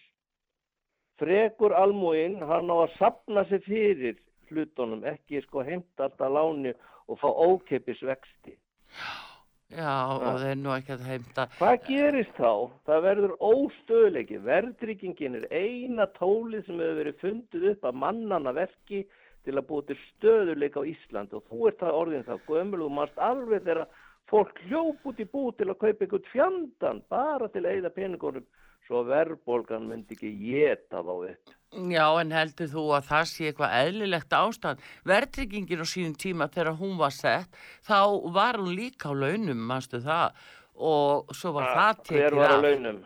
[1.19, 4.15] Frekur almúin, hann á að sapna sig fyrir
[4.49, 6.71] hlutunum, ekki sko heimta alltaf láni
[7.09, 8.55] og fá ókeipis vexti.
[8.55, 9.28] já,
[9.77, 11.45] og þeir nú ekki að heimta.
[11.59, 12.51] Hvað gerist þá?
[12.89, 14.39] Það verður óstöðleiki.
[14.45, 19.03] Verðtryggingin er eina tólið sem hefur verið fundið upp að mannana verki
[19.45, 22.95] til að búa til stöðuleika á Ísland og þú ert það orðin það gömul og
[22.97, 23.85] mást alveg þegar
[24.29, 28.49] fólk hljóp út í bú til að kaupa einhvern fjandan bara til að eyða peningunum
[28.89, 31.55] svo verðbólgan myndi ekki geta þá upp.
[31.93, 34.85] Já, en heldur þú að það sé eitthvað eðlilegt ástand?
[35.05, 37.99] Verðtryggingin á síðum tíma þegar hún var sett, þá
[38.33, 40.39] var hún líka á launum, mannstu það,
[40.79, 43.01] og svo var það tekið var á launum?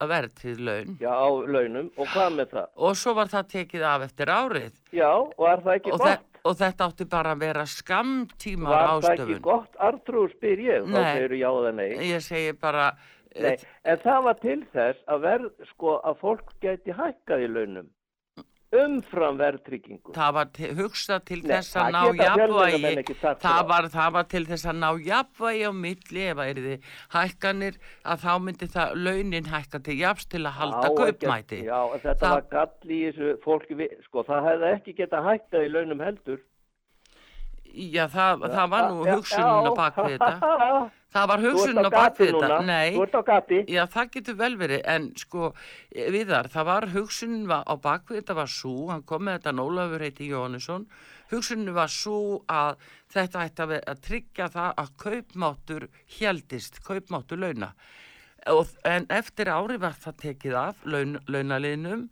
[0.00, 0.96] að verðtryggð laun.
[1.02, 2.70] Já, á launum og hvað með það?
[2.88, 4.78] Og svo var það tekið af eftir árið.
[4.94, 6.24] Já, og er það ekki og, gott?
[6.24, 9.22] þe og þetta átti bara að vera skamtíma Var það ástöfun.
[9.24, 10.88] ekki gott artrúr spyr ég?
[10.88, 11.50] Þá segir já.
[12.04, 12.88] Ég segi bara,
[13.40, 17.90] Nei, en það var til þess að verð, sko, að fólk geti hækkað í launum
[18.74, 20.12] umfram verðtryggingu.
[20.16, 24.42] það var til, hugsað til Nei, þess að ná jafnvægi það var, það var til
[24.48, 28.96] þess að ná jafnvægi á milli ef að er þið hækkanir að þá myndi það
[29.04, 33.30] launin hækka til jafns til að halda kaupmæti Já, þetta Það- var gall í þessu
[33.44, 36.42] fólki, sko, það hefði ekki getað hækkað í launum heldur.
[37.74, 39.74] Já, það, það var nú já.
[39.74, 40.34] bak við þetta.
[41.14, 42.56] Það var hugsunin á á bak gati við þetta.
[42.66, 42.94] Nei.
[42.96, 43.58] Þú ert á gati.
[43.70, 45.50] Já, það getur vel verið, en sko,
[46.14, 50.02] viðar, það var hugsunin á bak við þetta var svo, hann kom með þetta Nólafur
[50.02, 50.88] heiti Jóhannesson,
[51.30, 52.82] hugsunin var svo að
[53.14, 55.86] þetta ætti að, að tryggja það að kaupmáttur
[56.18, 57.70] heldist, kaupmáttur launa.
[58.50, 62.02] Og, en eftir ári var það tekið af laun, launaliðnum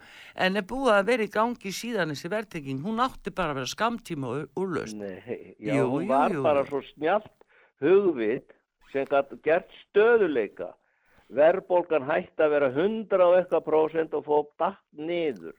[0.41, 3.73] en er búið að vera í gangi síðan þessi verðtrygging, hún átti bara að vera
[3.75, 4.97] skamtíma og úrlaust.
[4.97, 7.29] Nei, já, hún var bara svo snjált
[7.83, 8.55] hugvit
[8.93, 10.71] sem gætt gert stöðuleika.
[11.33, 15.57] Verðbólgan hætti að vera 100 og eitthvað prósent og fóð dætt niður.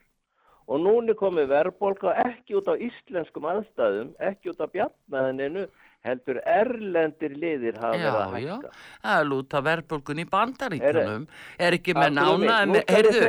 [0.69, 5.65] Og núna er komið verðbólga ekki út á íslenskum aðstæðum, ekki út á bjarnaðininu,
[6.03, 8.71] heldur erlendir liðir hafa verið að Já, já, hækka.
[9.03, 11.27] það er lúta verðbólgun í bandaríkjunum,
[11.67, 13.21] er ekki menn nú með, heyrðu,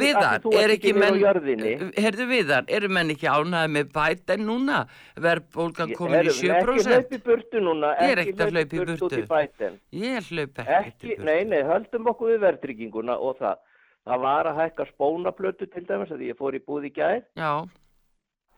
[0.00, 4.80] viðar, er ekki ekki menn, heyrðu viðar, eru menn ekki ánæði með bæten núna,
[5.22, 6.66] verðbólgan komin í Heyrðu, 7%?
[6.66, 9.20] Ekki hlaupi burtu núna, að hlaupa í út burtu.
[9.22, 9.78] í bæten.
[10.02, 10.76] Ég hlaup ekki.
[10.80, 13.62] Ekki, nei, nei, höldum okkur við verðtrygginguna og það.
[14.06, 17.66] Það var að hækka spónaplötu til dæmis að ég fór í búð í gær, Já,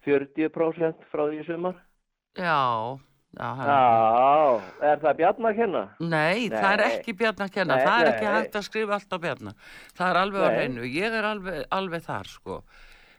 [0.04, 1.76] 40% frá því sumar.
[2.36, 2.98] já,
[3.36, 4.60] já, er- Já,
[4.92, 5.82] er það Bjarn að kenna?
[6.00, 8.32] Nei, það er ekki Bjarn að kenna, Nei, það er ekki nei.
[8.38, 9.54] hægt að skrifa allt á Bjarn.
[9.98, 10.56] Það er alveg á Nei.
[10.58, 12.62] hreinu, ég er alveg, alveg þar sko.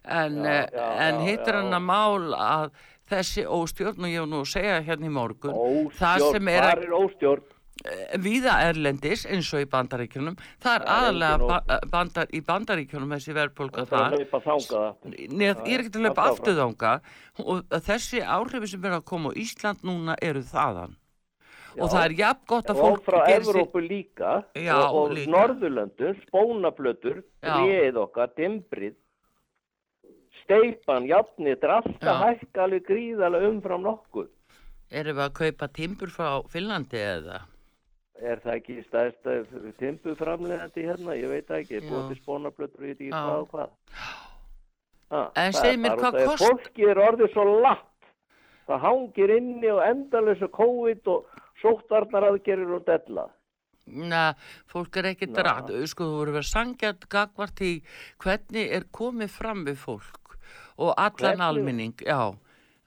[0.05, 2.71] En, eh, en hittir hann að mál að
[3.09, 6.77] þessi óstjórn og ég var nú að segja hérna í morgun, Óstjórn, sem er hvar
[6.77, 7.43] að er óstjórn?
[8.19, 13.85] Víða erlendis eins og í bandaríkjunum, það er aðalega ba bandar, í bandaríkjunum þessi verðbólga
[13.87, 14.15] Það
[14.79, 14.95] að.
[15.31, 16.91] Nei, ég er ekki að hlaupa haltu aftur þanga
[17.45, 20.97] og þessi áhrifi sem er að koma á Ísland núna eru þaðan.
[21.79, 21.91] Og Já.
[21.93, 25.11] það er jafn gott að Og fólk frá geri sig- Evrópu líka Já, og, og
[25.15, 25.31] líka.
[25.37, 27.53] Norðurlöndum, spónaplötur, Já.
[27.55, 28.95] tréið okkar, dimbrið,
[30.43, 31.05] steipan,
[31.63, 32.17] er alltaf Já.
[32.25, 34.27] hækka alveg gríðarlega umfram nokkuð.
[34.91, 37.39] Erum við að kaupa timbur frá Finnlandi eða?
[38.19, 39.27] Er það ekki stæðst
[39.79, 41.13] timpuframlegandi hérna?
[41.15, 43.69] Ég veit ekki, búið til spónaplötur og ég veit ekki hvað og hvað.
[45.09, 47.85] Ah, En er mér, hvað kost- Fólkið er orðið svo latt.
[48.67, 51.25] Það hangir inni og endalösa COVID og
[51.63, 53.29] sóttarnar aðgerir og della.
[53.87, 54.33] Na,
[54.69, 55.41] fólk er ekkert Na.
[55.47, 57.81] rætt, sko, þú voru verið sangjart gagvart í
[58.19, 60.35] hvernig er komið fram við fólk
[60.77, 61.47] og allan Hvernig?
[61.47, 62.35] almenning, já.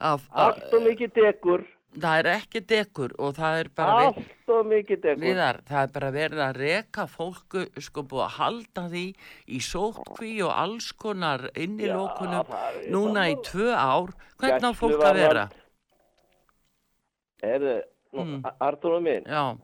[0.00, 1.64] Af, Allt og mikið degur.
[1.93, 3.97] Það er ekki dekur og það er bara...
[4.09, 5.24] Allt og mikið degur.
[5.27, 9.05] Viðar, það er bara verið að reka fólku, sko búið að halda því
[9.52, 14.14] í sótkví og alls konar innilókunum það er núna í tvö ár.
[14.40, 15.48] Hvernig á fólk að vera?
[17.43, 17.81] Erðu,
[18.12, 18.43] Mm.
[18.60, 19.56] Artúrum minn, Já,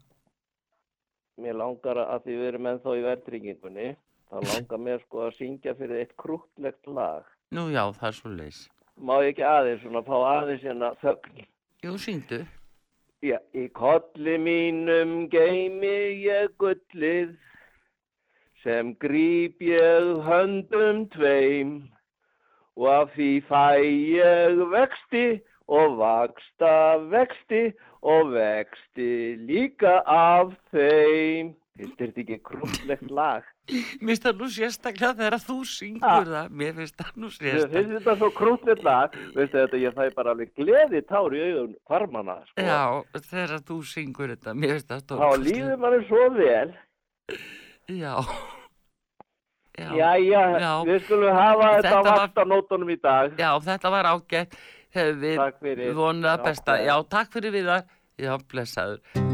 [1.36, 3.88] mér langar að því við erum ennþá í verðtryggingunni,
[4.30, 7.26] þá langar mér sko að syngja fyrir eitt krúttlegt lag.
[7.52, 8.62] nú já, það er svo leis.
[8.96, 11.44] Má ég ekki aðeins svona fá aðeins hérna þögn?
[11.78, 12.40] Jú, syngdu.
[13.22, 17.36] Já, í kolli mínum geimi ég gullið
[18.64, 21.70] sem gríp ég höndum tveim
[22.74, 25.22] og af því fæ ég vexti
[25.78, 26.74] og vaksta
[27.14, 27.62] vexti
[28.02, 29.10] og vexti
[29.46, 31.54] líka af þeim.
[31.78, 33.46] Þetta ekki krúllegt lag?
[33.68, 36.24] Mér finnst það nú sérstaklega þegar þú syngur Ah.
[36.24, 36.52] það.
[36.60, 37.98] Mér finnst það nú Mér finnst sérstaklega.
[37.98, 42.36] þetta svo krúllegt lag, veistu þetta, ég fæ bara alveg gleði tár í augun hvarmana,
[42.48, 42.62] sko.
[42.64, 44.54] Já, þegar þú syngur þetta.
[44.56, 45.52] Mér finnst það Þá stórkostlegt.
[45.52, 46.74] líður manni svo vel.
[47.88, 48.14] Já.
[49.78, 49.90] Já.
[49.94, 50.72] Jæja, Já.
[50.88, 53.36] við skulum hafa þetta, á nótunum í dag.
[53.38, 54.56] Já, þetta var ágætt.
[54.94, 56.72] Þegar við það Já, besta.
[56.82, 57.84] Já, takk fyrir við það.
[58.18, 59.27] Já, blessaður.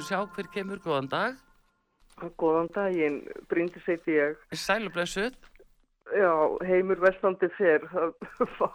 [0.00, 1.36] Skulum sjá hver kemur, góðan dag.
[2.38, 4.36] Góðan daginn, Bryndis heiti ég.
[4.52, 5.34] Sælublessuð.
[6.16, 6.32] Já,
[6.66, 7.84] heimur vestandi fer.
[8.58, 8.70] Vá.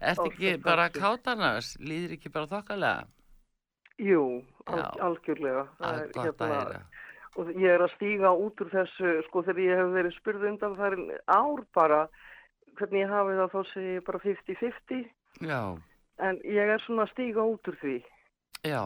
[0.00, 1.76] Ertu ekki bara kátanars?
[1.80, 3.06] Líður ekki bara þokkalega?
[3.98, 4.22] Jú,
[4.66, 4.88] al Já.
[5.08, 5.66] algjörlega.
[5.78, 6.80] Það er gott að heyra.
[7.38, 10.78] Og ég er að stíga út úr þessu, sko, þegar ég hef verið spurð undan
[10.78, 12.00] farin ár bara,
[12.80, 15.04] hvernig ég hafi það, þá ég bara 50-50.
[15.44, 15.60] Já,
[16.18, 17.98] En ég er svona að stíga út úr því.
[18.66, 18.82] já,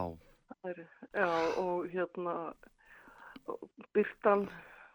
[0.63, 0.77] Er,
[1.11, 1.27] já,
[1.59, 2.33] og hérna,
[3.91, 4.45] byrtan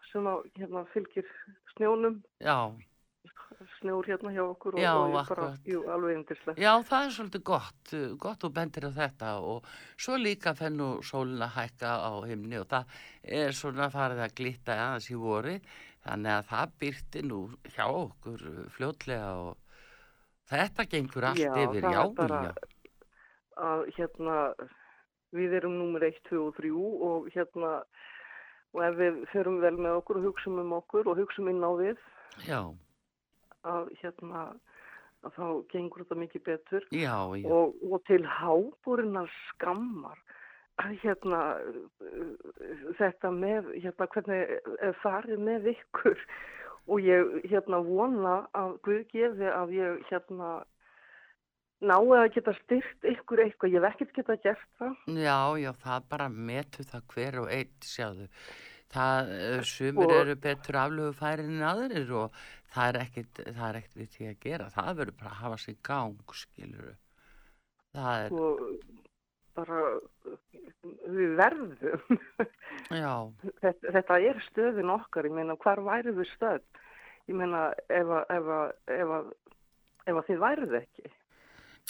[0.09, 1.27] sem að, hérna, fylgir
[1.75, 2.71] snjónum, já.
[3.77, 6.61] snjór hérna hjá okkur og, Já, og ég bara, jú, alveg yndislegt.
[6.63, 7.93] Já, það er svolítið gott,
[8.23, 9.69] gott og bendir á þetta og
[9.99, 12.97] svo líka fenn nú sólin að hækka á himni og það
[13.37, 15.55] er svona farið að glitta aðeins í voru
[16.07, 17.43] þannig að það byrti nú
[17.75, 19.79] hjá okkur fljótlega og
[20.49, 22.53] þetta gengur allt Já, yfir, já, já,
[23.69, 24.41] að hérna
[25.35, 26.71] við erum númer 1, 2 og 3
[27.09, 27.73] og hérna
[28.73, 31.71] og ef við förum vel með okkur og hugsaum um okkur og hugsaum inn á
[31.79, 32.01] við
[32.45, 32.61] já,
[33.65, 34.49] að hérna
[35.25, 36.85] að þá gengur þetta mikið betur.
[36.95, 40.19] Já, já, og, og til hábúrinnar skammar
[40.79, 41.41] að hérna
[42.99, 46.23] þetta með hérna hvernig er farið með ykkur.
[46.89, 50.53] Og ég hérna vona að Guð gefi að ég hérna
[51.79, 54.95] nái að geta styrt ykkur eitthvað, ég ekkert geta gert það.
[55.15, 58.27] Já, já, það bara metu það hver og einn, sjáðu.
[58.89, 62.39] Það, uh, sumir Og- eru betur aflögu færi en aðrir og
[62.73, 64.69] það er ekkit, það er ekkit við því að gera.
[64.73, 66.95] Það verður bara að hafa sig í gang, skilur
[67.93, 68.59] Það er, og
[69.55, 69.79] bara
[71.09, 72.19] við verðum.
[72.89, 73.13] Já,
[73.61, 76.61] þetta, þetta er stöðin okkar, ég meina hvar væri við stöð
[77.29, 79.31] ég meina ef að, ef að, ef að,
[80.09, 81.11] ef að þið værið ekki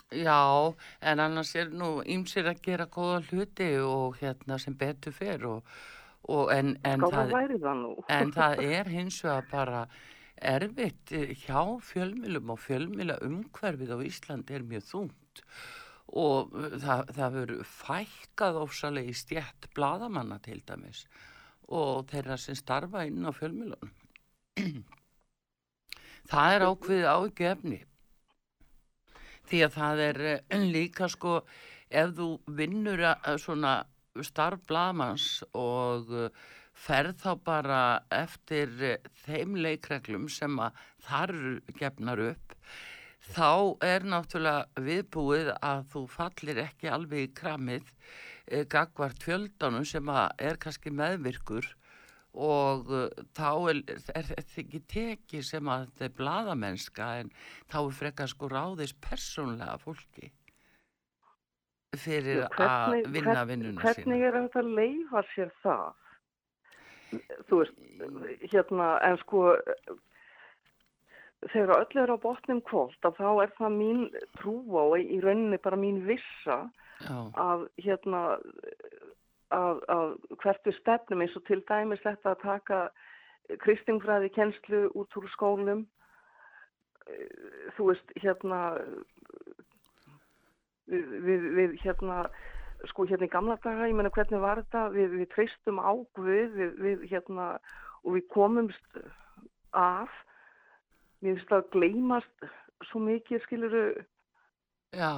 [0.09, 5.43] Já, en annars er nú ýmsir að gera góða hluti og hérna sem betur fer
[5.45, 5.67] og,
[6.25, 9.81] og en, en, Skára það, það en það er hins vegar bara
[10.39, 15.43] erfitt eh, hjá fjölmilum og fjölmila umhverfið á Íslandi er mjög þungt
[16.17, 21.03] og eh, það, það verður fækkað ofsalega í stjætt bladamanna til dæmis
[21.69, 23.93] og þeirra sem starfa inn á fjölmilunum.
[26.33, 27.79] það er ákveðið ágefni
[29.49, 31.39] því að það er eh, líka sko
[31.89, 33.03] ef þú vinnur
[33.41, 33.79] svona
[34.25, 36.29] starf blaðmanns og eh,
[36.79, 37.81] ferð þá bara
[38.13, 40.77] eftir eh, þeim leikreglum sem að
[41.07, 41.35] þar
[41.79, 42.55] gefnar upp
[43.29, 43.51] þá
[43.85, 47.93] er náttúrulega viðbúið að þú fallir ekki alveg í kramið
[48.71, 51.67] gagvart fjöldanum sem að er kannski meðvirkur
[52.33, 53.79] og uh, þá er,
[54.13, 57.31] er þetta ekki tekið sem að þetta er bladamennska en
[57.71, 60.29] þá er frekar sko ráðis persónlega fólki
[61.97, 63.81] fyrir að vinna vinnuna sína.
[63.81, 65.87] hvernig er þetta að leifa sér það
[67.49, 69.43] þú veist hérna en sko
[71.49, 74.03] þegar öll er á botnum kvólt að þá er það mín
[74.37, 76.61] trú á í rauninni bara mín vissa
[76.99, 78.21] Já, að hérna
[79.55, 80.11] að, að
[80.43, 82.81] hvert við stefnum eins og til dæmis þetta að taka
[83.63, 85.85] kristingfræði kennslu út úr skólum.
[87.09, 88.61] Eh, þú veist hérna
[90.89, 92.23] við, við, við hérna
[92.89, 94.85] sko hérna í gamla daga, ég meina hvernig var þetta?
[94.95, 97.51] Við, við treystum á Guð við, við hérna
[98.05, 99.01] og við komumst
[99.75, 100.13] af.
[101.19, 102.47] Mér finnst að gleymast
[102.87, 103.83] svo mikið skiluru
[104.95, 105.13] já,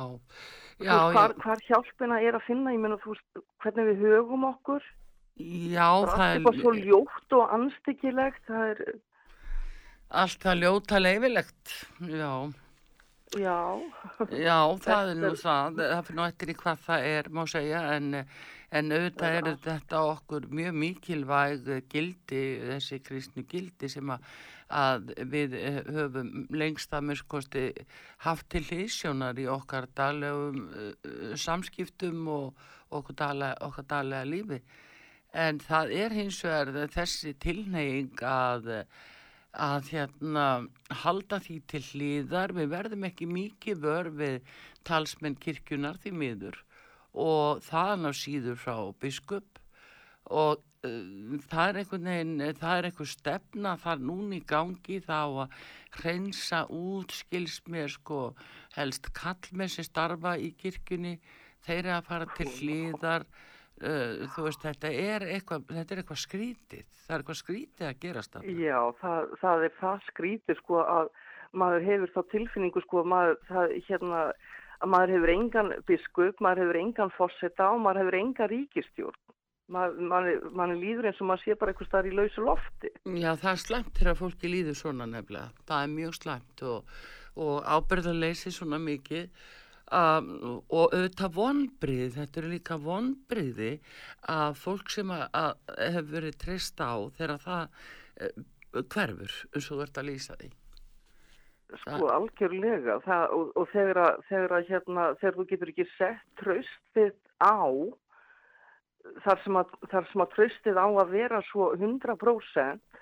[0.81, 4.88] já, hvar, hvar hjálpina er að finna, ég meina þú veist, hvernig við högum okkur,
[5.41, 8.81] já það það er svo er ljótt og anstyggilegt, það er,
[10.22, 11.76] allt það ljóta leifilegt,
[12.07, 12.34] já.
[13.39, 13.60] já,
[14.35, 17.85] Já, það er nú það, það fyrir nú eftir í hvað það er, má segja,
[17.95, 18.10] en,
[18.72, 24.27] en auðvitað eru þetta okkur mjög mikilvæg gildi, þessi kristnu gildi sem að,
[24.81, 27.65] að við eh, höfum lengst að myrkosti
[28.26, 32.64] haft til hlýsjónar í okkar daglegum uh, samskiptum og
[32.95, 34.61] okkar daglega, daglega lífi.
[35.31, 38.76] En það er hins vegar þessi tilneying að
[39.52, 40.43] að hérna
[41.02, 44.53] halda því til hlýðar, við verðum ekki mikið vör við
[44.88, 46.61] talsmenn kirkjunar því miður
[47.13, 49.59] og þaðan á síður frá biskup
[50.31, 55.19] og uh, það er einhvern veginn, það er einhver stefna þar núna í gangi þá
[55.45, 55.55] að
[55.99, 58.31] hreinsa út skils mér sko
[58.77, 61.17] helst kallmenn sem starfa í kirkjunni
[61.65, 66.88] þeir að fara til hlýðar uh, þú veist þetta er eitthvað, þetta er eitthvað skrítið
[67.01, 68.55] það er eitthvað skrítið að gerast þarna.
[68.63, 71.11] já, það, það er það skrítið sko að
[71.51, 74.21] maður hefur þá tilfinningu sko að maður, það, hérna,
[74.82, 79.22] að maður hefur engan biskup, maður hefur engan fósetta og maður hefur engan ríkistjórn.
[79.72, 82.91] Maður, manni, manni líður eins og maður sé bara eitthvað starf í lausu lofti.
[83.22, 85.64] Já, það er slæmt þegar fólki líður svona nefnilega.
[85.70, 86.95] Það er mjög slæmt og,
[87.45, 89.30] og ábyrðarleysi svona mikið
[89.95, 90.32] um,
[90.68, 93.72] og auðvitað vonbriði, þetta eru líka vonbriði
[94.34, 95.53] að fólk sem að, að
[95.86, 97.64] hefur verið treyst á þegar það
[98.28, 100.52] uh, hverfur, eins og ert að lýsa því.
[101.80, 102.99] Sko algjörlega.
[103.06, 107.64] Það, og, og þegar, að, þegar, að, hérna, þegar þú getur ekki sett tröstið á
[109.26, 112.99] þar sem að, þar sem að tröstið á að vera svo 100%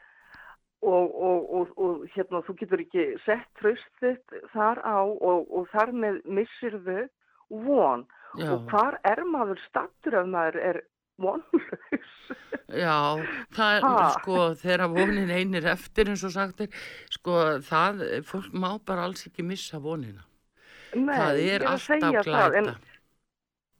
[0.80, 6.22] og, og, og, og hérna þú getur ekki sett tröstið þar á og þar með
[6.40, 7.04] missir þau
[7.50, 8.08] von.
[8.38, 8.52] Já.
[8.54, 10.78] og hvar er maður stattur ef maður er
[11.20, 11.68] vonlaus
[12.70, 13.18] Já,
[13.56, 14.10] það er Ha?
[14.20, 16.70] sko þegar vonin einir eftir eins og sagt er,
[17.10, 20.22] sko það, fólk má bara alls ekki missa vonina.
[20.94, 22.76] Nei, það er alltaf það, en- glæta.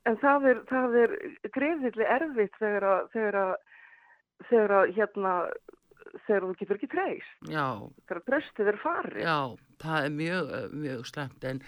[0.10, 1.14] En það er, það er
[1.54, 3.52] greiðillig erfitt þegar að, þegar að,
[4.50, 5.34] þegar að, hérna,
[6.26, 7.36] þegar þú getur ekki treyst.
[7.54, 7.66] Já,
[8.08, 9.20] Þegar tröstið er farið.
[9.22, 9.38] já,
[9.84, 10.50] það er mjög,
[10.86, 11.62] mjög slemt en,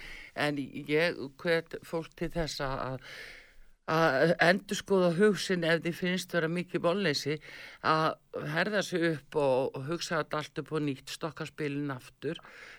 [0.48, 0.58] en
[0.90, 3.06] ég hvet fólk til þess að
[3.90, 7.38] að endur skoða hugsin ef þið finnst vera mikið bólleysi
[7.84, 8.14] að
[8.54, 12.38] herða sig upp og, hugsa allt upp og nýtt stokkaspilin aftur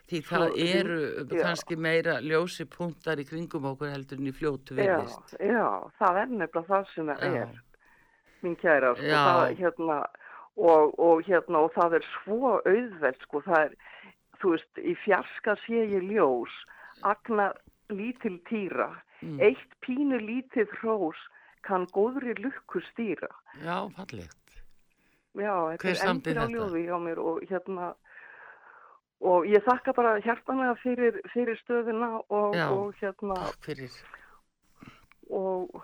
[0.09, 1.43] því Svo- það eru já.
[1.43, 5.35] kannski meira ljósi punktar í kringum okkur heldur en í fljótu Já, virðist.
[5.41, 5.67] já,
[5.99, 7.43] það er nefnilega það sem það Já.
[7.43, 7.61] er,
[8.43, 9.23] mín kæra, sko, Já.
[9.27, 9.99] það, hérna,
[10.57, 13.77] og, og hérna, og það er svo auðvelt, sko, það er,
[14.41, 16.55] þú veist, í fjarska sé ég ljós,
[17.03, 17.53] agna
[17.91, 18.91] lítil týra,
[19.23, 19.39] Mm.
[19.41, 21.19] eitt pínu lítið hrós
[21.63, 23.31] kann góðri lukku stýra.
[23.63, 24.39] Já, fallegt.
[25.39, 27.93] Já, þetta er endur á ljóði hjá mér og hérna,
[29.23, 32.67] og ég þakka bara hjartanlega fyrir, fyrir stöðuna og, Já.
[32.69, 33.39] og hérna,
[35.31, 35.83] og,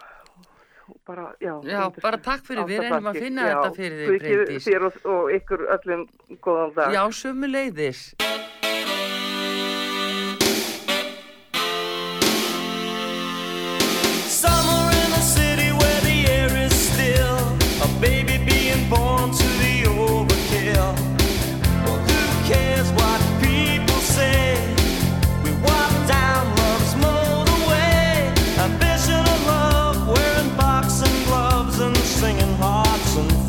[1.07, 1.55] bara, já.
[1.65, 5.69] Já, bara takk fyrir, við reynum að finna Já, þetta fyrir þig, og, og ykkur
[5.79, 6.09] öllum
[6.45, 6.99] góðan dag.
[6.99, 8.11] Já, sömu leiðis.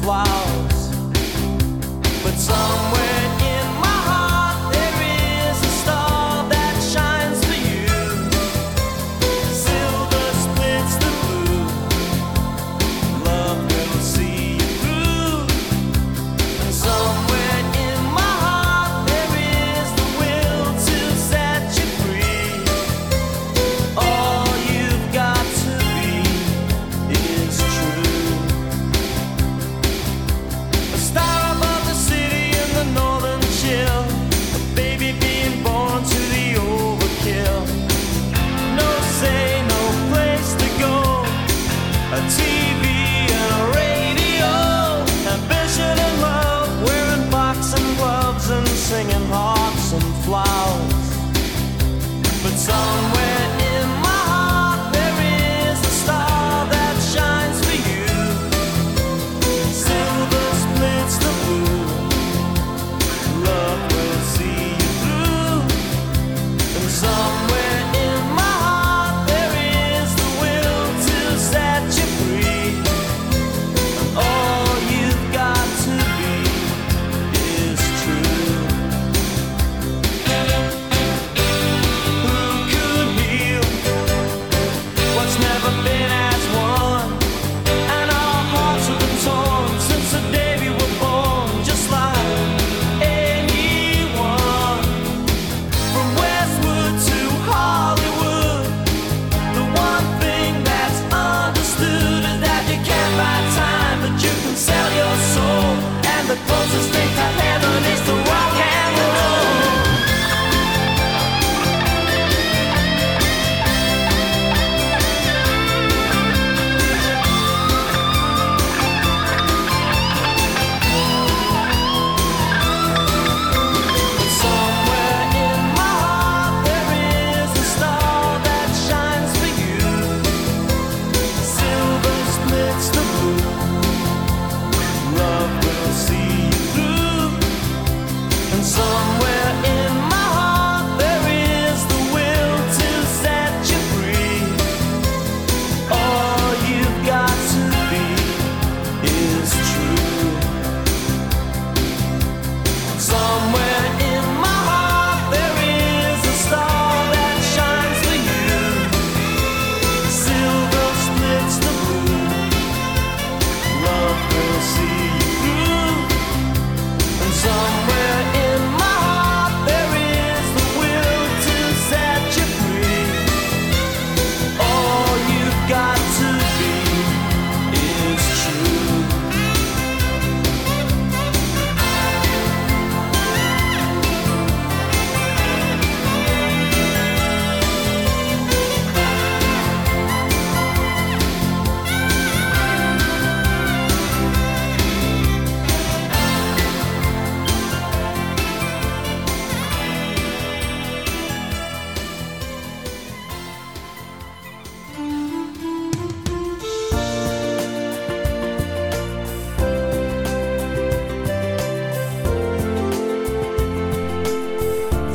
[0.09, 0.58] while.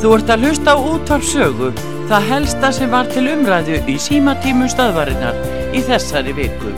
[0.05, 1.69] Þú ert að hlusta á útvarp sögu,
[2.11, 5.39] það helsta sem var til umræðu í símatímum stöðvarinnar
[5.73, 6.75] í þessari viku.